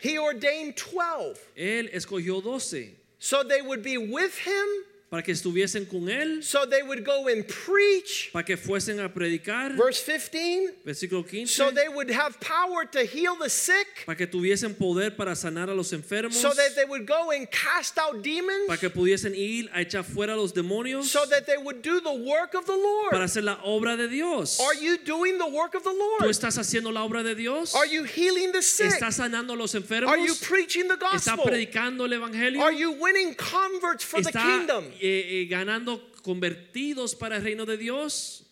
he 0.00 0.18
ordained 0.18 0.74
12 0.76 1.38
Él 1.56 1.88
escogió 1.94 2.42
12 2.42 2.96
so 3.18 3.42
they 3.42 3.62
would 3.62 3.82
be 3.82 3.98
with 3.98 4.38
him, 4.38 4.66
para 5.08 5.22
que 5.22 5.30
estuviesen 5.32 5.86
con 5.86 6.08
él, 6.08 6.42
so 6.42 6.66
they 6.66 6.82
would 6.82 7.04
go 7.04 7.28
and 7.28 7.46
preach. 7.46 8.30
para 8.32 8.44
que 8.44 8.56
fuesen 8.56 8.98
a 8.98 9.08
predicar. 9.08 9.76
Verse 9.76 10.02
15, 10.02 10.82
Versículo 10.84 11.24
15. 11.24 11.46
so 11.46 11.70
they 11.70 11.88
would 11.88 12.10
have 12.10 12.38
power 12.40 12.84
to 12.84 13.04
heal 13.04 13.36
the 13.36 13.48
sick, 13.48 14.04
para 14.04 14.16
que 14.16 14.26
tuviesen 14.26 14.74
poder 14.76 15.12
para 15.16 15.36
sanar 15.36 15.68
a 15.70 15.74
los 15.74 15.92
enfermos. 15.92 16.32
so 16.34 16.52
that 16.52 16.74
they 16.74 16.84
would 16.84 17.06
go 17.06 17.30
and 17.30 17.48
cast 17.52 17.96
out 17.98 18.20
demons, 18.22 18.66
para 18.66 18.78
que 18.78 18.90
pudiesen 18.90 19.32
ir 19.36 19.68
a 19.72 19.80
echar 19.82 20.02
fuera 20.04 20.32
a 20.34 20.36
los 20.36 20.52
demonios. 20.52 21.04
so 21.04 21.24
that 21.26 21.46
they 21.46 21.56
would 21.56 21.82
do 21.82 22.00
the 22.00 22.12
work 22.12 22.54
of 22.54 22.66
the 22.66 22.72
para 22.72 23.18
Lord. 23.18 23.22
hacer 23.22 23.44
la 23.44 23.58
obra 23.64 23.96
de 23.96 24.08
Dios. 24.08 24.58
Are 24.60 24.74
you 24.74 24.98
doing 24.98 25.38
the 25.38 25.46
work 25.48 25.74
of 25.76 25.84
the 25.84 25.90
¿Tú 25.90 26.18
Lord? 26.20 26.30
estás 26.30 26.58
haciendo 26.58 26.92
la 26.92 27.04
obra 27.04 27.22
de 27.22 27.36
Dios? 27.36 27.76
Are 27.76 27.86
you 27.86 28.02
healing 28.02 28.50
the 28.50 28.60
sick? 28.62 28.86
¿Estás 28.92 29.14
sanando 29.18 29.52
a 29.52 29.56
los 29.56 29.72
enfermos? 29.76 30.10
Are 30.10 30.18
you 30.18 30.34
preaching 30.34 30.88
the 30.88 30.94
¿Estás 30.96 31.26
gospel? 31.26 31.44
predicando 31.44 32.06
el 32.06 32.12
evangelio? 32.14 32.60
Are 32.60 32.72
you 32.74 32.90
winning 32.90 33.34
converts 33.36 34.02
for 34.04 34.20
the 34.20 34.32
kingdom? 34.32 34.84
Eh, 35.00 35.42
eh, 35.42 35.46
ganando 35.46 36.00
convertidos 36.22 37.14
para 37.14 37.36
el 37.36 37.42
reino 37.42 37.64
de 37.64 37.76
Dios? 37.76 38.44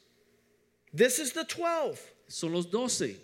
This 0.92 1.18
is 1.18 1.33
the 1.33 1.44
12. 1.44 1.98
Son 2.28 2.52
los 2.52 2.66
doce. 2.70 3.16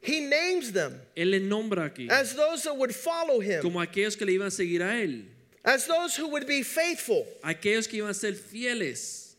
He 0.00 0.20
names 0.20 0.70
them 0.72 1.00
Él 1.16 1.30
les 1.30 1.40
nombra 1.42 1.86
aquí 1.90 2.10
as 2.10 2.34
those 2.34 2.62
that 2.64 2.76
would 2.76 2.94
follow 2.94 3.40
him, 3.40 3.62
como 3.62 3.80
aquellos 3.80 4.16
que 4.18 4.26
le 4.26 4.32
iban 4.34 4.48
a 4.48 4.50
seguir 4.50 4.82
a 4.82 5.00
Él. 5.02 5.24
as 5.64 5.86
those 5.86 6.14
who 6.14 6.28
would 6.28 6.46
be 6.46 6.62
faithful, 6.62 7.24
Aquellos 7.42 7.88
que 7.88 8.00
iban 8.00 8.10
a 8.10 8.14
ser 8.14 8.32
fieles, 8.34 9.36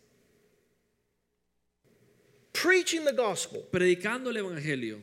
preaching 2.51 3.05
the 3.05 3.13
gospel. 3.13 3.61
predicando 3.71 4.27
el 4.29 4.37
evangelio. 4.37 4.99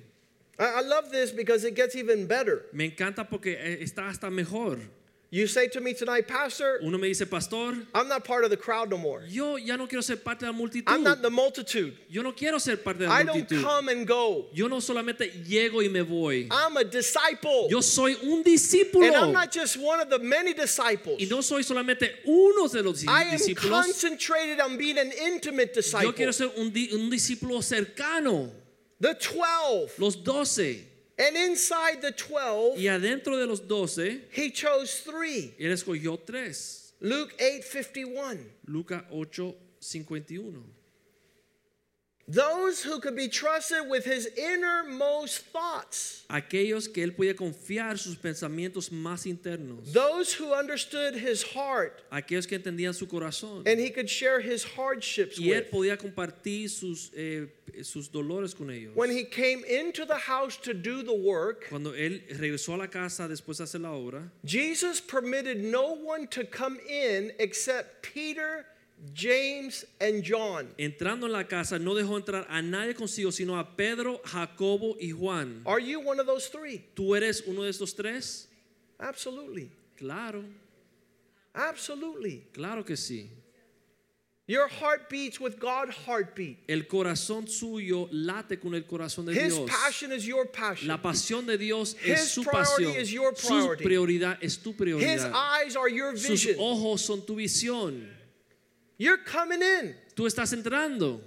I, 0.58 0.64
I 0.64 0.80
love 0.82 1.10
this 1.10 1.30
because 1.30 1.64
it 1.64 1.74
gets 1.76 1.94
even 1.94 2.26
better. 2.26 2.66
Me 2.72 2.90
encanta 2.90 3.28
porque 3.28 3.56
eh, 3.56 3.78
está 3.82 4.08
hasta 4.08 4.30
mejor. 4.30 4.78
You 5.34 5.46
say 5.46 5.66
to 5.68 5.80
me 5.80 5.94
tonight, 5.94 6.28
Pastor, 6.28 6.78
Uno 6.82 6.98
me 6.98 7.08
dice, 7.08 7.24
pastor, 7.24 7.72
I'm 7.94 8.06
not 8.06 8.22
part 8.22 8.44
of 8.44 8.50
the 8.50 8.56
crowd 8.58 8.90
no 8.90 8.98
more. 8.98 9.22
yo 9.26 9.56
ya 9.56 9.76
no 9.76 9.86
quiero 9.86 10.02
ser 10.02 10.16
parte 10.16 10.40
de 10.44 10.52
la 10.52 10.52
multitud. 10.52 10.82
I'm 10.88 11.02
not 11.02 11.22
the 11.22 11.30
multitude. 11.30 11.96
Yo 12.10 12.20
no 12.20 12.32
quiero 12.32 12.58
ser 12.58 12.76
parte 12.76 12.98
de 12.98 13.08
la 13.08 13.14
I 13.14 13.22
don't 13.22 13.48
come 13.48 13.88
and 13.88 14.06
go. 14.06 14.44
Yo 14.52 14.66
no 14.68 14.76
solamente 14.76 15.30
llego 15.48 15.82
y 15.82 15.88
me 15.88 16.02
voy. 16.02 16.48
I'm 16.50 16.76
a 16.76 16.84
disciple. 16.84 17.68
Yo 17.70 17.80
soy 17.80 18.14
un 18.24 18.42
discípulo. 18.44 19.06
And 19.06 19.16
I'm 19.16 19.32
not 19.32 19.50
just 19.50 19.78
one 19.78 20.00
of 20.00 20.10
the 20.10 20.18
many 20.18 20.52
disciples. 20.52 21.18
Y 21.18 21.26
no 21.30 21.40
soy 21.40 21.62
solamente 21.62 22.10
uno 22.26 22.68
de 22.68 22.82
los 22.82 23.02
I 23.08 23.22
am 23.22 23.54
concentrated 23.54 24.60
on 24.60 24.76
being 24.76 24.98
an 24.98 25.10
intimate 25.12 25.70
Yo 25.74 25.80
disciple. 25.80 26.12
quiero 26.12 26.32
ser 26.32 26.50
un, 26.58 26.68
di- 26.68 26.90
un 26.92 27.08
discípulo 27.08 27.62
cercano. 27.62 28.50
The 29.00 29.14
12. 29.14 29.98
Los 29.98 30.16
doce. 30.16 30.91
And 31.18 31.36
inside 31.36 32.00
the 32.00 32.12
12, 32.12 32.78
Y 32.78 32.88
adentro 32.88 33.36
de 33.36 33.46
los 33.46 33.60
doce, 33.60 34.22
he 34.32 34.50
chose 34.50 35.02
three. 35.04 35.54
él 35.58 35.72
escogió 35.72 36.18
tres. 36.18 36.94
Luke 37.00 37.34
8:51. 37.38 38.38
Lucas 38.66 39.02
8, 39.10 39.54
51. 39.80 40.62
Those 42.28 42.82
who 42.82 43.00
could 43.00 43.16
be 43.16 43.26
trusted 43.28 43.88
with 43.90 44.04
his 44.04 44.26
innermost 44.36 45.40
thoughts. 45.52 46.24
Aquellos 46.30 46.86
que 46.88 47.02
él 47.04 47.12
podía 47.16 47.34
confiar 47.34 47.98
sus 47.98 48.14
pensamientos 48.16 48.90
más 48.90 49.26
internos. 49.26 49.92
Those 49.92 50.32
who 50.32 50.54
understood 50.54 51.14
his 51.14 51.42
heart 51.42 52.00
Aquellos 52.12 52.46
que 52.46 52.56
entendían 52.58 52.94
su 52.94 53.06
corazón. 53.06 53.64
and 53.66 53.80
he 53.80 53.90
could 53.90 54.08
share 54.08 54.40
his 54.40 54.62
hardships 54.64 55.36
Y 55.38 55.50
él 55.50 55.64
with. 55.64 55.70
podía 55.72 55.98
compartir 55.98 56.70
sus, 56.70 57.10
eh, 57.16 57.48
sus 57.82 58.08
dolores 58.08 58.54
con 58.54 58.70
ellos. 58.70 58.94
When 58.94 59.10
he 59.10 59.24
came 59.24 59.64
into 59.64 60.04
the 60.06 60.16
house 60.16 60.56
to 60.58 60.72
do 60.72 61.02
the 61.02 61.12
work, 61.14 61.66
Cuando 61.70 61.92
él 61.92 62.22
regresó 62.38 62.74
a 62.74 62.78
la 62.78 62.86
casa 62.86 63.26
después 63.28 63.58
de 63.58 63.64
hacer 63.64 63.80
la 63.80 63.90
obra, 63.90 64.30
Jesus 64.44 65.00
permitted 65.00 65.58
no 65.62 65.92
one 65.92 66.28
to 66.28 66.44
come 66.44 66.78
in 66.88 67.32
except 67.40 68.02
Peter, 68.02 68.64
James, 69.14 69.84
and 70.00 70.22
John. 70.22 70.68
entrando 70.78 71.26
en 71.26 71.32
la 71.32 71.44
casa, 71.48 71.78
no 71.78 71.94
dejó 71.94 72.16
entrar 72.16 72.46
a 72.48 72.62
nadie 72.62 72.94
consigo, 72.94 73.32
sino 73.32 73.58
a 73.58 73.64
Pedro, 73.76 74.20
Jacobo 74.24 74.96
y 75.00 75.10
Juan. 75.10 75.62
Are 75.66 75.80
you 75.80 76.00
one 76.00 76.20
of 76.20 76.26
those 76.26 76.48
three? 76.48 76.84
¿Tú 76.94 77.16
eres 77.16 77.42
uno 77.46 77.62
de 77.64 77.70
estos 77.70 77.94
tres? 77.94 78.48
Absolutely. 79.00 79.70
Claro, 79.96 80.44
Absolutely. 81.54 82.44
claro 82.52 82.84
que 82.84 82.96
sí. 82.96 83.28
Your 84.48 84.66
heart 84.68 85.08
beats 85.08 85.38
with 85.40 85.58
God's 85.60 85.94
heartbeat. 86.04 86.58
El 86.68 86.82
corazón 86.82 87.46
suyo 87.48 88.08
late 88.10 88.58
con 88.58 88.74
el 88.74 88.82
corazón 88.82 89.24
de 89.24 89.32
His 89.32 89.54
Dios. 89.54 89.70
passion 89.70 90.12
is 90.12 90.26
your 90.26 90.46
passion. 90.46 90.88
La 90.88 90.98
pasión 90.98 91.46
de 91.46 91.56
Dios 91.56 91.94
His 92.02 92.20
es 92.20 92.32
su 92.32 92.42
priority 92.42 92.84
pasión. 92.84 93.00
is 93.00 93.12
your 93.12 93.32
priority. 93.34 93.82
Su 93.84 93.88
prioridad 93.88 94.38
es 94.42 94.58
tu 94.58 94.74
prioridad. 94.74 95.14
His 95.14 95.24
eyes 95.24 95.76
are 95.76 95.88
your 95.88 96.12
vision. 96.12 96.36
Sus 96.36 96.56
ojos 96.58 97.00
son 97.02 97.22
tu 97.24 97.36
visión. 97.36 98.08
You're 98.98 99.18
coming 99.18 99.62
in. 99.62 99.94
Tú 100.14 100.26
estás 100.26 100.52
entrando. 100.52 101.20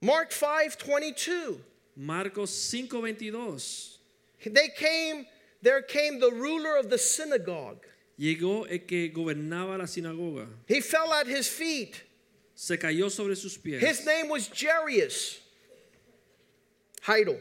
Mark 0.00 0.32
5 0.32 0.76
22. 0.78 1.60
Marcos 1.96 2.50
5:22. 2.50 3.96
They 4.44 4.68
came, 4.76 5.26
there 5.62 5.82
came 5.82 6.20
the 6.20 6.30
ruler 6.30 6.76
of 6.76 6.90
the 6.90 6.98
synagogue. 6.98 7.86
Llegó 8.18 8.70
el 8.70 8.80
que 8.86 9.10
gobernaba 9.10 9.78
la 9.78 9.84
sinagoga. 9.84 10.46
He 10.66 10.80
fell 10.80 11.12
at 11.12 11.26
his 11.26 11.48
feet. 11.48 12.02
Se 12.54 12.76
cayó 12.76 13.10
sobre 13.10 13.34
sus 13.36 13.56
pies. 13.56 13.80
His 13.80 14.06
name 14.06 14.28
was 14.28 14.48
Jairus. 14.48 15.38
Heidel. 17.02 17.38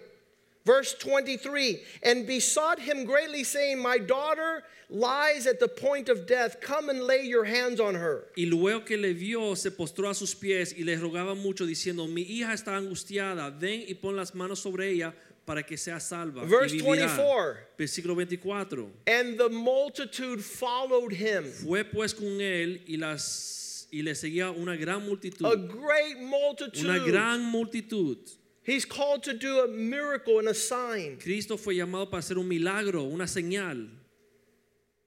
Verse 0.66 0.96
23 0.96 1.80
and 2.02 2.26
besought 2.26 2.80
him 2.80 3.06
greatly, 3.06 3.44
saying, 3.44 3.80
My 3.80 4.00
daughter 4.00 4.64
lies 4.90 5.46
at 5.46 5.60
the 5.60 5.68
point 5.68 6.10
of 6.10 6.26
death. 6.26 6.60
Come 6.60 6.90
and 6.90 7.04
lay 7.04 7.22
your 7.22 7.46
hands 7.46 7.80
on 7.80 7.94
her. 7.94 8.26
Y 8.36 8.46
luego 8.46 8.84
que 8.84 8.98
le 8.98 9.14
vio, 9.14 9.54
se 9.56 9.70
postró 9.70 10.10
a 10.10 10.16
sus 10.16 10.34
pies 10.34 10.74
y 10.76 10.84
le 10.84 10.96
rogaba 10.98 11.36
mucho, 11.36 11.66
diciendo: 11.66 12.08
Mi 12.12 12.24
hija 12.24 12.54
está 12.54 12.76
angustiada, 12.76 13.52
ven 13.52 13.86
y 13.88 13.94
pon 13.94 14.16
las 14.16 14.34
manos 14.34 14.60
sobre 14.60 14.90
ella 14.90 15.14
para 15.46 15.62
que 15.62 15.78
sea 15.78 16.00
salva. 16.00 16.44
Verse 16.46 16.76
24. 16.82 17.58
Versículo 17.78 18.16
24. 18.16 18.88
And 19.06 19.38
the 19.38 19.50
multitude 19.50 20.44
followed 20.44 21.14
him. 21.14 21.44
Fue 21.44 21.84
pues 21.84 22.14
con 22.14 22.42
él 22.42 22.82
y, 22.88 22.98
las, 22.98 23.88
y 23.92 24.02
le 24.02 24.16
seguía 24.16 24.52
una 24.52 24.76
gran 24.76 25.06
multitud. 25.06 25.46
A 25.46 25.56
great 25.56 26.18
multitude. 26.20 26.86
Una 26.86 27.00
gran 27.06 27.44
multitud. 27.44 28.18
He's 28.66 28.84
called 28.86 29.22
to 29.24 29.34
do 29.34 29.60
a 29.60 29.68
miracle 29.68 30.40
and 30.40 30.48
a 30.48 30.54
sign. 30.56 31.18
Cristo 31.22 31.56
fue 31.58 31.76
llamado 31.76 32.10
para 32.10 32.22
hacer 32.22 32.38
un 32.38 32.48
milagro, 32.48 33.04
una 33.04 33.26
señal. 33.26 33.88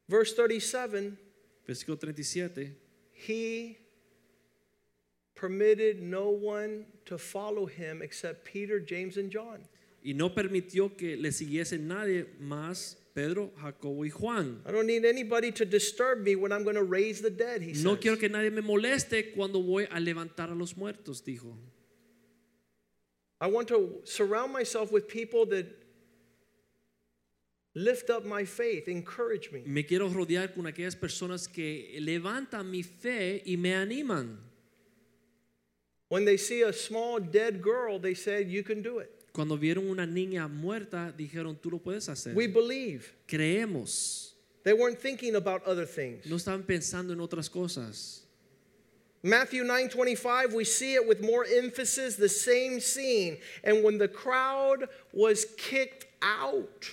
Verse 0.09 0.33
37 0.35 1.17
Versículo 1.67 1.99
37. 1.99 2.75
he 3.13 3.77
permitted 5.35 6.01
no 6.03 6.31
one 6.31 6.87
to 7.05 7.19
follow 7.19 7.67
him 7.67 8.01
except 8.03 8.45
Peter, 8.45 8.81
James, 8.81 9.17
and 9.17 9.31
John. 9.31 9.59
Y 10.05 10.13
no 10.15 10.31
permitió 10.31 10.97
que 10.97 11.17
le 11.17 11.31
siguiese 11.31 11.79
nadie 11.79 12.27
más 12.41 12.97
Pedro, 13.15 13.51
Jacobo 13.61 14.05
y 14.05 14.11
Juan. 14.11 14.63
I 14.67 14.71
don't 14.71 14.87
need 14.87 15.05
anybody 15.05 15.51
to 15.53 15.65
disturb 15.65 16.21
me 16.23 16.37
when 16.37 16.53
I'm 16.53 16.63
going 16.63 16.77
to 16.77 16.85
raise 16.85 17.21
the 17.21 17.31
dead, 17.31 17.61
he 17.63 17.73
No 17.83 17.95
says. 17.95 18.01
quiero 18.01 18.17
que 18.17 18.29
nadie 18.29 18.51
me 18.53 18.63
moleste 18.63 19.33
cuando 19.35 19.61
voy 19.61 19.87
a 19.91 19.99
levantar 20.01 20.51
a 20.51 20.55
los 20.55 20.77
muertos, 20.77 21.23
dijo. 21.25 21.55
I 23.41 23.47
want 23.47 23.68
to 23.68 24.01
surround 24.05 24.53
myself 24.53 24.91
with 24.91 25.09
people 25.09 25.47
that 25.47 25.66
lift 27.74 28.11
up 28.11 28.24
my 28.24 28.45
faith, 28.45 28.89
encourage 28.89 29.53
me. 29.53 29.62
Me 29.64 29.84
quiero 29.84 30.09
rodear 30.09 30.53
con 30.55 30.66
aquellas 30.66 30.97
personas 30.97 31.47
que 31.47 31.97
levantan 32.01 32.68
mi 32.70 32.82
fe 32.82 33.43
y 33.47 33.57
me 33.57 33.70
animan. 33.74 34.36
When 36.09 36.24
they 36.24 36.36
see 36.36 36.62
a 36.62 36.72
small 36.72 37.20
dead 37.20 37.62
girl, 37.62 37.99
they 37.99 38.14
said, 38.14 38.49
You 38.49 38.62
can 38.62 38.82
do 38.82 38.99
it. 38.99 39.11
Cuando 39.32 39.57
vieron 39.57 39.89
una 39.89 40.07
niña 40.07 40.49
muerta, 40.49 41.12
dijeron, 41.16 41.57
tú 41.61 41.70
lo 41.70 41.78
puedes 41.78 42.09
hacer. 42.09 42.34
We 42.34 42.49
believe. 42.49 43.14
Creemos. 43.28 44.32
They 44.64 44.72
weren't 44.72 44.99
thinking 44.99 45.36
about 45.36 45.64
other 45.64 45.86
things. 45.86 46.26
No 46.26 46.36
estaban 46.36 46.64
pensando 46.66 47.12
en 47.12 47.20
otras 47.20 47.49
cosas. 47.49 48.22
Matthew 49.23 49.64
9:25 49.64 50.53
we 50.55 50.64
see 50.64 50.95
it 50.95 51.07
with 51.07 51.21
more 51.21 51.45
emphasis 51.45 52.16
the 52.16 52.29
same 52.29 52.79
scene 52.81 53.39
and 53.64 53.83
when 53.83 53.99
the 53.99 54.09
crowd 54.09 54.89
was 55.12 55.45
kicked 55.57 56.07
out 56.23 56.91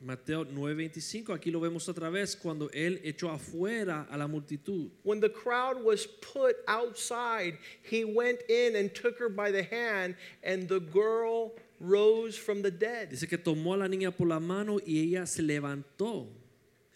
Mateo 0.00 0.44
9:25, 0.44 1.24
aquí 1.30 1.50
lo 1.52 1.60
vemos 1.60 1.86
otra 1.88 2.10
vez 2.10 2.34
cuando 2.34 2.68
él 2.68 3.00
echó 3.04 3.30
afuera 3.30 4.06
a 4.10 4.16
la 4.16 4.26
multitud. 4.26 4.90
when 5.02 5.20
the 5.20 5.28
crowd 5.28 5.82
was 5.82 6.06
put 6.06 6.56
outside 6.68 7.58
he 7.82 8.04
went 8.04 8.40
in 8.48 8.76
and 8.76 8.94
took 8.94 9.18
her 9.18 9.28
by 9.28 9.50
the 9.50 9.62
hand 9.62 10.14
and 10.42 10.68
the 10.68 10.80
girl 10.80 11.52
rose 11.80 12.36
from 12.38 12.62
the 12.62 12.70
dead 12.70 13.10
Dice 13.10 13.26
que 13.28 13.36
tomó 13.36 13.74
a 13.74 13.76
la 13.76 13.86
niña 13.86 14.16
por 14.16 14.26
la 14.26 14.40
mano 14.40 14.78
y 14.86 14.98
ella 14.98 15.26
se 15.26 15.42
levantó. 15.42 16.26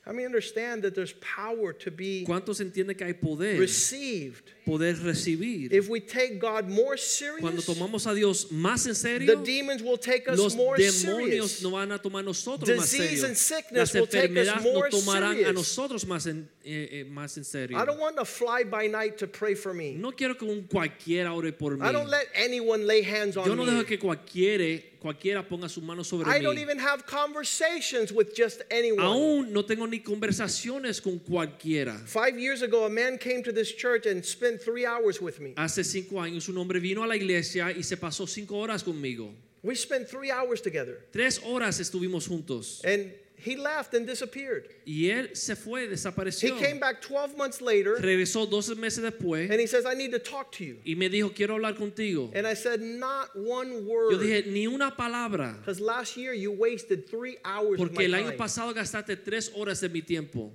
How 0.03 0.13
many 0.13 0.25
understand 0.25 0.83
that 0.83 0.95
there's 0.95 1.13
power 1.21 1.75
to 1.75 1.91
be 1.91 2.25
¿Cuántos 2.27 2.61
entienden 2.61 2.97
que 2.97 3.07
hay 3.07 3.13
poder? 3.13 3.59
received 3.59 4.51
Poder 4.71 4.95
recibir. 5.03 5.73
if 5.73 5.89
we 5.89 5.99
take 6.01 6.39
God 6.39 6.69
more 6.69 6.97
Cuando 7.41 7.61
serious 7.61 7.67
tomamos 7.67 8.07
a 8.07 8.15
Dios 8.15 8.47
más 8.53 8.87
en 8.87 9.27
the 9.27 9.37
demons 9.45 9.83
will 9.83 9.99
take 9.99 10.29
us 10.29 10.39
los 10.39 10.55
more 10.55 10.77
demonios 10.77 10.93
serious 10.95 11.63
no 11.63 11.71
van 11.71 11.91
a 11.91 11.99
tomar 11.99 12.21
a 12.21 12.23
nosotros 12.23 12.69
más 12.71 12.89
Disease 12.91 13.09
serio. 13.21 13.27
and 13.27 13.37
sickness 13.37 13.93
Las 13.93 13.95
will 13.95 14.07
take 14.07 14.31
us 14.31 14.47
enfermedades 14.49 14.73
nos 14.73 15.05
tomarán 15.05 15.33
a 15.33 15.35
serious. 15.35 15.55
nosotros 15.55 16.05
más 16.07 16.27
en, 16.27 16.49
eh, 16.65 16.89
eh, 17.01 17.05
más 17.11 17.37
en 17.37 17.43
serio. 17.45 17.77
I 17.77 17.85
don't 17.85 17.99
want 17.99 18.17
a 18.19 18.25
fly 18.25 18.63
by 18.63 18.87
night 18.87 19.19
to 19.19 19.27
pray 19.27 19.55
for 19.57 19.75
me 19.75 19.95
No 19.95 20.13
quiero 20.13 20.35
que 20.37 20.47
un 20.47 20.63
cualquiera 20.69 21.35
ore 21.35 21.53
por 21.53 21.73
mí. 21.77 21.83
I 21.85 21.91
don't 21.91 22.09
let 22.09 22.29
anyone 22.37 22.87
lay 22.87 23.03
hands 23.03 23.35
Yo 23.35 23.43
on 23.43 23.57
no 23.57 23.65
me. 23.65 23.73
dejo 23.73 23.85
que 23.87 23.99
cualquiera, 23.99 24.81
cualquiera 25.01 25.43
ponga 25.49 25.69
su 25.69 25.81
mano 25.81 26.03
sobre 26.05 26.29
I 26.31 26.39
mí. 26.39 26.43
don't 26.43 26.59
even 26.59 26.79
have 26.79 27.05
conversations 27.07 28.13
with 28.13 28.35
just 28.37 28.63
anyone. 28.71 29.03
Aún 29.05 29.53
no 29.53 29.63
tengo 29.63 29.87
ni 29.87 30.01
conversaciones 30.01 31.03
con 31.03 31.19
cualquiera. 31.19 31.99
Five 32.07 32.39
years 32.39 32.63
ago, 32.63 32.85
a 32.85 32.91
man 32.91 33.19
came 33.19 33.43
to 33.43 33.53
this 33.53 33.73
church 33.73 34.07
and 34.07 34.25
spent 34.25 34.60
three 34.61 34.87
hours 34.87 35.21
with 35.21 35.41
me. 35.41 35.55
Hace 35.57 35.85
cinco 35.85 36.21
años 36.21 36.49
un 36.49 36.57
hombre 36.59 36.81
vino 36.81 37.03
a 37.03 37.07
la 37.07 37.17
iglesia 37.17 37.73
y 37.77 37.83
se 37.83 37.97
pasó 37.97 38.29
cinco 38.29 38.57
horas 38.57 38.83
conmigo. 38.83 39.33
We 39.63 39.75
spent 39.75 40.09
three 40.09 40.31
hours 40.31 40.61
together. 40.61 40.99
Tres 41.13 41.39
horas 41.45 41.79
estuvimos 41.81 42.27
juntos. 42.27 42.81
And 42.85 43.13
he 43.37 43.57
left 43.57 43.95
and 43.95 44.07
disappeared. 44.07 44.69
Y 44.87 45.11
él 45.11 45.35
se 45.37 45.55
fue, 45.55 45.87
desapareció. 45.87 46.57
He 46.57 46.61
came 46.65 46.79
back 46.79 47.01
12 47.03 47.37
months 47.37 47.61
later 47.61 47.97
Regresó 47.97 48.49
12 48.49 48.77
meses 48.79 49.03
después 49.05 49.51
and 49.51 49.61
he 49.61 49.67
says, 49.67 49.85
I 49.87 49.95
need 49.95 50.13
to 50.13 50.19
talk 50.19 50.53
to 50.53 50.65
you. 50.65 50.79
y 50.87 50.95
me 50.95 51.09
dijo, 51.09 51.35
quiero 51.35 51.57
hablar 51.57 51.75
contigo. 51.75 52.31
And 52.35 52.47
I 52.47 52.55
said, 52.55 52.81
Not 52.81 53.37
one 53.37 53.87
word. 53.87 54.13
Yo 54.13 54.19
dije, 54.19 54.47
ni 54.47 54.67
una 54.67 54.91
palabra. 54.97 55.57
Because 55.59 55.81
last 55.81 56.17
year 56.17 56.33
you 56.33 56.53
wasted 56.53 57.09
three 57.09 57.37
hours 57.45 57.79
of 57.81 57.89
Porque 57.89 57.99
my 57.99 58.05
el 58.05 58.15
año 58.15 58.31
time. 58.31 58.39
pasado 58.39 58.73
gastaste 58.75 59.17
tres 59.23 59.51
horas 59.55 59.81
de 59.81 59.89
mi 59.89 60.01
tiempo. 60.01 60.53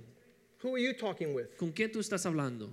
Who 0.62 0.74
are 0.74 0.78
you 0.78 0.94
talking 0.94 1.32
with? 1.34 1.56
¿Con 1.56 1.70
quién 1.72 1.92
tú 1.92 2.00
estás 2.00 2.26
hablando? 2.26 2.70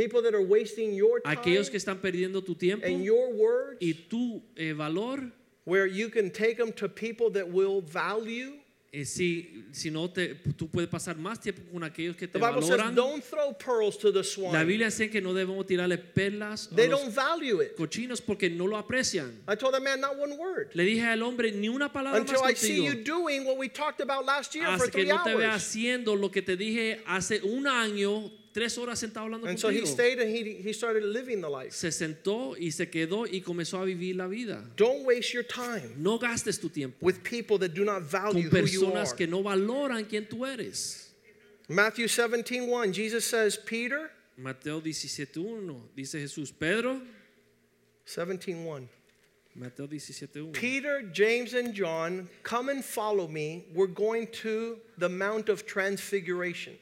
People 0.00 0.22
that 0.22 0.34
are 0.34 0.42
wasting 0.42 0.94
your 0.94 1.20
time 1.20 1.36
Aquellos 1.36 1.68
que 1.68 1.76
están 1.78 1.98
perdiendo 2.00 2.42
tu 2.42 2.54
tiempo 2.54 2.86
and 2.86 3.04
your 3.04 3.30
words 3.34 3.78
y 3.82 3.92
tu 4.08 4.42
eh, 4.56 4.72
valor. 4.72 5.30
where 5.64 5.86
you 5.86 6.08
can 6.08 6.30
take 6.30 6.56
them 6.56 6.72
to 6.72 6.88
people 6.88 7.28
that 7.30 7.46
will 7.46 7.82
value. 7.82 8.54
eh, 8.92 9.04
si, 9.04 9.66
si 9.72 9.88
no, 9.90 10.08
te, 10.08 10.34
tú 10.56 10.68
puedes 10.68 10.88
pasar 10.88 11.16
más 11.16 11.38
tiempo 11.40 11.62
con 11.70 11.84
aquellos 11.84 12.16
que 12.16 12.26
The 12.26 12.38
te 12.40 12.40
says, 12.40 12.68
valoran. 12.70 12.94
don't 12.96 13.22
throw 13.22 13.52
pearls 13.52 13.96
to 13.98 14.10
the 14.10 14.24
La. 14.50 14.64
Biblia 14.64 14.86
dice 14.86 15.08
que 15.10 15.20
no 15.20 15.32
debemos 15.32 15.64
tirarle 15.66 15.96
perlas 15.98 16.72
a 16.72 16.74
They 16.74 16.88
los 16.88 17.02
don't 17.02 17.14
value 17.14 17.60
it. 17.60 17.76
cochinos 17.76 18.20
porque 18.20 18.48
no 18.50 18.64
lo 18.66 18.76
aprecian. 18.78 19.30
I 19.46 19.54
told 19.54 19.74
that 19.74 19.82
man 19.82 20.00
not 20.00 20.18
one 20.18 20.36
word. 20.38 20.70
Le 20.74 20.82
dije 20.84 21.04
al 21.04 21.22
hombre 21.22 21.52
ni 21.52 21.68
una 21.68 21.92
palabra 21.92 22.18
más 22.20 22.30
Until 22.30 22.42
I 22.44 22.54
see 22.54 22.84
you 22.84 23.04
doing 23.04 23.44
what 23.44 23.58
we 23.58 23.68
talked 23.68 24.00
about 24.00 24.24
last 24.24 24.54
year 24.56 24.64
for 24.66 24.72
Hasta 24.86 24.90
que 24.90 25.04
three 25.04 25.08
no 25.12 25.22
te 25.22 25.34
hours. 25.34 25.54
haciendo 25.54 26.16
lo 26.18 26.30
que 26.30 26.42
te 26.42 26.56
dije 26.56 27.00
hace 27.06 27.42
un 27.44 27.68
año, 27.68 28.28
tres 28.52 28.76
horas 28.78 28.98
sentado 28.98 29.26
hablando 29.26 29.46
And 29.48 29.58
so 29.58 29.68
he 29.68 29.80
contigo. 29.82 29.86
stayed 29.86 30.18
and 30.18 30.28
he, 30.34 30.54
he 30.54 30.72
started 30.72 31.02
living 31.04 31.40
the 31.40 31.48
life. 31.48 31.72
Se 31.72 31.88
sentó 31.90 32.56
y 32.60 32.70
se 32.70 32.86
quedó 32.86 33.26
y 33.26 33.40
comenzó 33.40 33.80
a 33.80 33.86
vivir 33.86 34.16
la 34.16 34.26
vida. 34.26 34.62
Don't 34.76 35.04
waste 35.04 35.32
your 35.32 35.44
time 35.44 35.94
No 35.96 36.18
gastes 36.18 36.58
tu 36.58 36.68
tiempo 36.68 36.96
with 37.00 37.22
people 37.22 37.58
that 37.58 37.74
do 37.74 37.84
not 37.84 38.02
value 38.02 38.48
con 38.50 38.60
who 38.60 38.66
you 38.66 38.86
are. 38.86 38.92
personas 38.92 39.16
que 39.16 39.26
no 39.26 39.42
valoran 39.42 40.04
quién 40.08 40.26
tú 40.28 40.44
eres. 40.46 41.08
Matthew 41.68 42.08
17, 42.08 42.66
1, 42.68 42.92
Jesus 42.92 43.24
says, 43.24 43.56
Peter, 43.56 44.10
Mateo 44.36 44.80
17.1 44.80 45.80
dice 45.94 46.14
Jesús, 46.14 46.52
Pedro, 46.58 47.00
17, 48.04 48.64
1. 48.64 48.88
Mateo 49.54 49.86
17.1. 49.86 50.52
Peter, 50.52 51.02
James, 51.12 51.54
and 51.54 51.74
John, 51.74 52.28
come 52.42 52.68
and 52.70 52.84
follow 52.84 53.28
me. 53.28 53.66
We're 53.74 53.86
going 53.88 54.26
to 54.42 54.78
the 54.98 55.08
Mount 55.08 55.48
of 55.48 55.66
Transfiguration. 55.66 56.76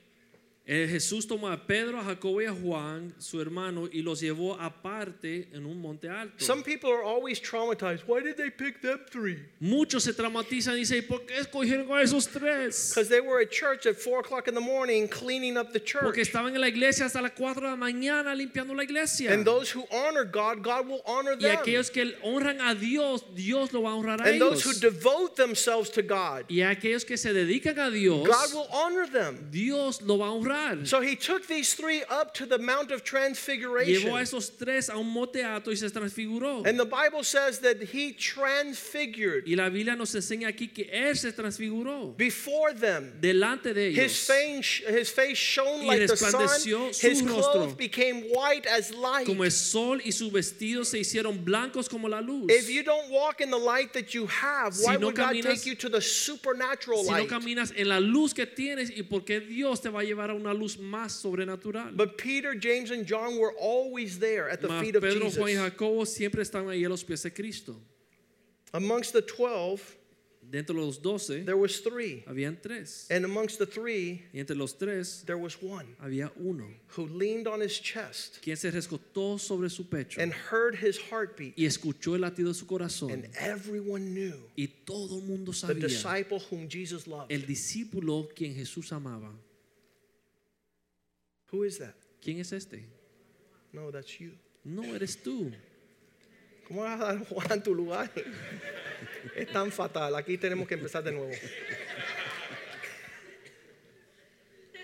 Eh, 0.71 0.87
Jesús 0.87 1.27
tomó 1.27 1.49
a 1.49 1.57
Pedro, 1.57 1.99
a 1.99 2.05
Jacobo 2.05 2.43
y 2.43 2.45
a 2.45 2.53
Juan, 2.53 3.15
su 3.19 3.41
hermano, 3.41 3.89
y 3.91 4.03
los 4.03 4.21
llevó 4.21 4.55
aparte 4.61 5.49
en 5.55 5.65
un 5.65 5.81
monte 5.81 6.11
alto. 6.11 6.35
Some 6.45 6.63
people 6.63 6.91
are 6.93 7.03
always 7.03 7.41
traumatized. 7.41 8.03
Why 8.07 8.21
did 8.21 8.37
they 8.37 8.51
pick 8.51 8.83
them 8.83 8.99
three? 9.11 9.39
Muchos 9.61 10.05
se 10.05 10.13
traumatizan 10.13 10.75
y 10.75 10.81
dicen, 10.81 11.07
¿por 11.09 11.25
qué 11.25 11.39
escogieron 11.39 11.91
a 11.91 12.03
esos 12.03 12.27
tres? 12.29 12.91
Because 12.91 13.09
they 13.09 13.21
were 13.21 13.41
at 13.41 13.51
church 13.51 13.87
at 13.87 13.97
4 13.97 14.21
o'clock 14.21 14.47
in 14.47 14.55
the 14.55 14.61
morning 14.61 15.09
cleaning 15.09 15.57
up 15.57 15.73
the 15.73 15.81
Porque 15.81 16.21
church. 16.23 16.29
estaban 16.29 16.55
en 16.55 16.61
la 16.61 16.69
iglesia 16.69 17.07
hasta 17.07 17.23
las 17.23 17.33
4 17.33 17.63
de 17.63 17.71
la 17.71 17.77
mañana 17.77 18.35
limpiando 18.35 18.75
la 18.75 18.83
iglesia. 18.85 19.33
And 19.33 19.47
those 19.47 19.71
who 19.75 19.87
honor 19.91 20.27
God, 20.27 20.63
God 20.63 20.87
will 20.87 21.01
honor 21.07 21.33
Y 21.41 21.45
them. 21.49 21.57
aquellos 21.57 21.91
que 21.91 22.15
honran 22.23 22.61
a 22.61 22.75
Dios, 22.75 23.25
Dios 23.35 23.73
lo 23.73 23.85
va 23.85 23.93
a 23.93 23.95
honrar 23.95 24.21
a 24.21 24.29
And 24.29 24.39
those 24.39 24.63
who 24.65 24.73
ellos. 24.73 24.81
devote 24.83 25.35
themselves 25.37 25.89
to 25.93 26.03
God, 26.03 26.45
Y 26.51 26.61
aquellos 26.61 27.07
que 27.07 27.17
se 27.17 27.33
dedican 27.33 27.79
a 27.79 27.91
Dios, 27.91 28.27
God 28.29 28.53
will 28.53 28.69
honor 28.71 29.07
them. 29.11 29.49
Dios 29.51 30.03
lo 30.03 30.19
va 30.19 30.27
a 30.27 30.33
honrar. 30.33 30.58
So 30.85 31.01
he 31.01 31.17
took 31.17 31.47
these 31.47 31.75
three 31.75 32.03
up 32.09 32.35
to 32.35 32.47
the 32.47 32.59
Mount 32.59 32.91
of 32.91 33.03
Llevó 33.03 33.03
a 33.03 33.05
Transfiguration. 33.05 34.11
esos 34.19 34.51
tres 34.59 34.89
a 34.89 34.97
un 34.99 35.09
monte 35.09 35.43
alto 35.43 35.71
y 35.71 35.77
se 35.77 35.89
transfiguró. 35.89 36.67
And 36.67 36.79
the 36.79 36.85
Bible 36.85 37.23
says 37.25 37.61
that 37.61 37.83
he 37.83 38.13
transfigured 38.13 39.47
Y 39.47 39.55
la 39.55 39.69
Biblia 39.69 39.97
nos 39.97 40.15
enseña 40.15 40.49
aquí 40.49 40.73
que 40.73 40.89
Él 40.93 41.17
se 41.17 41.33
transfiguró 41.33 42.17
before 42.17 42.73
them. 42.73 43.19
delante 43.21 43.75
de 43.75 43.89
ellos. 43.89 44.05
His 44.05 44.27
face, 44.27 44.83
his 44.87 45.11
face 45.11 45.39
shone 45.39 45.87
like 45.87 46.07
the 46.07 46.17
sun. 46.17 46.49
His 46.93 47.23
clothes 47.23 47.75
became 47.75 48.23
white 48.35 48.67
as 48.67 48.93
light. 48.95 49.27
Como 49.27 49.45
el 49.45 49.51
sol 49.51 50.01
y 50.05 50.11
sus 50.11 50.31
vestidos 50.31 50.89
se 50.89 50.99
hicieron 50.99 51.45
blancos 51.45 51.89
como 51.89 52.09
la 52.09 52.21
luz. 52.21 52.51
If 52.51 52.69
you 52.69 52.83
don't 52.83 53.11
walk 53.11 53.41
in 53.41 53.51
the 53.51 53.59
light 53.59 53.93
that 53.93 54.15
you 54.15 54.27
have, 54.27 54.75
why 54.83 54.95
Si 54.95 54.99
no 54.99 55.07
would 55.07 55.17
God 55.17 55.43
take 55.43 55.67
you 55.67 55.75
to 55.77 55.89
the 55.89 56.01
supernatural 56.01 57.05
Si 57.05 57.11
no 57.11 57.27
caminas 57.27 57.73
en 57.77 57.89
la 57.89 58.01
luz 58.01 58.33
que 58.35 58.47
tienes 58.47 58.91
y 58.91 59.03
porque 59.03 59.41
Dios 59.41 59.81
te 59.81 59.89
va 59.89 60.01
a 60.01 60.05
llevar 60.05 60.31
a 60.31 60.35
una 60.35 60.48
luz 60.55 60.77
más 60.79 61.13
sobrenatural. 61.13 61.97
But 61.97 62.17
Peter, 62.19 62.55
James, 62.55 62.91
and 62.91 63.07
John 63.07 63.39
were 63.39 63.53
always 63.59 64.19
there 64.19 64.49
at 64.51 64.61
the 64.61 64.69
Mas 64.69 64.85
feet 64.85 64.97
of 64.97 65.03
Pedro, 65.03 65.31
Juan 65.31 65.49
y 65.49 65.53
Jesus. 65.55 65.65
Jacobo 65.71 66.05
siempre 66.05 66.43
estaban 66.43 66.69
ahí 66.69 66.85
a 66.85 66.89
los 66.89 67.03
pies 67.05 67.23
de 67.23 67.31
Cristo. 67.31 67.77
Amongst 68.73 69.13
the 69.13 69.23
twelve, 69.23 69.81
Dentro 70.51 70.75
de 70.77 70.81
los 70.81 70.97
doce 70.97 71.43
there 71.45 71.59
was 71.59 71.81
three. 71.81 72.25
habían 72.27 72.57
tres. 72.63 73.07
And 73.11 73.27
amongst 73.27 73.59
the 73.59 73.67
three, 73.67 74.23
Y 74.33 74.39
entre 74.41 74.57
los 74.57 74.73
tres 74.73 75.23
there 75.27 75.37
was 75.37 75.61
one 75.61 75.85
había 76.03 76.31
uno 76.41 76.65
who 76.97 77.07
leaned 77.07 77.47
on 77.47 77.61
his 77.61 77.79
chest 77.79 78.41
quien 78.41 78.57
se 78.57 78.71
rescotó 78.71 79.39
sobre 79.39 79.69
su 79.69 79.85
pecho 79.85 80.19
and 80.23 80.33
heard 80.33 80.75
his 80.75 80.97
heartbeat. 80.97 81.53
y 81.59 81.67
escuchó 81.67 82.15
el 82.15 82.23
latido 82.23 82.49
de 82.49 82.55
su 82.55 82.65
corazón. 82.65 83.13
And 83.13 83.29
everyone 83.39 84.15
knew 84.15 84.37
Y 84.57 84.69
todo 84.87 85.17
el 85.17 85.23
mundo 85.27 85.53
the 85.53 85.75
disciple 85.75 86.39
whom 86.51 86.67
Jesus 86.67 87.07
loved. 87.07 87.31
el 87.31 87.43
discípulo 87.45 88.31
quien 88.35 88.55
Jesús 88.55 88.91
amaba. 88.93 89.31
Who 91.53 91.65
is 91.65 91.79
that? 91.79 91.95
¿Quién 92.23 92.41
es 92.41 92.53
este? 92.53 92.85
No, 93.73 93.91
that's 93.91 94.19
you. 94.21 94.33
No 94.65 94.83
eres 94.95 95.17
tú. 95.17 95.53
¿Cómo 96.69 96.83
vas 96.83 97.01
a 97.01 97.15
dar 97.15 97.25
Juan 97.27 97.63
tu 97.63 97.75
lugar? 97.75 98.11
Es 99.35 99.51
tan 99.53 99.71
fatal. 99.71 100.15
Aquí 100.17 100.37
tenemos 100.37 100.69
que 100.69 100.75
empezar 100.75 101.03
de 101.03 101.13
nuevo. 101.13 101.33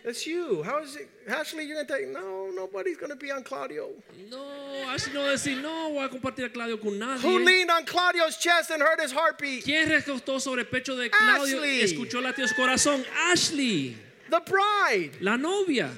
That's 0.05 0.27
you. 0.27 0.63
How 0.63 0.83
is 0.83 0.97
it? 0.97 1.09
Ashley, 1.27 1.65
you're 1.65 1.77
going 1.77 1.87
to 1.87 1.93
take, 1.93 2.09
no, 2.13 2.51
nobody's 2.55 2.99
going 2.99 3.09
to 3.11 3.17
be 3.17 3.31
on 3.31 3.43
Claudio. 3.43 3.89
No, 4.31 4.45
Ashley 4.93 5.15
no 5.15 5.23
va 5.23 5.29
a 5.31 5.33
decir, 5.33 5.63
no 5.63 5.91
voy 5.93 6.05
a 6.05 6.09
compartir 6.11 6.45
a 6.45 6.51
Claudio 6.51 6.77
con 6.77 6.99
Who 7.23 7.39
leaned 7.43 7.71
on 7.71 7.87
Claudio's 7.87 8.37
chest 8.37 8.71
and 8.71 8.83
heard 8.83 9.01
his 9.01 9.13
heartbeat? 9.13 9.65
¿Quién 9.65 9.89
recostó 9.89 10.39
sobre 10.41 10.61
el 10.61 10.67
pecho 10.67 10.95
de 10.95 11.09
Claudio 11.09 11.57
Ashley. 11.59 11.81
y 11.81 11.85
escuchó 11.85 12.21
latidos 12.21 12.53
corazón? 12.53 13.03
Ashley, 13.33 13.97
The 14.29 14.41
bride. 14.41 15.13
la 15.23 15.37
novia. 15.39 15.91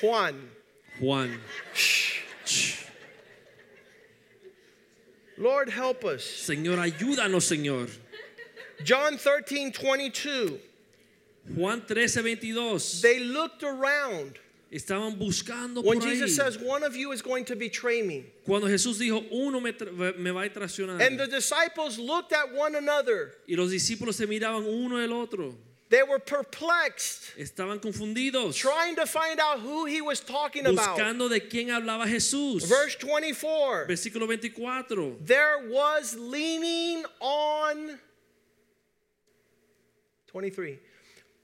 Juan. 0.00 0.50
Juan. 1.00 1.40
Lord, 5.36 5.68
help 5.68 6.04
us. 6.04 6.22
Señor, 6.22 6.78
ayúdanos, 6.78 7.44
Señor. 7.44 7.90
John 8.84 9.18
13, 9.18 9.72
22. 9.72 10.60
Juan 11.56 11.82
13, 11.86 12.22
22. 12.22 13.02
They 13.02 13.20
looked 13.20 13.62
around. 13.62 14.38
Estaban 14.72 15.16
buscando 15.16 15.84
When 15.84 16.00
por 16.00 16.08
ahí. 16.08 16.14
Jesus 16.14 16.36
says, 16.36 16.58
one 16.58 16.82
of 16.82 16.96
you 16.96 17.12
is 17.12 17.22
going 17.22 17.44
to 17.44 17.54
betray 17.54 18.02
me. 18.02 18.24
Cuando 18.44 18.66
Jesús 18.66 18.98
dijo, 18.98 19.24
uno 19.30 19.60
me, 19.60 19.72
me 20.18 20.30
va 20.30 20.40
a 20.40 20.48
traicionar. 20.48 21.00
And 21.00 21.18
the 21.18 21.28
disciples 21.28 21.98
looked 21.98 22.32
at 22.32 22.52
one 22.52 22.74
another. 22.74 23.34
Y 23.48 23.54
los 23.54 23.70
discípulos 23.70 24.14
se 24.14 24.26
miraban 24.26 24.66
uno 24.66 24.96
el 24.96 25.12
otro. 25.12 25.54
They 25.94 26.02
were 26.02 26.18
perplexed, 26.18 27.38
Estaban 27.38 27.78
confundidos. 27.78 28.56
trying 28.56 28.96
to 28.96 29.06
find 29.06 29.38
out 29.38 29.60
who 29.60 29.84
he 29.84 30.00
was 30.00 30.18
talking 30.18 30.66
about. 30.66 30.98
Buscando 30.98 31.28
de 31.28 31.38
quién 31.38 31.68
hablaba 31.68 32.04
Jesús. 32.04 32.66
Verse 32.66 32.96
24. 32.96 33.86
Versículo 33.86 34.26
24. 34.26 35.18
There 35.20 35.68
was 35.70 36.16
leaning 36.18 37.04
on 37.20 38.00
23. 40.26 40.80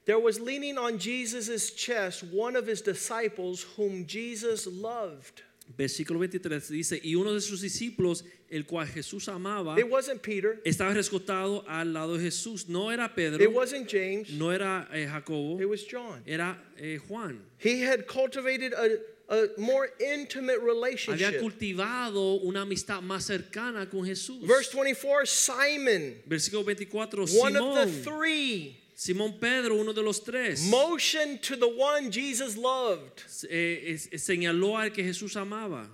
There 0.05 0.19
was 0.19 0.41
leaning 0.41 0.77
on 0.77 0.97
Jesus' 0.97 1.71
chest 1.71 2.21
one 2.25 2.57
of 2.57 2.67
his 2.67 2.81
disciples 2.81 3.65
whom 3.77 4.05
Jesus 4.05 4.67
loved. 4.67 5.43
Versículo 5.77 6.17
23 6.17 6.59
dice, 6.75 6.99
y 7.01 7.15
uno 7.15 7.31
de 7.33 7.39
sus 7.39 7.61
discípulos, 7.61 8.23
el 8.51 8.65
cual 8.65 8.85
Jesús 8.87 9.27
amaba, 9.29 9.77
It 9.79 9.89
wasn't 9.89 10.21
Peter, 10.21 10.59
estaba 10.65 10.93
rescatado 10.93 11.63
al 11.67 11.93
lado 11.93 12.17
de 12.17 12.23
Jesús. 12.25 12.67
No 12.67 12.89
era 12.91 13.07
Pedro, 13.15 13.41
it 13.41 13.51
wasn't 13.51 13.87
James, 13.89 14.29
no 14.31 14.51
era 14.51 14.87
eh, 14.93 15.07
Jacobo, 15.07 15.59
it 15.59 15.65
was 15.69 15.83
John. 15.85 16.21
era 16.27 16.57
eh, 16.77 16.97
Juan. 17.07 17.39
He 17.57 17.81
had 17.81 18.05
cultivated 18.07 18.73
a, 18.73 18.97
a 19.33 19.47
more 19.57 19.89
intimate 19.99 20.59
Había 20.59 20.65
relationship. 20.73 21.39
cultivado 21.41 22.41
una 22.43 22.61
amistad 22.63 23.01
más 23.01 23.23
cercana 23.25 23.89
con 23.89 24.05
Jesús. 24.05 24.45
Verse 24.45 24.69
24 24.73 25.25
Simon, 25.25 26.15
Versículo 26.27 26.65
24, 26.65 27.25
one 27.39 27.55
of 27.55 27.73
the 27.75 27.85
Simón, 27.87 28.03
three, 28.03 28.77
Simón 28.95 29.39
Pedro, 29.39 29.77
uno 29.77 29.93
de 29.93 30.01
los 30.03 30.19
tres, 30.19 30.63
motioned 30.69 31.41
to 31.41 31.55
the 31.55 31.67
one 31.67 32.11
Jesus 32.11 32.57
loved. 32.57 33.23
eh, 33.49 33.93
es- 33.93 34.09
señaló 34.21 34.77
al 34.77 34.91
que 34.91 35.03
Jesús 35.03 35.35
amaba. 35.37 35.87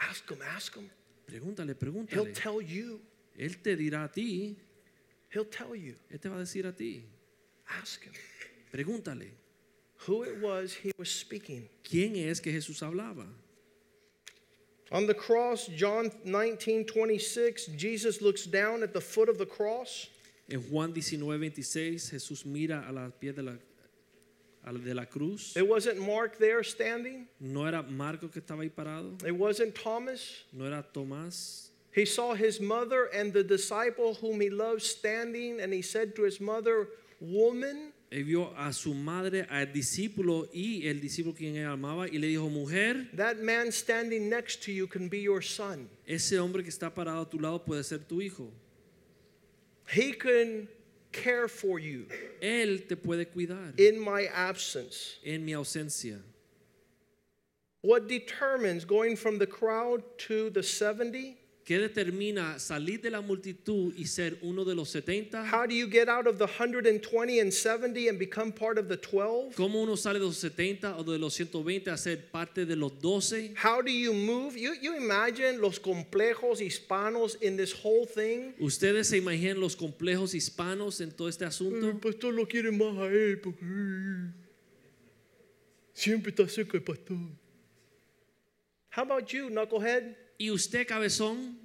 Ask 0.00 0.28
him, 0.30 0.38
ask 0.54 0.74
him. 0.74 0.90
Pregúntale, 1.26 1.74
pregúntale. 1.74 2.10
He'll 2.12 2.32
tell 2.32 2.60
you. 2.60 3.00
Él 3.38 3.62
te 3.62 3.76
dirá 3.76 4.04
a 4.04 4.08
ti, 4.08 4.56
He'll 5.30 5.44
tell 5.44 5.74
you. 5.76 5.94
él 6.12 6.20
te 6.20 6.28
va 6.28 6.36
a 6.36 6.40
decir 6.40 6.66
a 6.66 6.72
ti. 6.72 7.04
Ask 7.80 8.02
him 8.04 8.12
Pregúntale, 8.72 9.28
who 10.06 10.22
it 10.24 10.38
was 10.40 10.74
he 10.74 10.92
was 10.98 11.10
speaking. 11.10 11.68
¿quién 11.84 12.16
es 12.16 12.40
que 12.40 12.52
Jesús 12.52 12.80
hablaba? 12.82 13.26
On 14.92 15.06
the 15.06 15.14
cross, 15.14 15.66
John 15.76 16.10
19 16.24 16.84
26, 16.84 17.66
Jesus 17.76 18.20
looks 18.20 18.44
down 18.46 18.82
at 18.82 18.92
the 18.92 19.00
foot 19.00 19.28
of 19.28 19.38
the 19.38 19.46
cross. 19.46 20.08
En 20.50 20.60
Juan 20.68 20.92
19, 20.92 21.38
26, 21.38 22.10
Jesús 22.10 22.44
mira 22.44 22.84
a 22.88 22.92
la 22.92 23.08
pie 23.10 23.30
de 23.30 23.42
la, 23.42 23.52
de 24.64 24.94
la 24.94 25.04
cruz. 25.04 25.56
It 25.56 25.66
wasn't 25.66 25.98
Mark 26.00 26.38
there 26.38 26.62
standing, 26.62 27.26
No 27.40 27.64
era 27.66 27.82
Marco 27.82 28.28
que 28.28 28.40
estaba 28.40 28.62
ahí 28.62 28.70
parado, 28.70 29.16
it 29.26 29.32
wasn't 29.32 29.74
Thomas. 29.74 30.44
no 30.52 30.64
era 30.66 30.84
Tomás. 30.94 31.68
He 31.92 32.04
saw 32.04 32.34
his 32.34 32.60
mother 32.60 33.06
and 33.12 33.32
the 33.32 33.42
disciple 33.42 34.14
whom 34.14 34.40
he 34.40 34.48
loved 34.48 34.82
standing, 34.82 35.60
and 35.60 35.72
he 35.72 35.82
said 35.82 36.14
to 36.16 36.22
his 36.22 36.40
mother, 36.40 36.88
Woman, 37.20 37.92
Él 38.12 38.24
vio 38.24 38.52
a 38.56 38.72
su 38.72 38.92
madre, 38.94 39.46
al 39.50 39.66
discípulo 39.66 40.48
y 40.52 40.82
el 40.86 41.00
discípulo 41.00 41.34
quien 41.36 41.56
él 41.56 41.66
amaba 41.66 42.08
y 42.08 42.18
le 42.18 42.28
dijo, 42.28 42.48
mujer, 42.50 43.08
that 43.14 43.38
man 43.38 43.70
standing 43.72 44.28
next 44.28 44.62
to 44.64 44.72
you 44.72 44.86
can 44.86 45.08
be 45.08 45.18
your 45.20 45.40
son. 45.42 45.88
ese 46.06 46.32
hombre 46.38 46.62
que 46.62 46.70
está 46.70 46.92
parado 46.94 47.22
a 47.22 47.28
tu 47.30 47.38
lado 47.38 47.58
puede 47.64 47.84
ser 47.84 47.98
tu 47.98 48.20
hijo. 48.20 48.50
He 49.92 50.12
can 50.12 50.68
care 51.12 51.48
for 51.48 51.78
you 51.78 52.06
Él 52.40 52.86
te 52.88 52.96
puede 52.96 53.26
cuidar 53.26 53.78
in 53.78 53.98
my 53.98 54.26
absence. 54.34 55.16
en 55.24 55.44
mi 55.44 55.52
ausencia. 55.52 56.20
What 57.82 58.08
determines 58.08 58.84
going 58.84 59.16
from 59.16 59.38
the 59.38 59.46
crowd 59.46 60.02
to 60.28 60.50
the 60.50 60.62
70? 60.62 61.36
¿Qué 61.70 61.78
determina 61.78 62.58
salir 62.58 63.00
de 63.00 63.10
la 63.10 63.20
multitud 63.20 63.94
y 63.96 64.04
ser 64.04 64.36
uno 64.42 64.64
de 64.64 64.74
los 64.74 64.88
70? 64.88 65.44
How 65.44 65.68
do 65.68 65.72
you 65.72 65.88
get 65.88 66.08
out 66.08 66.26
of 66.26 66.36
the 66.36 66.46
120 66.46 67.38
and 67.38 67.52
70 67.52 68.08
and 68.08 68.18
become 68.18 68.50
part 68.50 68.76
of 68.76 68.88
the 68.88 68.96
12? 68.96 69.54
¿Cómo 69.54 69.80
uno 69.80 69.94
sale 69.94 70.18
de 70.18 70.24
los 70.24 70.36
70 70.38 70.96
o 70.98 71.04
de 71.04 71.16
los 71.16 71.32
120 71.32 71.88
a 71.88 71.96
ser 71.96 72.28
parte 72.32 72.66
de 72.66 72.74
los 72.74 72.90
12? 73.00 73.54
How 73.54 73.82
do 73.82 73.92
you 73.92 74.12
move? 74.12 74.56
You, 74.56 74.74
you 74.82 74.96
imagine 74.96 75.60
los 75.60 75.78
complejos 75.78 76.60
hispanos 76.60 77.36
in 77.40 77.56
this 77.56 77.72
whole 77.72 78.04
thing? 78.04 78.52
¿Ustedes 78.58 79.06
se 79.06 79.18
imaginan 79.18 79.60
los 79.60 79.76
complejos 79.76 80.34
hispanos 80.34 81.00
en 81.00 81.12
todo 81.12 81.28
este 81.28 81.44
asunto? 81.44 81.96
pastor 82.00 82.34
lo 82.34 82.48
quiere 82.48 82.72
más 82.72 82.98
a 82.98 83.06
él 83.06 83.40
porque 83.40 83.64
siempre 85.94 86.30
está 86.30 86.48
cerca 86.48 86.76
el 86.76 86.82
pastor. 86.82 87.16
How 88.90 89.04
about 89.04 89.28
you, 89.28 89.48
knucklehead? 89.50 90.16
¿Y 90.36 90.50
usted, 90.50 90.86
cabezón? 90.86 91.59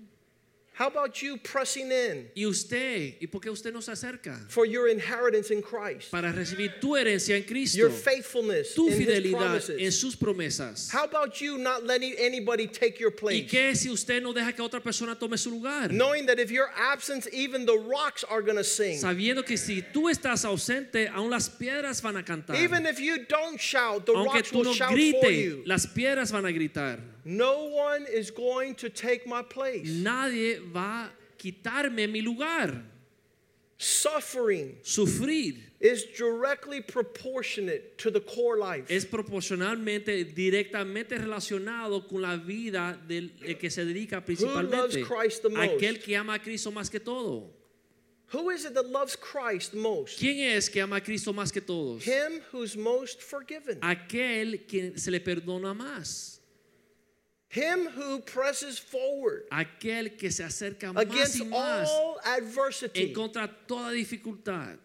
How 0.78 0.88
about 0.88 1.22
you 1.22 1.38
pressing 1.38 1.90
in 1.90 2.28
¿Y 2.36 2.46
usted? 2.46 3.16
¿Y 3.22 3.28
por 3.28 3.40
qué 3.40 3.50
usted 3.50 3.72
no 3.72 3.80
se 3.80 3.94
acerca? 3.94 4.38
for 4.50 4.66
your 4.66 4.90
inheritance 4.90 5.50
in 5.50 5.62
Christ? 5.62 6.12
Para 6.12 6.34
recibir 6.34 6.82
tu 6.82 6.96
herencia 6.98 7.38
en 7.38 7.44
Cristo, 7.44 7.78
Your 7.78 7.90
faithfulness 7.90 8.74
tu 8.76 8.88
in 8.88 8.92
His 8.92 9.08
fidelidad 9.08 9.80
en 9.80 9.92
sus 9.94 10.18
promesas. 10.18 10.92
How 10.92 11.06
about 11.06 11.40
you 11.40 11.58
not 11.58 11.86
letting 11.86 12.14
anybody 12.20 12.68
take 12.68 13.00
your 13.00 13.12
¿Y 13.12 13.16
place? 13.18 13.48
qué 13.48 13.74
si 13.74 13.90
usted 13.90 14.22
no 14.22 14.34
deja 14.34 14.52
que 14.52 14.62
otra 14.62 14.82
persona 14.82 15.16
tome 15.16 15.38
su 15.38 15.50
lugar? 15.50 15.88
Knowing 15.94 16.26
that 16.26 16.40
if 16.40 16.52
you're 16.52 16.72
absent, 16.78 17.26
even 17.32 17.66
the 17.66 17.78
rocks 17.88 18.26
are 18.26 18.42
going 18.42 18.58
to 18.58 18.64
sing. 18.66 19.00
Sabiendo 19.00 19.46
que 19.46 19.56
si 19.56 19.82
tú 19.82 20.10
estás 20.10 20.44
ausente, 20.44 21.08
aún 21.08 21.30
las 21.30 21.48
piedras 21.48 22.02
van 22.02 22.18
a 22.18 22.24
cantar. 22.24 22.58
Even 22.58 22.86
if 22.86 23.00
you 23.00 23.26
don't 23.30 23.58
shout, 23.62 24.06
the 24.06 24.12
Aunque 24.12 24.40
rocks 24.40 24.52
tú 24.52 24.58
will 24.58 24.66
no 24.66 24.74
shout 24.74 24.92
for 24.92 25.32
you. 25.32 25.64
las 25.66 25.88
piedras 25.88 26.34
van 26.34 26.46
a 26.46 26.52
gritar. 26.52 27.15
No 27.26 27.70
one 27.70 28.06
is 28.08 28.30
going 28.30 28.76
to 28.76 28.90
take 28.90 29.26
my 29.28 29.42
place. 29.42 29.90
Nadie 29.90 30.60
va 30.72 31.10
a 31.10 31.10
quitarme 31.42 32.10
mi 32.10 32.22
lugar. 32.22 32.84
Suffering 33.78 34.78
Sufrir 34.84 35.58
is 35.82 36.06
directly 36.18 36.82
proportionate 36.82 37.98
to 37.98 38.10
the 38.10 38.22
core 38.22 38.58
life. 38.58 38.90
es 38.90 39.06
proporcionalmente, 39.06 40.24
directamente 40.24 41.18
relacionado 41.18 42.08
con 42.08 42.22
la 42.22 42.38
vida 42.38 42.98
del 43.08 43.32
el 43.44 43.56
que 43.56 43.70
se 43.70 43.84
dedica 43.84 44.22
principalmente 44.24 45.04
Christ 45.04 45.42
the 45.42 45.50
most? 45.50 45.62
aquel 45.62 46.02
que 46.02 46.16
ama 46.16 46.36
a 46.36 46.40
Cristo 46.40 46.72
más 46.72 46.90
que 46.90 47.00
todo. 47.00 47.50
Who 48.30 48.50
is 48.50 48.66
it 48.66 48.74
that 48.76 48.90
loves 48.90 49.16
Christ 49.16 49.74
most? 49.74 50.20
¿Quién 50.20 50.56
es 50.56 50.70
que 50.70 50.82
ama 50.82 50.98
a 50.98 51.02
Cristo 51.02 51.34
más 51.34 51.52
que 51.52 51.62
todos? 51.62 52.04
Him 52.04 52.42
who's 52.52 52.78
most 52.78 53.22
forgiven. 53.22 53.80
Aquel 53.82 54.66
que 54.68 54.98
se 54.98 55.12
le 55.12 55.20
perdona 55.20 55.76
más. 55.76 56.35
Him 57.56 57.88
who 57.88 58.20
presses 58.20 58.78
forward 58.78 59.44
Aquel 59.50 60.18
que 60.18 60.30
se 60.30 60.44
acerca 60.44 60.92
más 60.92 61.04
against 61.04 61.40
y 61.40 61.46
más 61.46 61.88
all 61.88 62.20
en 62.26 62.44
adversity. 62.44 63.14
contra 63.14 63.50
toda 63.66 63.92
dificultad. 63.92 64.78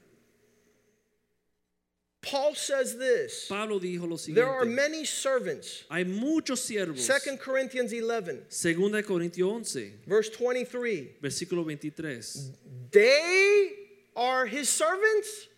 Paul 2.23 2.55
says 2.55 2.97
this 2.97 3.47
Pablo 3.49 3.81
dijo 3.81 4.09
lo 4.09 4.17
There 4.33 4.49
are 4.49 4.65
many 4.65 5.05
servants. 5.05 5.83
Hay 5.91 6.05
muchos 6.05 6.61
siervos. 6.61 7.05
2 7.05 7.39
Corinthians 7.39 7.93
11, 7.93 8.45
Segunda 8.49 9.03
de 9.03 9.09
Corintios 9.09 9.51
11, 9.51 9.93
verse 10.07 10.31
23. 10.31 11.17
versículo 11.21 11.65
23. 11.65 12.53
They 12.93 13.73
are 14.15 14.47
his 14.47 14.69
servants. 14.69 15.49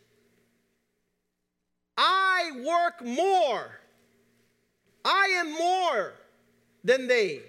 I 1.99 2.53
work 2.65 3.05
more. 3.05 3.81
I 5.05 5.27
am 5.37 5.53
more 5.53 6.15
than 6.85 7.07
they. 7.09 7.41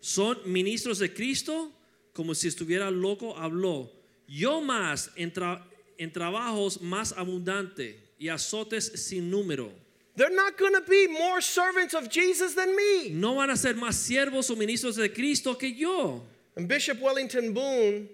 Son 0.00 0.36
ministros 0.46 0.98
de 0.98 1.12
Cristo, 1.12 1.72
como 2.12 2.34
si 2.34 2.48
estuviera 2.48 2.90
loco, 2.90 3.34
habló. 3.36 3.90
Yo 4.28 4.60
más 4.60 5.10
en, 5.16 5.32
tra- 5.32 5.62
en 5.98 6.12
trabajos 6.12 6.80
más 6.80 7.12
abundante 7.16 7.96
y 8.18 8.28
azotes 8.28 8.92
sin 8.94 9.30
número. 9.30 9.70
They're 10.16 10.34
not 10.34 10.56
going 10.56 10.72
to 10.72 10.80
be 10.88 11.06
more 11.08 11.42
servants 11.42 11.92
of 11.94 12.08
Jesus 12.08 12.54
than 12.54 12.74
me. 12.74 13.10
No 13.10 13.34
van 13.34 13.50
a 13.50 13.56
ser 13.56 13.74
más 13.74 13.96
siervos 13.96 14.50
o 14.50 14.56
ministros 14.56 14.96
de 14.96 15.12
Cristo 15.12 15.54
que 15.54 15.74
yo. 15.74 16.22
And 16.56 16.66
Bishop 16.66 17.00
Wellington 17.02 17.52
Boone 17.52 18.08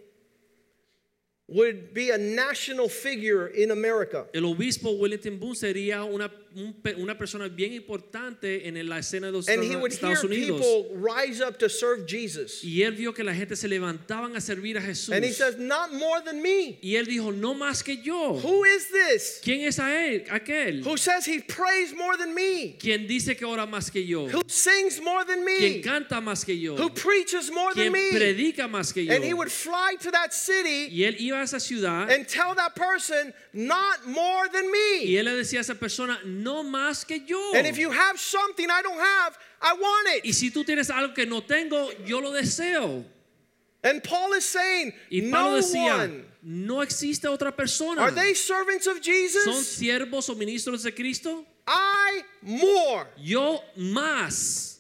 would 1.53 1.93
be 1.93 2.11
a 2.11 2.19
national 2.19 2.89
figure 2.89 3.49
in 3.49 3.71
America. 3.71 4.27
El 4.33 4.43
obispo 4.45 4.93
Wellington 4.99 5.39
Boone 5.39 5.55
sería 5.55 6.05
una, 6.05 6.31
un 6.57 6.75
una 6.99 7.17
persona 7.17 7.49
bien 7.49 7.73
importante 7.73 8.67
en 8.67 8.75
la 8.89 8.99
escena 8.99 9.27
de 9.27 9.33
los 9.33 9.49
And 9.49 9.63
he 9.63 9.77
would 9.77 9.93
hear 9.93 10.17
Unidos. 10.25 10.61
people 10.61 10.97
rise 10.97 11.41
up 11.41 11.59
to 11.59 11.69
serve 11.69 12.07
Jesus. 12.07 12.63
Y 12.63 12.83
él 12.83 12.97
vio 12.97 13.13
que 13.13 13.25
la 13.25 13.35
gente 13.35 13.57
se 13.57 13.69
levantaban 13.69 14.37
a 14.37 14.41
servir 14.41 14.77
a 14.77 14.81
Jesús. 14.81 15.15
And 15.15 15.25
he 15.25 15.33
says, 15.33 15.59
Not 15.59 15.93
more 15.93 16.21
than 16.21 16.43
me. 16.43 16.79
y 16.83 16.97
él 16.97 17.07
dijo, 17.07 17.31
no 17.33 17.55
más 17.55 17.83
que 17.83 17.97
yo. 17.97 18.39
Who 18.39 18.65
is 18.65 18.89
this? 18.91 19.41
¿Quién 19.43 19.67
es 19.67 19.79
a 19.79 19.91
él? 19.91 20.25
Aquel. 20.31 20.83
Who 20.85 20.97
says 20.97 21.27
he 21.27 21.41
prays 21.41 21.95
more 21.95 22.17
than 22.17 22.35
me? 22.35 22.77
Quien 22.79 23.07
dice 23.07 23.37
que 23.37 23.47
ora 23.47 23.67
más 23.67 23.91
que 23.91 24.05
yo. 24.05 24.29
Who 24.29 24.43
sings 24.47 25.01
more 25.03 25.25
than 25.25 25.45
me? 25.45 25.59
Quien 25.59 25.83
canta 25.83 26.21
más 26.21 26.45
que 26.45 26.55
yo. 26.55 26.77
Who 26.77 26.91
preaches 26.91 27.51
more 27.53 27.73
Quien 27.73 27.87
than 27.87 27.93
me? 27.93 28.11
Quien 28.11 28.21
predica 28.21 28.69
más 28.69 28.93
que 28.93 29.05
yo. 29.05 29.15
And 29.15 29.25
he 29.25 29.35
would 29.35 29.51
fly 29.51 29.97
to 30.01 30.11
that 30.11 30.33
city 30.33 30.89
Y 30.91 31.05
él 31.05 31.17
iba 31.19 31.42
a 31.43 31.45
esa 31.45 31.61
ciudad 31.61 32.11
and 32.11 32.27
tell 32.27 32.55
that 32.55 32.75
person, 32.75 33.33
Not 33.53 34.07
more 34.07 34.49
than 34.49 34.71
me. 34.71 35.05
y 35.07 35.17
él 35.17 35.25
le 35.27 35.33
decía 35.33 35.59
a 35.59 35.61
esa 35.61 35.75
persona, 35.75 36.19
no 36.25 36.63
más 36.63 37.07
que 37.07 37.21
yo. 37.27 37.53
And 37.55 37.67
if 37.67 37.77
you 37.77 37.91
have 37.91 38.19
something 38.19 38.71
I 38.71 38.81
don't 38.83 38.99
have, 38.99 39.37
I 39.61 39.75
want 39.75 40.09
it. 40.17 40.25
y 40.25 40.33
si 40.33 40.51
tú 40.51 40.65
tienes 40.65 40.89
algo 40.91 41.15
que 41.15 41.27
no 41.27 41.41
tengo, 41.43 41.91
yo 42.07 42.21
lo 42.21 42.31
deseo. 42.33 43.05
And 43.85 44.03
Paul 44.03 44.33
is 44.35 44.45
saying, 44.49 44.93
Y 45.11 45.21
No 45.23 45.31
Pablo 45.33 45.57
decía, 45.59 45.99
one. 46.05 46.25
no 46.43 46.81
existe 46.83 47.25
otra 47.29 47.51
persona. 47.55 48.01
Are 48.01 48.13
they 48.13 48.33
servants 48.35 48.87
of 48.87 49.01
Jesus? 49.03 49.45
¿Son 49.45 49.63
siervos 49.65 50.29
o 50.31 50.35
ministros 50.37 50.83
de 50.85 50.93
Cristo? 50.93 51.45
I 51.67 52.23
more. 52.43 53.09
Yo 53.19 53.61
más. 53.77 54.77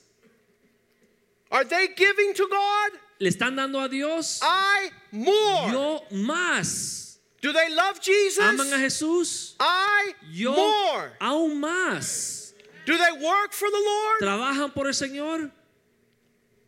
Are 1.50 1.64
they 1.64 1.88
giving 1.96 2.32
to 2.34 2.48
God? 2.48 2.90
¿Le 3.22 3.28
están 3.28 3.54
dando 3.54 3.78
a 3.78 3.88
Dios? 3.88 4.40
I 4.42 4.90
more. 5.12 5.70
Yo 5.70 6.02
más. 6.10 7.20
Do 7.40 7.52
they 7.52 7.70
love 7.70 8.00
Jesus? 8.00 8.42
¿Aman 8.42 8.72
a 8.72 8.78
Jesús? 8.78 9.54
I 9.60 10.12
Yo 10.32 10.50
more. 10.52 11.12
aún 11.20 11.60
más. 11.60 12.52
Do 12.84 12.98
they 12.98 13.12
work 13.24 13.52
for 13.52 13.70
the 13.70 13.78
Lord? 13.78 14.18
¿Trabajan 14.18 14.74
por 14.74 14.88
el 14.88 14.94
Señor? 14.94 15.52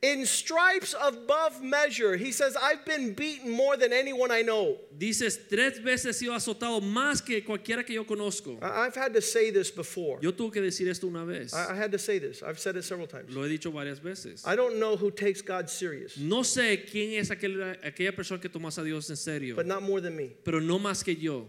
In 0.04 0.26
stripes 0.26 0.94
above 1.00 1.62
measure, 1.62 2.14
he 2.16 2.30
says, 2.30 2.56
I've 2.62 2.84
been 2.84 3.14
beaten 3.14 3.50
more 3.50 3.78
than 3.78 3.90
anyone 3.90 4.30
I 4.30 4.42
know. 4.42 4.76
Dices, 4.98 5.38
tres 5.48 5.78
veces 5.78 6.20
he 6.20 6.26
sido 6.26 6.34
azotado 6.34 6.82
más 6.82 7.24
que 7.24 7.42
cualquiera 7.42 7.82
que 7.86 7.94
yo 7.94 8.04
conozco. 8.04 8.58
I- 8.62 8.84
I've 8.84 8.94
had 8.94 9.14
to 9.14 9.22
say 9.22 9.50
this 9.50 9.70
before. 9.70 10.18
Yo 10.20 10.32
tuve 10.32 10.52
que 10.52 10.60
decir 10.60 10.88
esto 10.88 11.06
una 11.06 11.24
vez. 11.24 11.54
I 11.54 11.72
I 11.72 11.74
had 11.76 11.90
to 11.92 11.98
say 11.98 12.18
this. 12.18 12.42
I've 12.42 12.58
said 12.58 12.76
it 12.76 12.82
several 12.84 13.06
times. 13.06 13.34
Lo 13.34 13.44
he 13.44 13.48
dicho 13.48 13.70
varias 13.72 13.98
veces. 13.98 14.42
I 14.46 14.54
don't 14.56 14.78
know 14.78 14.94
who 14.96 15.10
takes 15.10 15.40
God 15.40 15.70
serious, 15.70 16.18
No 16.18 16.42
sé 16.42 16.84
quién 16.84 17.18
es 17.18 17.30
aquel- 17.30 17.76
aquella 17.82 18.14
persona 18.14 18.38
que 18.40 18.50
tomas 18.50 18.76
a 18.76 18.84
Dios 18.84 19.08
en 19.08 19.16
serio, 19.16 19.56
but 19.56 19.64
not 19.66 19.82
more 19.82 20.02
than 20.02 20.14
me. 20.14 20.32
pero 20.44 20.60
no 20.60 20.78
más 20.78 21.02
que 21.02 21.14
yo. 21.14 21.48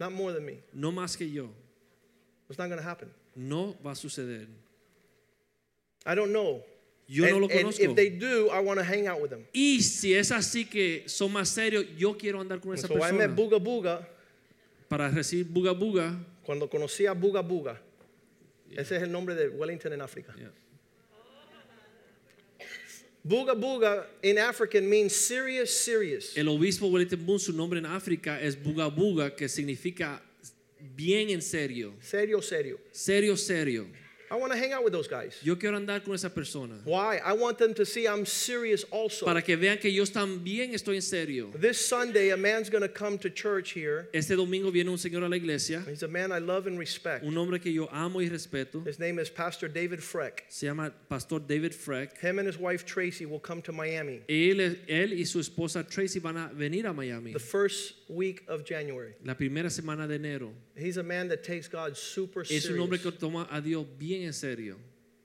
Not 0.00 0.12
more 0.12 0.32
than 0.32 0.44
me. 0.44 0.58
No 0.72 0.90
más 0.90 1.16
que 1.16 1.28
yo. 1.30 1.50
It's 2.48 2.58
not 2.58 2.68
going 2.68 2.80
to 2.80 2.84
happen. 2.84 3.08
No 3.36 3.76
va 3.84 3.92
a 3.92 3.94
suceder. 3.94 4.46
I 6.06 6.14
don't 6.14 6.32
know. 6.32 6.62
Yo 7.06 7.24
and, 7.24 7.34
no 7.34 7.38
lo 7.40 7.48
conozco. 7.48 7.80
if 7.80 7.94
they 7.94 8.08
do, 8.08 8.48
I 8.50 8.60
want 8.60 8.78
to 8.78 8.84
hang 8.84 9.06
out 9.06 9.20
with 9.20 9.30
them. 9.30 9.44
Y 9.52 9.80
si 9.80 10.14
es 10.14 10.30
así 10.30 10.64
que 10.68 11.04
son 11.06 11.32
más 11.32 11.48
serios, 11.48 11.84
yo 11.98 12.14
quiero 12.14 12.40
andar 12.40 12.60
con 12.60 12.72
And 12.72 12.78
esa 12.78 12.88
so 12.88 12.94
I 12.94 13.12
met 13.12 13.28
persona 13.30 13.34
Buga 13.34 13.58
Buga 13.58 14.06
para 14.88 15.10
recibir 15.10 15.44
buga 15.44 15.72
buga. 15.72 16.16
cuando 16.44 16.68
conocí 16.68 17.06
a 17.06 17.14
Buga 17.14 17.42
Buga. 17.42 17.80
Ese 18.70 18.96
es 18.96 19.02
el 19.02 19.10
nombre 19.12 19.34
de 19.34 19.48
Wellington 19.48 19.92
en 19.92 20.00
África. 20.00 20.34
Yeah. 20.36 20.50
Buga 23.22 23.54
Buga 23.54 24.06
in 24.22 24.38
African 24.38 24.88
means 24.88 25.14
serious, 25.14 25.70
serious. 25.70 26.36
El 26.36 26.48
obispo 26.48 26.88
Wellington 26.88 27.24
Boone, 27.24 27.38
su 27.38 27.52
nombre 27.52 27.78
en 27.78 27.86
África 27.86 28.40
es 28.40 28.56
buga 28.56 28.88
buga, 28.88 29.34
que 29.34 29.48
significa 29.48 30.20
bien 30.94 31.30
en 31.30 31.40
serio. 31.40 31.94
Serio, 32.00 32.42
serio. 32.42 32.78
Serio, 32.90 33.36
serio. 33.36 33.86
I 34.34 34.36
want 34.36 34.50
to 34.52 34.58
hang 34.58 34.72
out 34.72 34.82
with 34.82 34.92
those 34.92 35.06
guys. 35.06 35.38
Yo 35.44 35.54
quiero 35.54 35.78
andar 35.78 36.04
con 36.04 36.12
esa 36.12 36.28
persona 36.28 36.74
Why? 36.84 37.20
I 37.24 37.34
want 37.34 37.56
them 37.56 37.72
to 37.74 37.86
see 37.86 38.08
I'm 38.08 38.26
serious 38.26 38.82
also. 38.90 39.24
para 39.26 39.40
que 39.40 39.56
vean 39.56 39.78
que 39.78 39.88
yo 39.90 40.04
también 40.06 40.74
estoy 40.74 40.96
en 40.96 41.02
serio. 41.02 41.52
This 41.54 41.86
Sunday, 41.86 42.30
a 42.30 42.36
man's 42.36 42.68
going 42.68 42.82
to 42.82 42.88
come 42.88 43.16
to 43.18 43.30
church 43.30 43.70
here. 43.70 44.08
Este 44.12 44.30
domingo 44.30 44.72
viene 44.72 44.88
un 44.90 44.98
señor 44.98 45.24
a 45.24 45.28
la 45.28 45.36
iglesia, 45.36 45.84
He's 45.88 46.02
a 46.02 46.08
man 46.08 46.32
I 46.32 46.38
love 46.38 46.66
and 46.66 46.80
respect. 46.80 47.24
un 47.24 47.36
hombre 47.38 47.60
que 47.60 47.70
yo 47.70 47.88
amo 47.92 48.18
y 48.18 48.28
respeto. 48.28 48.84
His 48.84 48.98
name 48.98 49.20
is 49.20 49.30
Pastor 49.30 49.68
David 49.68 50.00
Freck. 50.02 50.42
Se 50.48 50.66
llama 50.66 50.90
Pastor 51.08 51.38
David 51.38 51.72
Freck. 51.72 52.18
Him 52.18 52.40
and 52.40 52.48
his 52.48 52.58
wife 52.58 52.84
Tracy 52.84 53.26
will 53.26 53.38
come 53.38 53.62
to 53.62 53.70
Miami 53.70 54.22
Él, 54.28 54.78
él 54.88 55.12
y 55.16 55.24
su 55.26 55.38
esposa 55.38 55.88
Tracy 55.88 56.18
van 56.18 56.36
a 56.36 56.48
venir 56.52 56.86
a 56.86 56.92
Miami 56.92 57.32
the 57.32 57.38
first 57.38 57.94
week 58.08 58.42
of 58.48 58.64
January. 58.64 59.14
la 59.24 59.34
primera 59.34 59.70
semana 59.70 60.08
de 60.08 60.18
enero. 60.18 60.50
He's 60.76 60.96
a 60.96 61.04
man 61.04 61.28
that 61.28 61.44
takes 61.44 61.68
God 61.68 61.96
super 61.96 62.42
Es 62.42 62.68
un 62.68 62.80
hombre 62.80 62.98
que 62.98 63.12
toma 63.12 63.46
a 63.48 63.60
Dios 63.60 63.86
bien 63.96 64.23
en 64.24 64.32
serio. 64.32 64.76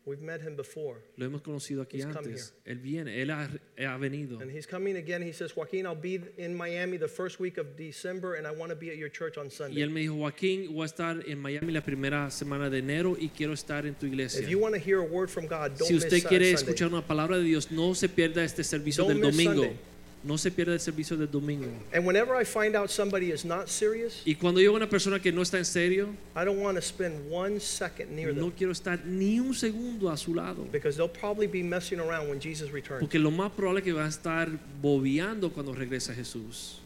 We've 0.06 0.22
met 0.24 0.41
him 0.41 0.56
before. 0.56 1.04
Lo 1.18 1.26
hemos 1.28 1.41
conocido 1.43 1.84
aquí 1.84 1.97
He's 1.97 2.06
antes. 2.06 2.54
Él 2.66 2.80
viene, 2.80 3.22
él 3.22 3.30
ha, 3.30 3.47
ha 3.78 3.97
venido. 3.97 4.41
And 4.41 4.50
he's 4.50 4.66
coming 4.66 4.97
again. 4.97 5.22
He 5.22 5.32
says, 5.32 5.56
Joaquin, 5.56 5.86
I'll 5.86 5.93
be 5.93 6.20
in 6.38 6.56
Miami 6.56 6.97
the 6.97 7.08
first 7.08 7.39
week 7.39 7.60
of 7.60 7.76
December 7.78 8.34
and 8.36 8.47
I 8.47 8.52
want 8.52 8.72
to 8.72 8.76
be 8.76 8.89
at 8.89 8.97
your 8.97 9.10
church 9.10 9.38
on 9.38 9.47
Y 9.47 9.50
Sunday. 9.50 9.82
él 9.84 9.91
me 9.91 10.02
dijo, 10.02 10.16
Joaquín, 10.16 10.74
voy 10.74 10.84
a 10.84 10.86
estar 10.86 11.24
en 11.28 11.39
Miami 11.39 11.72
la 11.74 11.82
primera 11.82 12.32
semana 12.32 12.72
de 12.72 12.80
enero 12.80 13.18
y 13.20 13.30
quiero 13.30 13.54
estar 13.54 13.86
en 13.86 13.93
tu 13.93 14.08
iglesia. 14.08 14.41
If 14.41 14.50
you 14.50 14.58
want 14.58 14.74
to 14.74 14.82
hear 14.82 15.00
a 15.00 15.06
word 15.06 15.30
from 15.30 15.45
God, 15.45 15.78
don't 15.78 15.88
Si 15.88 15.95
usted 15.95 16.14
miss 16.14 16.26
quiere 16.26 16.52
escuchar 16.52 16.88
una 16.88 17.06
palabra 17.06 17.38
de 17.38 17.43
Dios, 17.43 17.70
no 17.70 17.93
se 17.93 18.10
pierda 18.10 18.43
este 18.43 18.64
servicio 18.64 19.04
Don't 19.04 19.22
del 19.22 19.32
domingo. 19.32 19.64
Sunday. 19.64 19.80
No 20.22 20.38
se 20.38 20.51
pierda 20.51 20.74
el 20.74 20.82
servicio 20.82 21.15
del 21.15 21.32
domingo. 21.32 21.67
And 21.93 22.05
whenever 22.05 22.36
I 22.36 22.43
find 22.43 22.76
out 22.76 22.89
somebody 22.89 23.32
is 23.32 23.45
not 23.45 23.70
serious, 23.70 24.22
Y 24.26 24.36
cuando 24.36 24.59
veo 24.59 24.74
una 24.76 24.88
persona 24.89 25.20
que 25.20 25.32
no 25.32 25.41
está 25.41 25.57
en 25.57 25.65
serio, 25.65 26.09
I 26.36 26.43
don't 26.43 26.59
want 26.59 26.76
to 26.76 26.82
spend 26.82 27.32
one 27.32 27.59
second 27.61 28.11
near 28.11 28.34
no 28.34 28.41
them 28.49 28.51
quiero 28.51 28.74
estar 28.74 28.99
ni 29.05 29.39
un 29.39 29.53
segundo 29.53 30.09
a 30.09 30.17
su 30.17 30.34
lado. 30.34 30.67
because 30.74 30.97
they'll 30.97 31.07
probably 31.07 31.47
be 31.47 31.63
messing 31.63 31.99
around 32.01 32.28
when 32.28 32.39
Jesus 32.41 32.70
returns. 32.72 32.99
Porque 32.99 33.17
lo 33.17 33.32
más 33.32 33.51
probable 33.51 33.80
es 33.80 33.86
que 33.86 33.93
va 33.93 34.03
a 34.05 34.09
estar 34.09 34.49
bobeando 34.82 35.51
cuando 35.53 35.74
regrese 35.74 36.13
Jesús. 36.13 36.80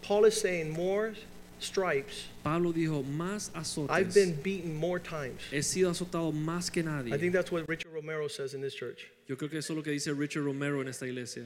Paul 0.00 0.24
is 0.26 0.40
saying 0.40 0.70
more 0.70 1.14
stripes. 1.60 2.26
Pablo 2.42 2.72
dijo, 2.72 3.02
más 3.04 3.50
I've 3.54 4.12
been 4.14 4.32
azotes. 4.32 4.42
beaten 4.42 4.74
more 4.74 4.98
times. 4.98 5.40
He 5.50 5.62
sido 5.62 5.90
azotado 5.90 6.32
más 6.32 6.70
que 6.70 6.80
I 6.80 6.84
think 6.84 7.10
nadie. 7.10 7.30
that's 7.30 7.50
what 7.52 7.68
Richard 7.68 7.92
Romero 7.92 8.28
says 8.28 8.54
in 8.54 8.60
this 8.60 8.74
church. 8.74 9.06
Yo 9.28 9.36
creo 9.36 9.50
que 9.50 9.58
eso 9.58 9.72
es 9.72 9.76
lo 9.76 9.82
que 9.82 9.90
dice 9.90 10.12
Richard 10.12 10.44
Romero 10.44 10.80
en 10.82 10.88
esta 10.88 11.06
iglesia. 11.06 11.44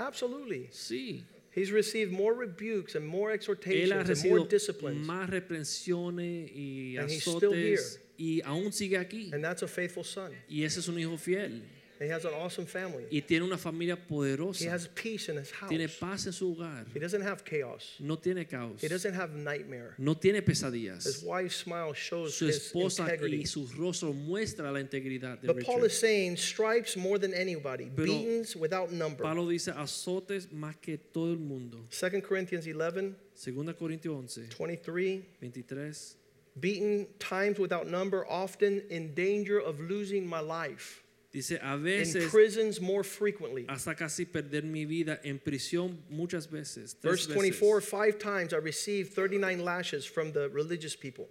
Absolutely. 0.00 0.68
Sí. 0.72 1.22
He's 1.52 1.72
received 1.72 2.12
more 2.12 2.32
rebukes 2.32 2.94
and 2.94 3.06
more 3.06 3.30
Él 3.30 3.32
ha 3.32 3.34
exhortations 3.34 4.08
and 4.24 4.30
more 4.30 4.46
disciplines. 4.48 5.06
más 5.06 5.28
reprensiones 5.28 6.50
y 6.54 6.96
And 6.96 7.10
he's 7.10 7.22
still 7.22 7.52
here. 7.52 7.74
azotes 7.76 8.00
y 8.16 8.40
aún 8.44 8.72
sigue 8.72 8.96
aquí. 8.98 9.32
And 9.32 9.42
that's 9.42 9.62
a 9.62 9.68
faithful 9.68 10.04
son. 10.04 10.32
Y 10.48 10.62
ese 10.64 10.78
es 10.78 10.88
un 10.88 10.98
hijo 10.98 11.16
fiel. 11.18 11.62
He 12.00 12.08
has 12.08 12.24
an 12.24 12.32
awesome 12.32 12.64
family. 12.64 13.04
Y 13.10 13.20
tiene 13.20 13.44
una 13.44 13.58
familia 13.58 13.94
poderosa. 13.94 14.64
He 14.64 14.70
has 14.70 14.88
peace 14.88 15.28
in 15.28 15.36
his 15.36 15.50
house. 15.50 15.68
Tiene 15.68 15.86
paz 15.86 16.26
en 16.26 16.32
su 16.32 16.54
hogar. 16.54 16.86
He 16.94 16.98
doesn't 16.98 17.20
have 17.20 17.44
chaos. 17.44 17.96
No 18.00 18.16
tiene 18.16 18.46
caos. 18.46 18.80
He 18.80 18.88
doesn't 18.88 19.12
have 19.12 19.34
nightmare. 19.34 19.96
No 19.98 20.14
tiene 20.14 20.40
pesadillas. 20.40 21.04
His 21.04 21.22
wife's 21.22 21.56
smile 21.56 21.92
shows 21.92 22.34
Su 22.34 22.46
his 22.46 22.56
esposa 22.56 23.02
integrity. 23.02 23.42
y 23.42 23.44
su 23.44 23.66
rostro 23.76 24.14
muestra 24.14 24.72
la 24.72 24.80
integridad 24.80 25.38
de 25.42 25.52
But 25.52 25.62
Paul 25.66 25.84
is 25.84 25.98
saying 25.98 26.38
stripes 26.38 26.96
more 26.96 27.18
than 27.18 27.34
anybody, 27.34 27.90
Pero 27.94 28.06
beatings 28.06 28.56
without 28.56 28.90
number. 28.90 29.22
Pablo 29.22 29.46
dice 29.46 29.70
azotes 29.70 30.50
más 30.50 30.76
que 30.80 30.96
todo 30.96 31.32
el 31.32 31.38
mundo. 31.38 31.86
2 31.90 32.22
Corinthians 32.22 32.66
11, 32.66 33.14
2 33.34 33.74
Corintios 33.74 34.14
11, 34.16 34.48
23. 34.56 35.22
23. 35.38 36.16
Beaten 36.58 37.06
times 37.18 37.58
without 37.58 37.86
number, 37.86 38.24
often 38.26 38.82
in 38.88 39.14
danger 39.14 39.58
of 39.58 39.78
losing 39.80 40.26
my 40.26 40.40
life. 40.40 41.04
Dice, 41.32 41.52
a 41.62 41.74
In 41.74 41.82
veces 41.84 42.28
prisons 42.30 42.80
more 42.80 43.04
frequently. 43.04 43.64
hasta 43.68 43.94
casi 43.94 44.24
perder 44.24 44.64
mi 44.64 44.84
vida 44.84 45.20
en 45.22 45.38
prisión 45.38 45.96
muchas 46.10 46.48
veces. 46.50 46.94
tres 47.00 47.02
Verse 47.02 47.26
24, 47.28 47.76
veces. 47.80 47.88
five 47.88 48.18
times 48.18 48.52
I 48.52 48.56
received 48.56 49.12
39 49.14 49.60
lashes 49.64 50.04
from 50.04 50.32
the 50.32 50.48
religious 50.48 50.96
people. 50.96 51.28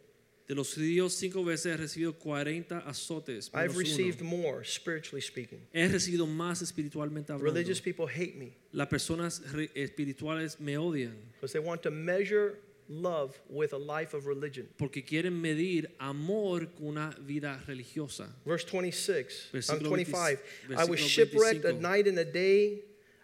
De 0.47 0.55
los 0.55 0.73
judíos 0.73 1.11
cinco 1.11 1.43
veces 1.43 1.65
he 1.65 1.77
recibido 1.77 2.13
40 2.17 2.79
azotes. 2.87 3.51
I've 3.53 3.71
menos 3.71 3.77
received 3.77 4.21
uno. 4.21 4.29
more, 4.37 4.63
spiritually 4.63 5.21
speaking. 5.21 5.59
He 5.73 5.87
recibido 5.87 6.25
más 6.25 6.61
espiritualmente 6.63 7.31
hablando. 7.33 7.43
Religious 7.43 7.79
people 7.81 8.07
hate 8.07 8.35
me 8.35 8.55
Las 8.71 8.87
personas 8.87 9.41
re- 9.53 9.69
espirituales 9.75 10.59
me 10.59 10.75
odian 10.77 11.13
because 11.33 11.51
they 11.53 11.59
want 11.59 11.83
to 11.83 11.91
measure 11.91 12.57
love 12.89 13.39
with 13.47 13.73
a 13.73 13.77
life 13.77 14.13
of 14.13 14.25
religion. 14.25 14.67
porque 14.77 15.05
quieren 15.05 15.39
medir 15.39 15.87
amor 15.99 16.65
con 16.75 16.87
una 16.87 17.15
vida 17.19 17.59
religiosa. 17.67 18.27
Verse 18.45 18.65
26, 18.65 19.49
I'm 19.53 19.59
Versículo 19.61 19.89
25. 19.89 20.39
20 20.67 20.81
I 20.81 20.85
was 20.85 20.99
shipwrecked 20.99 21.65
a 21.65 21.73
night 21.73 22.07
and 22.07 22.17
a 22.17 22.25
day. 22.25 22.81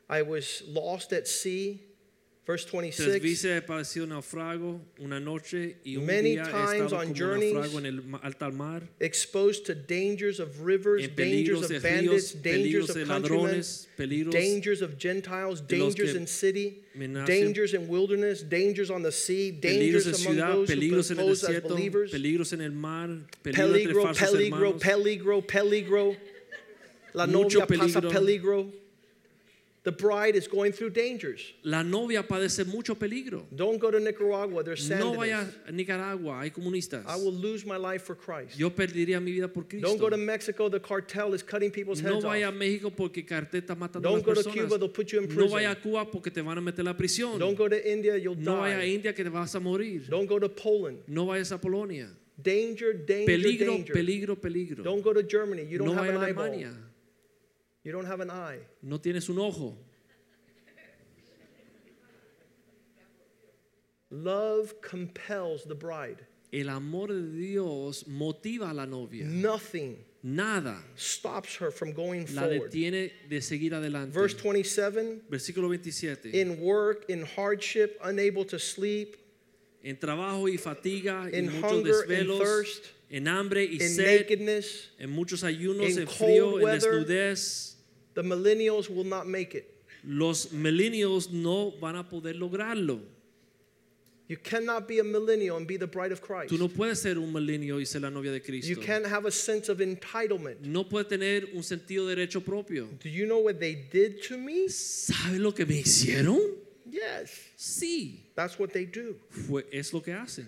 I 0.07 0.21
was 0.21 0.61
lost 0.67 1.13
at 1.13 1.27
sea. 1.27 1.81
Verse 2.45 2.63
26 2.63 3.19
veces 3.23 3.57
he 3.57 3.61
padecido 3.61 4.05
naufrago 4.05 4.79
una 4.99 5.19
noche 5.19 5.77
y 5.83 5.97
un 5.97 6.05
Many 6.05 6.35
día 6.35 6.45
times 6.45 6.93
on 6.93 7.11
journeys, 7.15 7.73
en 7.73 7.85
el 7.87 8.01
alta 8.21 8.51
mar, 8.51 8.83
exposed 8.99 9.65
to 9.65 9.73
dangers 9.73 10.39
of 10.39 10.61
rivers, 10.61 11.07
dangers 11.07 11.71
of 11.71 11.81
bandits, 11.81 12.35
ríos, 12.35 12.43
dangers 12.43 12.89
of 12.91 13.07
countrymen, 13.07 13.63
ladrones, 13.97 14.31
dangers 14.31 14.83
of 14.83 14.95
Gentiles, 14.99 15.59
dangers 15.59 16.13
in 16.13 16.27
city, 16.27 16.83
me 16.93 17.07
nacen, 17.07 17.25
dangers 17.25 17.73
in 17.73 17.87
wilderness, 17.87 18.43
dangers 18.43 18.91
on 18.91 19.01
the 19.01 19.11
sea, 19.11 19.49
dangers 19.49 20.05
among 20.05 20.35
ciudad, 20.35 20.53
those 20.53 20.69
who 20.69 20.75
peligros 20.75 21.09
en 21.09 21.17
pose 21.17 21.43
as 21.43 21.49
desierto, 21.49 21.69
believers. 21.69 22.11
peligros 22.11 22.53
en 22.53 22.61
el 22.61 22.71
mar, 22.73 23.09
peligros 23.43 24.05
entre 24.05 24.27
Peligro, 24.27 24.77
peligro, 24.77 25.41
peligro, 25.41 25.41
peligro. 25.41 26.15
La 27.15 27.25
novia 27.25 27.65
pasa 27.65 28.01
peligro. 28.01 28.71
The 29.85 29.91
bride 29.91 30.35
is 30.35 30.47
going 30.47 30.71
through 30.71 30.89
dangers. 30.89 31.53
La 31.63 31.83
novia 31.83 32.23
padece 32.23 32.65
mucho 32.65 32.95
peligro. 32.95 33.45
Don't 33.55 33.77
go 33.79 33.91
to 33.91 33.99
Nicaragua, 33.99 34.63
there's 34.63 34.89
No 34.89 35.13
vaya 35.13 35.45
a 35.67 35.71
Nicaragua, 35.71 36.39
hay 36.41 36.49
comunistas. 36.49 37.03
I 37.07 37.15
will 37.17 37.31
lose 37.31 37.63
my 37.67 37.77
life 37.77 38.01
for 38.03 38.15
Christ. 38.15 38.57
Yo 38.57 38.71
perdería 38.71 39.21
mi 39.21 39.31
vida 39.31 39.47
por 39.47 39.65
Cristo. 39.65 39.87
Don't 39.87 39.99
go 39.99 40.09
to 40.09 40.17
Mexico, 40.17 40.69
the 40.69 40.79
cartel 40.79 41.35
is 41.35 41.43
cutting 41.43 41.69
people's 41.69 42.01
No 42.01 42.13
heads 42.15 42.25
vaya 42.25 42.47
a 42.47 42.49
off. 42.49 42.55
México 42.55 42.91
porque 42.95 43.23
cartel 43.23 43.61
está 43.61 43.75
matando 43.75 44.09
a 44.09 44.11
Don't 44.11 44.25
go 44.25 44.33
to. 44.33 44.49
Cuba, 44.49 44.79
they'll 44.79 44.89
put 44.89 45.11
you 45.11 45.19
in 45.19 45.27
prison. 45.27 45.45
No 45.45 45.49
vaya 45.51 45.69
a. 45.69 45.75
Cuba 45.75 46.03
porque 46.05 46.33
te 46.33 46.41
van 46.41 46.57
a 46.57 46.61
meter 46.61 46.83
la 46.83 46.93
prisión. 46.93 47.37
Don't 47.37 47.55
go 47.55 47.69
to 47.69 47.77
India, 47.77 48.17
you'll 48.17 48.35
No 48.35 48.57
vaya 48.61 48.79
a. 48.79 48.83
India 48.85 49.13
que 49.13 49.23
te 49.23 49.29
vas 49.29 49.53
a 49.53 49.59
morir. 49.59 50.09
Don't 50.09 50.25
go 50.25 50.39
to 50.39 50.49
Poland. 50.49 51.03
No 51.07 51.27
vayas 51.27 51.51
a 51.51 51.59
Polonia. 51.59 52.07
Danger, 52.41 52.91
danger, 52.93 53.25
Peligro, 53.27 53.67
danger. 53.67 53.93
peligro, 53.93 54.35
peligro. 54.35 54.77
peligro. 54.77 54.83
Don't 54.83 55.03
go 55.03 55.13
to 55.13 55.21
Germany. 55.21 55.63
You 55.69 55.77
don't 55.77 55.89
No 55.89 55.93
have 55.93 56.09
an 56.09 56.23
eyeball. 56.23 56.45
Alemania. 56.45 56.73
You 57.85 57.91
don't 57.93 58.05
have 58.07 58.19
an 58.19 58.29
eye. 58.31 58.57
No 58.81 58.97
tienes 58.97 59.29
un 59.29 59.37
ojo. 59.39 59.77
Love 64.11 64.81
compels 64.81 65.63
the 65.65 65.75
bride. 65.75 66.25
El 66.53 66.69
amor 66.69 67.07
de 67.07 67.21
Dios 67.31 68.03
motiva 68.07 68.69
a 68.69 68.73
la 68.73 68.85
novia. 68.85 69.25
Nothing 69.25 69.97
Nada 70.23 70.77
stops 70.95 71.55
her 71.57 71.69
from 71.69 71.91
going 71.91 72.25
la 72.33 72.43
forward. 72.43 72.71
detiene 72.71 73.11
de 73.29 73.39
seguir 73.41 73.73
adelante. 73.73 74.11
Verse 74.13 74.33
27 74.33 75.21
Versículo 75.29 75.67
27. 75.67 76.31
in 76.33 76.59
work, 76.61 77.05
in 77.09 77.23
hardship, 77.25 77.99
unable 78.03 78.45
to 78.45 78.57
sleep, 78.57 79.17
En 79.83 79.97
trabajo 79.97 80.47
y 80.49 80.57
fatiga, 80.57 81.27
in 81.31 81.47
en 81.49 81.61
muchos 81.61 81.71
hunger 81.71 82.01
and 82.01 82.09
desvelos, 82.09 82.39
thirst, 82.39 82.85
en 83.11 83.27
hambre 83.27 83.63
y 83.65 83.75
in 83.79 83.89
sed, 83.89 84.21
nakedness. 84.21 84.89
en 84.97 85.11
muchos 85.11 85.43
ayunos, 85.43 85.89
in 85.91 85.99
en 85.99 86.07
frío, 86.07 86.51
cold 86.51 86.57
en 86.59 86.63
weather. 86.63 86.91
desnudez. 87.05 87.74
The 88.15 88.23
millennials 88.23 88.89
will 88.89 89.03
not 89.05 89.27
make 89.27 89.53
it. 89.55 89.71
Los 90.03 90.47
millennials 90.47 91.31
no 91.31 91.71
van 91.79 91.95
a 91.95 92.03
poder 92.03 92.33
lograrlo. 92.33 92.99
You 94.27 94.37
cannot 94.37 94.87
be 94.87 94.97
a 94.99 95.03
millennial 95.03 95.55
and 95.57 95.67
be 95.67 95.77
the 95.77 95.85
bride 95.85 96.11
of 96.11 96.19
Christ. 96.19 96.51
Tú 96.51 96.57
no 96.57 96.67
puedes 96.67 96.99
ser 96.99 97.19
un 97.19 97.31
milenio 97.31 97.75
y 97.79 97.83
ser 97.85 97.99
la 98.01 98.09
novia 98.09 98.31
de 98.31 98.39
Cristo. 98.39 98.67
You 98.67 98.77
can't 98.77 99.05
have 99.05 99.25
a 99.25 99.31
sense 99.31 99.69
of 99.69 99.77
entitlement. 99.81 100.61
No 100.61 100.83
puedes 100.83 101.07
tener 101.09 101.49
un 101.53 101.61
sentido 101.61 102.07
de 102.07 102.15
derecho 102.15 102.43
propio. 102.43 102.87
Do 103.03 103.09
you 103.09 103.27
know 103.27 103.37
what 103.39 103.59
they 103.59 103.75
did 103.75 104.23
to 104.23 104.37
me? 104.37 104.67
¿Sabes 104.67 105.39
lo 105.39 105.51
que 105.51 105.65
me 105.65 105.75
hicieron? 105.81 106.39
Yes, 106.89 107.29
Sí, 107.57 108.21
that's 108.35 108.57
what 108.57 108.71
they 108.71 108.85
do. 108.85 109.15
fue, 109.29 109.63
es 109.71 109.93
lo 109.93 110.01
que 110.01 110.13
hacen. 110.13 110.47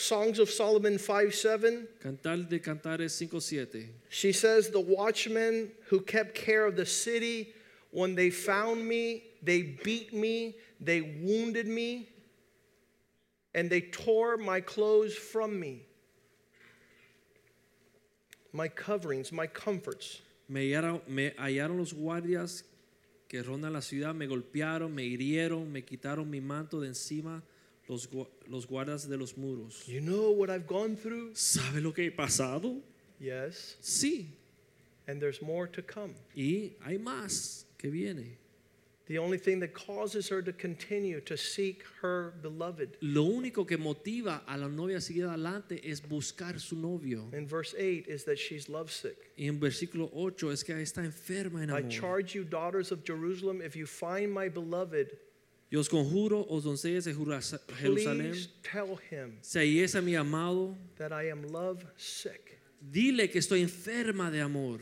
Songs 0.00 0.38
of 0.38 0.50
Solomon 0.50 0.98
5 0.98 1.34
7. 1.34 1.88
Cantar 2.02 2.48
de 2.48 2.58
Cantares 2.58 3.12
5.7. 3.12 3.86
She 4.08 4.32
says, 4.32 4.70
The 4.70 4.80
watchmen 4.80 5.70
who 5.88 6.00
kept 6.00 6.34
care 6.34 6.66
of 6.66 6.76
the 6.76 6.86
city, 6.86 7.52
when 7.90 8.14
they 8.14 8.30
found 8.30 8.86
me, 8.86 9.24
they 9.42 9.62
beat 9.62 10.12
me, 10.12 10.56
they 10.80 11.00
wounded 11.00 11.66
me, 11.66 12.08
and 13.54 13.68
they 13.68 13.80
tore 13.80 14.36
my 14.36 14.60
clothes 14.60 15.14
from 15.14 15.58
me. 15.58 15.82
My 18.52 18.68
coverings, 18.68 19.32
my 19.32 19.46
comforts. 19.46 20.20
Me 20.48 20.70
hallaron, 20.70 21.06
me 21.06 21.30
hallaron 21.30 21.78
los 21.78 21.92
guardias 21.92 22.64
que 23.28 23.42
rondan 23.42 23.72
la 23.72 23.80
ciudad, 23.80 24.12
me 24.12 24.26
golpearon, 24.26 24.92
me 24.92 25.04
hirieron, 25.04 25.70
me 25.70 25.82
quitaron 25.82 26.28
mi 26.28 26.40
manto 26.40 26.80
de 26.80 26.88
encima, 26.88 27.40
los, 27.90 28.08
los 28.48 28.66
guardas 28.66 29.08
de 29.08 29.16
los 29.16 29.36
muros. 29.36 29.84
You 29.86 30.00
know 30.00 30.30
what 30.30 30.48
I've 30.48 30.66
gone 30.66 30.96
through? 30.96 31.34
¿Sabe 31.34 31.80
lo 31.82 31.92
que 31.92 32.04
he 32.06 32.10
pasado? 32.10 32.80
Yes, 33.18 33.76
Sí, 33.82 34.28
and 35.08 35.20
there's 35.20 35.42
more 35.42 35.66
to 35.66 35.82
come. 35.82 36.14
y 36.34 36.72
hay 36.86 36.96
más 36.98 37.64
que 37.76 37.90
viene. 37.90 38.38
The 39.06 39.18
only 39.18 39.38
thing 39.38 39.58
that 39.58 39.74
causes 39.74 40.28
her 40.28 40.40
to 40.40 40.52
continue 40.52 41.20
to 41.22 41.36
seek 41.36 41.82
her 42.00 42.32
beloved. 42.42 42.96
Lo 43.00 43.24
único 43.24 43.66
que 43.66 43.76
motiva 43.76 44.42
a 44.46 44.56
la 44.56 44.68
novia 44.68 44.98
a 44.98 45.00
seguir 45.00 45.24
adelante 45.24 45.80
es 45.82 46.00
buscar 46.00 46.60
su 46.60 46.76
novio. 46.76 47.28
In 47.32 47.44
verse 47.48 47.74
8 47.76 48.06
is 48.06 48.22
that 48.24 48.38
she's 48.38 48.68
lovesick. 48.68 49.16
Y 49.36 49.46
en 49.48 49.58
versículo 49.58 50.08
8 50.14 50.52
es 50.52 50.62
que 50.62 50.74
está 50.74 51.04
enferma 51.04 51.64
en 51.64 51.70
I 51.70 51.82
charge 51.88 52.36
you, 52.36 52.44
daughters 52.44 52.92
of 52.92 53.02
Jerusalem, 53.04 53.60
if 53.60 53.74
you 53.74 53.84
find 53.84 54.32
my 54.32 54.48
beloved, 54.48 55.18
Yo 55.70 55.78
os 55.80 55.88
conjuro, 55.88 56.44
os 56.48 56.64
doncellas 56.64 57.04
de 57.04 57.14
Jerus- 57.14 57.54
Jerusalén, 57.78 58.34
si 59.40 59.58
ahí 59.58 59.78
es 59.80 59.94
a 59.94 60.00
mi 60.02 60.16
amado, 60.16 60.76
that 60.98 61.12
I 61.12 61.30
am 61.30 61.42
love 61.52 61.84
sick. 61.96 62.58
dile 62.80 63.30
que 63.30 63.38
estoy 63.38 63.60
enferma 63.62 64.30
de 64.32 64.40
amor. 64.40 64.80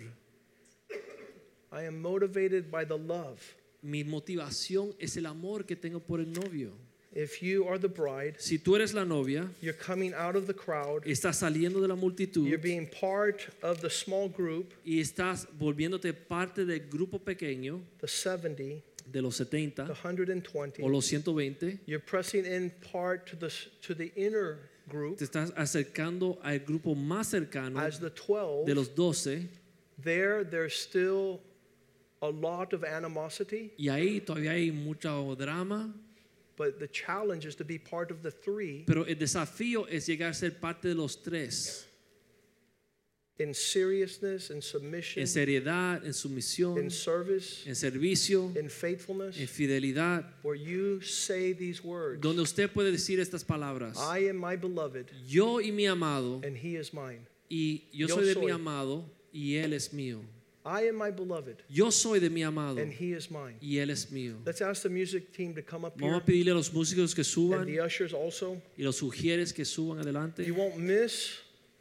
I 1.70 1.84
am 1.86 2.00
motivated 2.00 2.70
by 2.70 2.86
the 2.86 2.96
love. 2.96 3.38
Mi 3.82 4.02
motivación 4.02 4.94
es 4.98 5.16
el 5.18 5.26
amor 5.26 5.64
que 5.66 5.76
tengo 5.76 6.00
por 6.00 6.20
el 6.20 6.32
novio. 6.32 6.72
If 7.14 7.42
you 7.42 7.64
are 7.68 7.78
the 7.78 7.88
bride, 7.88 8.36
Si 8.38 8.58
tú 8.58 8.74
eres 8.76 8.92
la 8.94 9.04
novia, 9.04 9.50
you're 9.60 9.76
coming 9.78 10.12
out 10.14 10.36
of 10.36 10.46
the 10.46 10.54
crowd, 10.54 11.02
estás 11.06 11.36
saliendo 11.38 11.80
de 11.80 11.88
la 11.88 11.96
multitud 11.96 12.46
you're 12.46 12.58
being 12.62 12.86
part 12.88 13.40
of 13.62 13.80
the 13.80 13.90
small 13.90 14.28
group, 14.28 14.72
y 14.84 15.00
estás 15.00 15.46
volviéndote 15.58 16.12
parte 16.14 16.64
del 16.64 16.80
grupo 16.88 17.18
pequeño 17.18 17.80
the 18.00 18.06
70, 18.08 18.82
de 19.10 19.20
los 19.22 19.38
the 19.38 19.44
70 19.44 19.86
120. 19.86 20.82
o 20.82 20.86
los 20.86 21.06
120, 21.06 21.78
You're 21.86 22.00
pressing 22.00 22.44
in 22.44 22.70
part 22.92 23.26
to 23.28 23.36
the, 23.36 23.52
to 23.82 23.94
the 23.94 24.12
inner 24.16 24.58
group 24.88 25.18
te 25.18 25.24
estás 25.24 25.52
acercando 25.54 26.38
al 26.42 26.58
grupo 26.60 26.94
más 26.94 27.28
cercano 27.30 27.78
as 27.78 27.98
the 27.98 28.10
12. 28.10 28.66
de 28.66 28.74
los 28.74 28.88
12 28.88 29.48
There, 30.00 30.44
there's 30.44 30.74
still 30.76 31.40
a 32.22 32.28
lot 32.28 32.72
of 32.72 32.84
animosity, 32.84 33.72
y 33.76 33.88
ahí 33.88 34.20
todavía 34.24 34.52
hay 34.52 34.70
mucho 34.70 35.34
drama, 35.34 35.92
but 36.56 36.78
the 36.78 36.88
challenge 36.88 37.44
is 37.46 37.56
to 37.56 37.64
be 37.64 37.78
part 37.78 38.10
of 38.10 38.22
the 38.22 38.30
three 38.30 38.84
pero 38.86 39.04
el 39.04 39.16
desafío 39.16 39.86
es 39.88 40.06
llegar 40.06 40.30
a 40.30 40.34
ser 40.34 40.52
parte 40.52 40.88
de 40.88 40.94
los 40.94 41.16
tres, 41.16 41.87
in 43.38 43.54
seriousness, 43.54 44.50
in 44.50 44.60
submission, 44.60 45.20
en 45.20 45.26
seriedad, 45.28 46.04
en 46.04 46.12
sumisión, 46.12 46.76
in 46.78 46.90
service, 46.90 47.64
en 47.68 47.74
servicio, 47.76 48.50
in 48.58 48.68
faithfulness, 48.68 49.38
en 49.38 49.46
fidelidad, 49.46 50.24
where 50.42 50.56
you 50.56 51.00
say 51.02 51.52
these 51.52 51.82
words 51.84 52.20
donde 52.20 52.40
usted 52.42 52.68
puede 52.70 52.90
decir 52.90 53.20
estas 53.20 53.44
palabras. 53.44 53.96
I 53.98 54.28
am 54.28 54.36
my 54.36 54.56
beloved, 54.56 55.06
Yo 55.26 55.60
y 55.60 55.70
mi 55.70 55.86
amado, 55.86 56.40
and 56.44 56.56
he 56.56 56.76
is 56.76 56.92
mine. 56.92 57.20
y 57.48 57.84
yo 57.92 58.08
Yo 58.08 58.16
soy 58.16 58.24
de 58.26 58.34
soy. 58.34 58.44
mi 58.46 58.50
amado, 58.50 59.04
y 59.32 59.54
él 59.54 59.72
es 59.72 59.92
mío. 59.92 60.18
I 60.66 60.88
am 60.88 60.96
my 60.98 61.10
beloved, 61.10 61.62
Yo 61.70 61.90
soy 61.90 62.18
de 62.18 62.28
mi 62.28 62.42
amado, 62.42 62.78
and 62.82 62.92
he 62.92 63.12
is 63.12 63.30
mine. 63.30 63.54
y 63.62 63.76
él 63.78 63.90
es 63.90 64.10
mío. 64.10 64.34
Let's 64.44 64.60
ask 64.60 64.82
the 64.82 64.90
music 64.90 65.32
team 65.32 65.54
to 65.54 65.62
come 65.62 65.84
up 65.86 65.94
here, 65.98 66.10
Vamos 66.10 66.22
a 66.22 66.26
pedirle 66.26 66.50
a 66.50 66.54
los 66.54 66.70
músicos 66.72 67.14
que 67.14 67.22
suban. 67.24 67.60
and 67.60 67.68
the 67.68 67.80
ushers 67.80 68.12
also. 68.12 68.60
y 68.76 68.82
los 68.82 68.96
sugieres 68.96 69.52
que 69.54 69.64
suban 69.64 70.00
adelante. 70.00 70.44
You 70.44 70.54
won't 70.56 70.76
miss 70.76 71.38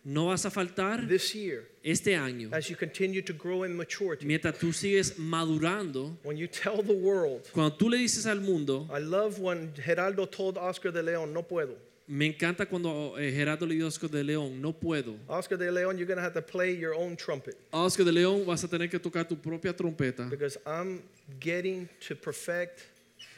No 0.10 0.28
vas 0.28 0.46
a 0.46 0.50
faltar 0.50 1.06
this 1.06 1.36
year 1.36 1.66
este 1.84 2.16
año 2.16 2.50
as 2.54 2.70
you 2.70 2.78
continue 2.78 3.22
to 3.22 3.34
grow 3.34 3.64
in 3.66 3.76
maturity. 3.76 4.26
mientras 4.26 4.58
tú 4.58 4.72
sigues 4.74 5.18
madurando. 5.20 6.16
When 6.24 6.38
you 6.38 6.48
tell 6.48 6.82
the 6.82 6.94
world, 6.94 7.42
Cuando 7.52 7.76
tú 7.76 7.90
le 7.90 7.98
dices 7.98 8.26
al 8.26 8.40
mundo, 8.40 8.88
I 8.90 9.00
love 9.00 9.38
when 9.40 9.74
Geraldo 9.74 10.26
told 10.26 10.58
Oscar 10.58 10.92
de 10.94 11.04
Leon, 11.04 11.34
no 11.34 11.44
puedo. 11.44 11.76
me 12.08 12.26
encanta 12.26 12.66
cuando 12.66 13.18
eh, 13.18 13.34
Gerardo 13.34 13.66
le 13.66 13.76
dijo 13.76 13.84
a 13.84 13.90
Oscar 13.90 14.10
de 14.10 14.24
León, 14.24 14.62
no 14.62 14.72
puedo. 14.72 15.18
Oscar 15.28 15.58
de 15.58 15.70
Leon, 15.70 15.98
you're 15.98 16.08
going 16.08 16.16
to 16.16 16.24
have 16.24 16.34
to 16.34 16.42
play 16.42 16.74
your 16.74 16.94
own 16.94 17.18
trumpet 17.18 17.58
Oscar 17.74 18.06
de 18.06 18.14
León, 18.14 18.46
vas 18.46 18.64
a 18.64 18.68
tener 18.70 18.90
que 18.90 18.98
tocar 19.00 19.28
tu 19.28 19.36
propia 19.36 19.74
trompeta 19.74 20.30
because 20.30 20.58
I'm 20.66 21.04
getting 21.42 21.90
to 22.08 22.16
perfect 22.16 22.86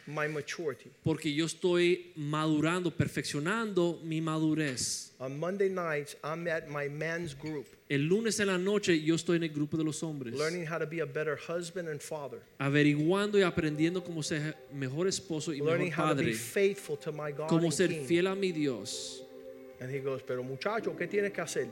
my 0.09 0.27
maturity. 0.27 0.89
porque 1.03 1.33
yo 1.33 1.45
estoy 1.45 2.11
madurando, 2.15 2.91
perfeccionando 2.91 3.99
mi 4.03 4.19
madurez. 4.21 5.11
On 5.19 5.37
Monday 5.39 5.69
nights, 5.69 6.15
I'm 6.23 6.47
at 6.47 6.69
my 6.69 6.87
man's 6.89 7.33
group, 7.33 7.67
El 7.89 8.07
lunes 8.07 8.39
en 8.39 8.47
la 8.47 8.57
noche 8.57 9.01
yo 9.01 9.15
estoy 9.15 9.37
en 9.37 9.43
el 9.43 9.49
grupo 9.49 9.77
de 9.77 9.83
los 9.83 10.01
hombres, 10.03 10.33
learning 10.35 10.65
how 10.65 10.77
to 10.77 10.85
be 10.85 11.01
a 11.01 11.05
better 11.05 11.35
husband 11.35 11.87
and 11.89 12.01
father, 12.01 12.39
averiguando 12.59 13.37
y 13.37 13.43
aprendiendo 13.43 14.03
cómo 14.03 14.23
ser 14.23 14.55
mejor 14.73 15.07
esposo 15.07 15.53
y 15.53 15.59
learning 15.59 15.89
mejor 15.89 16.05
how 16.05 16.13
to 16.15 16.23
be 16.23 16.33
faithful 16.33 16.97
to 16.97 17.11
my 17.11 17.31
God 17.31 17.47
cómo 17.49 17.65
and 17.65 17.73
ser 17.73 17.89
King. 17.89 18.05
fiel 18.05 18.27
a 18.27 18.35
mi 18.35 18.51
Dios. 18.51 19.23
And 19.81 19.89
he 19.89 19.99
goes, 19.99 20.21
pero 20.21 20.43
muchacho, 20.43 20.95
¿qué 20.97 21.07
tienes 21.07 21.31
que 21.31 21.41
hacer? 21.41 21.69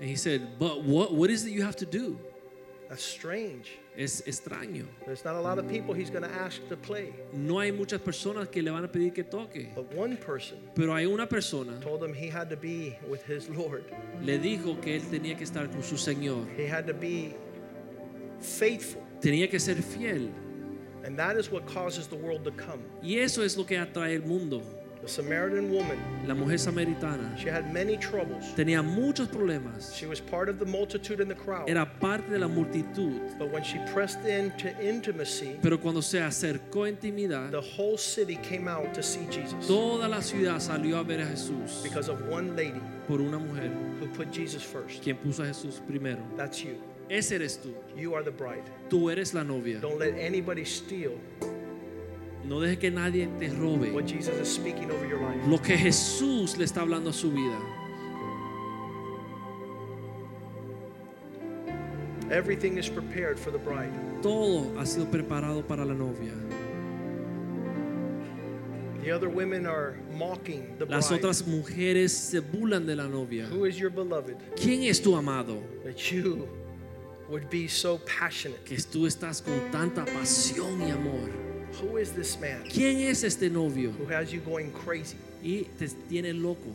And 0.00 0.08
he 0.08 0.16
said, 0.16 0.58
but 0.58 0.82
what, 0.82 1.12
what 1.12 1.30
is 1.30 1.44
it 1.44 1.50
you 1.52 1.62
have 1.62 1.76
to 1.76 1.86
do? 1.86 2.18
That's 2.88 3.02
strange. 3.04 3.78
Es 3.96 4.22
extraño. 4.26 4.86
There's 5.04 5.22
not 5.24 5.34
a 5.34 5.40
lot 5.40 5.58
of 5.58 5.68
people 5.68 5.92
he's 5.94 6.08
going 6.10 6.22
to 6.22 6.30
ask 6.34 6.66
to 6.70 6.76
play. 6.78 7.12
No 7.34 7.58
hay 7.60 7.70
muchas 7.72 8.00
personas 8.00 8.48
que 8.50 8.62
le 8.62 8.70
van 8.70 8.84
a 8.84 8.88
pedir 8.88 9.12
que 9.12 9.22
toque, 9.22 9.68
But 9.74 9.92
one 9.94 10.16
person 10.16 10.56
pero 10.74 10.94
hay 10.94 11.04
una 11.04 11.26
persona 11.26 11.78
told 11.80 12.02
him 12.02 12.14
he 12.14 12.28
had 12.30 12.48
to 12.48 12.56
be 12.56 12.96
with 13.06 13.22
his 13.26 13.48
Lord. 13.50 13.84
le 14.22 14.38
dijo 14.38 14.80
que 14.80 14.96
él 14.96 15.02
tenía 15.10 15.36
que 15.36 15.44
estar 15.44 15.70
con 15.70 15.82
su 15.82 15.96
Señor, 15.96 16.46
He 16.56 16.66
had 16.66 16.86
to 16.86 16.94
be 16.94 17.34
faithful. 18.40 19.02
tenía 19.20 19.50
que 19.50 19.58
ser 19.60 19.76
fiel. 19.82 20.30
And 21.04 21.18
that 21.18 21.36
is 21.36 21.50
what 21.50 21.66
causes 21.66 22.06
the 22.06 22.16
world 22.16 22.44
to 22.44 22.50
come. 22.52 22.80
Y 23.02 23.18
eso 23.18 23.42
es 23.42 23.56
lo 23.58 23.64
que 23.64 23.76
atrae 23.76 24.14
el 24.14 24.22
mundo. 24.22 24.62
The 25.02 25.08
Samaritan 25.08 25.68
woman, 25.72 25.98
La 26.28 26.34
mujer 26.34 26.56
samaritana 26.58 27.36
she 27.36 27.48
had 27.48 27.72
many 27.74 27.96
troubles. 27.96 28.44
tenía 28.54 28.84
muchos 28.84 29.26
problemas, 29.26 29.92
She 29.96 30.06
was 30.06 30.20
part 30.20 30.48
of 30.48 30.60
the 30.60 30.64
multitude 30.64 31.18
in 31.20 31.26
the 31.26 31.34
crowd. 31.34 31.68
era 31.68 31.84
parte 32.00 32.30
de 32.30 32.38
la 32.38 32.46
multitud, 32.46 33.36
But 33.36 33.50
when 33.50 33.64
she 33.64 33.78
pressed 33.92 34.20
into 34.24 34.68
intimacy, 34.80 35.58
pero 35.60 35.78
cuando 35.78 36.00
se 36.02 36.18
acercó 36.20 36.84
a 36.86 36.88
intimidad, 36.92 37.50
the 37.50 37.60
whole 37.60 37.98
city 37.98 38.36
came 38.44 38.68
out 38.68 38.94
to 38.94 39.02
see 39.02 39.26
Jesus 39.28 39.66
toda 39.66 40.06
la 40.08 40.20
ciudad 40.20 40.60
salió 40.60 40.98
a 41.00 41.02
ver 41.02 41.20
a 41.20 41.26
Jesús 41.26 41.82
because 41.82 42.08
of 42.08 42.20
one 42.28 42.54
lady 42.54 42.80
por 43.08 43.20
una 43.20 43.38
mujer 43.40 43.70
who 43.98 44.06
put 44.14 44.30
Jesus 44.32 44.62
first. 44.62 45.02
quien 45.02 45.16
puso 45.16 45.42
a 45.42 45.46
Jesús 45.46 45.80
primero. 45.84 46.20
That's 46.36 46.62
you. 46.62 46.76
Ese 47.10 47.32
eres 47.32 47.58
tú. 47.58 47.74
You 47.96 48.14
are 48.14 48.22
the 48.22 48.30
bride. 48.30 48.62
Tú 48.88 49.10
eres 49.10 49.34
la 49.34 49.42
novia. 49.42 49.80
Don't 49.80 49.98
let 49.98 50.14
anybody 50.16 50.64
steal 50.64 51.18
No 52.44 52.60
dejes 52.60 52.78
que 52.78 52.90
nadie 52.90 53.28
te 53.38 53.48
robe 53.50 53.92
what 53.92 54.04
Jesus 54.06 54.34
is 54.40 54.48
speaking 54.52 54.90
over 54.90 55.06
your 55.06 55.20
life. 55.20 55.46
lo 55.48 55.58
que 55.58 55.76
Jesús 55.76 56.56
le 56.58 56.64
está 56.64 56.80
hablando 56.82 57.10
a 57.10 57.12
su 57.12 57.30
vida. 57.30 57.58
Everything 62.30 62.78
is 62.78 62.88
prepared 62.88 63.38
for 63.38 63.50
the 63.50 63.58
bride. 63.58 63.92
Todo 64.22 64.72
ha 64.78 64.86
sido 64.86 65.06
preparado 65.10 65.62
para 65.66 65.84
la 65.84 65.94
novia. 65.94 66.32
The 69.02 69.10
other 69.10 69.28
women 69.28 69.66
are 69.66 69.98
mocking 70.16 70.76
the 70.78 70.86
Las 70.86 71.08
bride. 71.08 71.18
otras 71.20 71.46
mujeres 71.46 72.12
se 72.12 72.40
burlan 72.40 72.86
de 72.86 72.94
la 72.96 73.06
novia. 73.08 73.46
Who 73.50 73.64
is 73.66 73.76
your 73.78 73.90
beloved? 73.90 74.36
¿Quién 74.56 74.84
es 74.84 75.00
tu 75.00 75.14
amado? 75.16 75.62
That 75.84 76.10
you 76.12 76.48
would 77.28 77.50
be 77.50 77.66
so 77.68 77.98
passionate. 78.06 78.64
Que 78.64 78.76
tú 78.76 79.06
estás 79.06 79.42
con 79.42 79.58
tanta 79.70 80.04
pasión 80.06 80.80
y 80.82 80.90
amor. 80.90 81.30
Who 81.80 81.98
is 81.98 82.10
this 82.12 82.38
man 82.38 82.62
¿Quién 82.72 82.98
es 83.00 83.22
este 83.24 83.48
novio? 83.50 83.90
who 83.98 84.12
has 84.12 84.30
you 84.32 84.40
going 84.40 84.70
crazy, 84.84 85.16
Y 85.42 85.64
te 85.78 85.88
tiene 86.08 86.32
loco, 86.32 86.68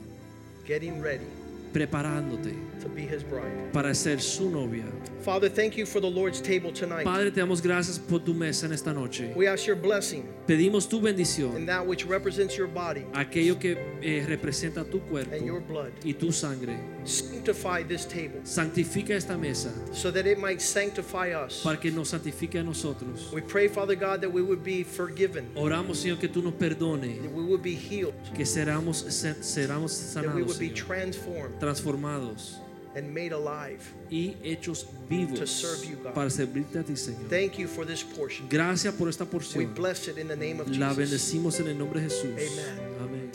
getting 0.66 1.02
ready 1.02 1.26
preparándote 1.74 2.54
to 2.82 2.90
be 2.90 3.02
his 3.02 3.24
bride? 3.24 3.72
para 3.74 3.94
ser 3.94 4.20
su 4.20 4.50
novia. 4.50 4.86
Father, 5.22 5.50
thank 5.50 5.76
you 5.76 5.86
for 5.86 6.00
the 6.00 6.10
Lord's 6.10 6.40
table 6.42 6.72
tonight. 6.72 7.04
Padre, 7.04 7.32
te 7.32 7.42
damos 7.42 7.62
gracias 7.62 8.00
por 8.00 8.20
tu 8.20 8.34
mesa 8.34 8.66
en 8.66 8.74
esta 8.74 8.94
noche. 8.94 9.34
We 9.36 9.48
ask 9.48 9.66
your 9.68 9.76
blessing 9.76 10.26
Pedimos 10.48 10.90
tu 10.90 10.98
in 11.00 11.04
bendición, 11.04 11.66
that 11.66 11.86
which 11.86 12.06
represents 12.06 12.56
your 12.58 12.68
body 12.68 13.06
aquello 13.14 13.60
que 13.60 13.78
eh, 14.02 14.26
representa 14.28 14.90
tu 14.90 15.02
and 15.18 15.46
your 15.46 15.60
cuerpo 15.62 15.74
blood. 15.74 15.92
y 16.06 16.14
tu 16.14 16.32
sangre. 16.32 16.80
Sanctify 17.04 17.84
this 17.84 18.06
table 18.06 18.40
Santifica 18.44 19.12
esta 19.12 19.38
mesa 19.38 19.72
so 19.94 20.12
that 20.12 20.26
it 20.26 20.38
might 20.38 20.62
sanctify 20.62 21.32
us. 21.32 21.62
para 21.64 21.78
que 21.78 21.92
nos 21.92 22.10
santifique 22.10 22.56
a 22.60 22.64
nosotros. 22.64 23.32
We 23.34 23.42
pray, 23.42 23.68
Father 23.68 23.96
God, 23.96 24.22
that 24.22 24.32
we 24.32 24.42
would 24.42 24.64
be 24.64 24.84
forgiven, 24.84 25.50
Oramos, 25.56 25.98
Señor, 25.98 26.20
que 26.20 26.28
tú 26.30 26.42
nos 26.44 26.54
perdones, 26.54 27.22
that 27.22 27.32
we 27.34 27.44
would 27.44 27.62
be 27.62 27.76
healed, 27.76 28.14
que 28.36 28.46
seramos, 28.46 29.10
se- 29.12 29.36
seramos 29.42 30.14
that 30.14 30.24
we 30.24 30.30
sanados, 30.30 30.48
would 30.48 30.60
be 30.60 30.70
Señor, 30.70 30.76
transformed 30.76 31.60
transformados 31.60 32.60
and 32.98 33.14
made 33.14 33.32
alive. 33.32 33.80
y 34.10 34.36
hechos 34.44 34.88
vivos 35.10 35.40
To 35.40 35.48
serve 35.48 35.86
you, 35.90 35.98
God. 35.98 36.14
para 36.14 36.30
servirte 36.30 36.80
a 36.80 36.84
ti, 36.84 36.94
Señor. 36.94 37.30
Thank 37.30 37.60
you 37.60 37.68
for 37.68 37.86
this 37.86 38.04
portion. 38.04 38.48
Gracias 38.50 38.94
por 38.96 39.08
esta 39.08 39.26
We 39.56 39.66
bless 39.66 40.08
it 40.08 40.18
in 40.18 40.28
the 40.28 40.36
name 40.36 40.60
of 40.60 40.68
La 40.70 40.94
bendecimos 40.94 41.60
en 41.60 41.68
el 41.68 41.78
nombre 41.78 42.02
de 42.02 42.10
Jesús. 42.10 42.34
Amen. 42.34 43.02
Amén. 43.02 43.32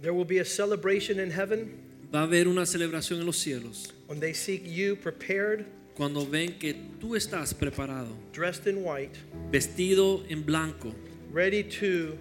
There 0.00 0.12
will 0.12 0.26
be 0.26 0.38
a 0.38 0.44
celebration 0.44 1.18
in 1.18 1.30
heaven 1.30 1.80
Va 2.14 2.20
a 2.20 2.22
haber 2.24 2.46
una 2.46 2.64
celebración 2.64 3.18
en 3.20 3.26
los 3.26 3.38
cielos 3.38 3.92
when 4.06 4.20
they 4.20 4.32
seek 4.32 4.64
you 4.64 4.94
prepared, 4.94 5.64
cuando 5.96 6.24
ven 6.24 6.52
que 6.58 6.74
tú 7.00 7.16
estás 7.16 7.52
preparado, 7.54 8.08
dressed 8.32 8.68
in 8.68 8.84
white, 8.84 9.18
vestido 9.50 10.22
en 10.28 10.44
blanco, 10.44 10.94
ready 11.32 11.64
to 11.64 12.16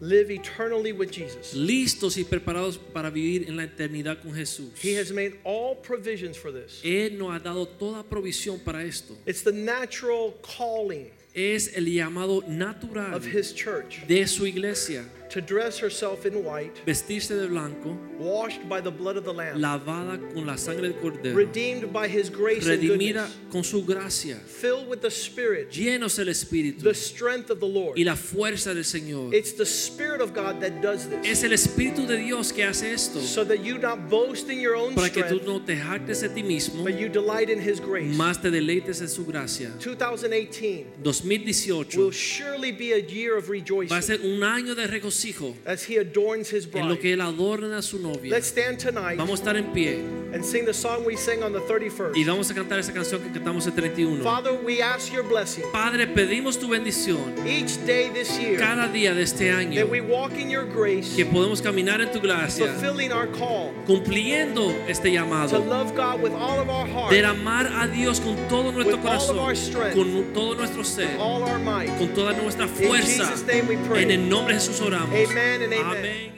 live 0.00 0.30
eternally 0.30 0.92
with 0.92 1.10
Jesus. 1.10 1.54
listos 1.54 2.16
y 2.16 2.24
preparados 2.24 2.78
para 2.78 3.10
vivir 3.10 3.48
en 3.48 3.56
la 3.56 3.64
eternidad 3.64 4.20
con 4.22 4.32
Jesús. 4.34 4.70
He 4.80 4.94
has 4.94 5.12
made 5.12 5.38
all 5.44 5.74
provisions 5.74 6.36
for 6.36 6.52
this. 6.52 6.80
Él 6.84 7.18
nos 7.18 7.34
ha 7.34 7.40
dado 7.40 7.66
toda 7.66 8.02
provisión 8.02 8.62
para 8.64 8.84
esto. 8.84 9.14
It's 9.26 9.42
the 9.42 9.52
natural 9.52 10.34
calling 10.42 11.10
Es 11.34 11.76
el 11.76 11.84
llamado 11.84 12.42
natural 12.48 13.14
of 13.14 13.24
his 13.24 13.52
church 13.52 14.06
de 14.08 14.26
su 14.26 14.44
iglesia. 14.44 15.04
To 15.30 15.40
dress 15.40 15.78
herself 15.78 16.24
in 16.24 16.42
white, 16.44 16.80
Vestirse 16.86 17.28
de 17.28 17.48
blanco, 17.48 17.96
washed 18.18 18.66
by 18.68 18.80
the 18.80 18.90
blood 18.90 19.16
of 19.16 19.24
the 19.24 19.32
Lamb, 19.32 19.58
lavada 19.58 20.18
con 20.32 20.46
la 20.46 20.56
sangre 20.56 20.88
del 20.88 21.00
cordero, 21.00 21.34
redeemed 21.36 21.92
by 21.92 22.08
his 22.08 22.30
grace 22.30 22.66
and 22.66 22.80
redimida 22.80 23.26
goodness, 23.26 23.36
con 23.52 23.62
su 23.62 23.82
gracia, 23.82 24.36
filled 24.36 24.88
with 24.88 25.02
the 25.02 25.10
Spirit, 25.10 25.70
llenos 25.70 26.16
del 26.16 26.28
Espíritu 26.28 26.82
the 26.82 26.94
strength 26.94 27.50
of 27.50 27.60
the 27.60 27.66
Lord. 27.66 27.98
y 27.98 28.04
la 28.04 28.14
fuerza 28.16 28.74
del 28.74 28.84
Señor. 28.84 29.34
It's 29.34 29.52
the 29.52 29.66
Spirit 29.66 30.20
of 30.20 30.32
God 30.32 30.60
that 30.60 30.80
does 30.80 31.08
this. 31.08 31.26
Es 31.26 31.44
el 31.44 31.52
Espíritu 31.52 32.06
de 32.06 32.16
Dios 32.16 32.52
que 32.52 32.64
hace 32.64 32.92
esto 32.92 33.20
So 33.20 33.44
that 33.44 33.60
you 33.62 33.78
not 33.78 34.08
boast 34.08 34.48
in 34.48 34.60
your 34.60 34.76
own 34.76 34.94
para 34.94 35.10
que 35.10 35.22
tú 35.22 35.38
strength, 35.40 35.46
no 35.46 35.60
te 35.60 35.76
jactes 35.76 36.20
de 36.22 36.28
ti 36.30 36.42
mismo, 36.42 36.84
but 36.84 36.98
you 36.98 37.08
delight 37.08 37.50
in 37.50 37.60
his 37.60 37.80
grace. 37.80 38.16
más 38.16 38.40
te 38.40 38.50
deleites 38.50 39.00
en 39.00 39.08
su 39.08 39.24
gracia. 39.24 39.70
2018 39.78 41.02
2018 41.02 41.98
will 41.98 42.10
surely 42.10 42.72
be 42.72 42.92
a 42.92 42.98
year 42.98 43.36
of 43.36 43.50
rejoicing. 43.50 43.90
va 43.90 43.98
a 43.98 44.02
ser 44.02 44.20
un 44.22 44.42
año 44.42 44.74
de 44.74 44.86
regocijo 44.86 45.17
as 45.66 45.88
he 45.88 45.98
adorns 45.98 46.50
his 46.52 46.66
en 46.72 46.88
lo 46.88 46.96
que 46.96 47.14
bride. 47.14 47.14
él 47.14 47.20
adorna 47.20 47.78
a 47.78 47.82
su 47.82 47.98
novia. 47.98 48.30
Let's 48.30 48.48
stand 48.48 48.78
tonight 48.78 49.16
Vamos 49.18 49.40
a 49.40 49.42
estar 49.44 49.56
en 49.56 49.72
pie 49.72 50.04
and 50.32 50.44
sing 50.44 50.64
the 50.64 50.74
song 50.74 51.04
we 51.06 51.16
on 51.42 51.52
the 51.52 51.58
y 51.58 51.88
31st. 51.88 52.26
vamos 52.26 52.50
a 52.50 52.54
cantar 52.54 52.78
esa 52.78 52.92
canción 52.92 53.22
que 53.22 53.30
cantamos 53.30 53.66
el 53.66 53.72
31. 53.72 54.22
Father, 54.22 54.52
we 54.64 54.82
ask 54.82 55.12
your 55.12 55.24
blessing 55.24 55.64
Padre, 55.72 56.06
pedimos 56.06 56.58
tu 56.58 56.68
bendición 56.68 57.18
each 57.46 57.76
day 57.86 58.10
this 58.10 58.38
year 58.38 58.58
cada 58.58 58.88
día 58.88 59.14
de 59.14 59.22
este 59.22 59.50
año, 59.50 59.74
that 59.80 59.88
we 59.90 60.00
walk 60.00 60.32
in 60.38 60.50
your 60.50 60.64
grace, 60.66 61.14
que 61.16 61.24
podemos 61.24 61.62
caminar 61.62 62.00
en 62.00 62.10
tu 62.12 62.20
gracia, 62.20 62.66
fulfilling 62.74 63.12
our 63.12 63.26
call 63.28 63.72
cumpliendo 63.86 64.70
este 64.86 65.08
to 65.08 65.14
llamado, 65.14 65.58
love 65.66 65.94
God 65.96 66.20
with 66.22 66.32
all 66.32 66.58
of 66.60 66.68
our 66.68 66.86
heart, 66.86 67.10
de 67.10 67.24
amar 67.24 67.66
a 67.66 67.86
Dios 67.88 68.20
con 68.20 68.36
todo 68.48 68.70
nuestro 68.72 68.96
With 68.98 69.06
all 69.06 69.30
of 69.30 69.38
our 69.38 69.52
corazón, 69.52 69.56
strength. 69.56 69.94
con 69.96 70.32
todo 70.34 70.54
nuestro 70.54 70.84
ser, 70.84 71.16
all 71.18 71.42
our 71.42 71.58
might. 71.58 71.88
con 71.98 72.08
toda 72.14 72.32
nuestra 72.34 72.66
In 72.66 72.70
fuerza. 72.74 73.24
Jesus' 73.30 73.46
name 73.46 73.66
we 73.68 73.76
pray. 73.88 74.02
En 74.02 74.10
el 74.10 74.28
nombre 74.28 74.54
de 74.54 74.60
Jesús 74.60 74.80
oramos. 74.80 75.07
Amen 75.10 75.62
and 75.62 75.72
amen. 75.72 76.04
Amén. 76.04 76.37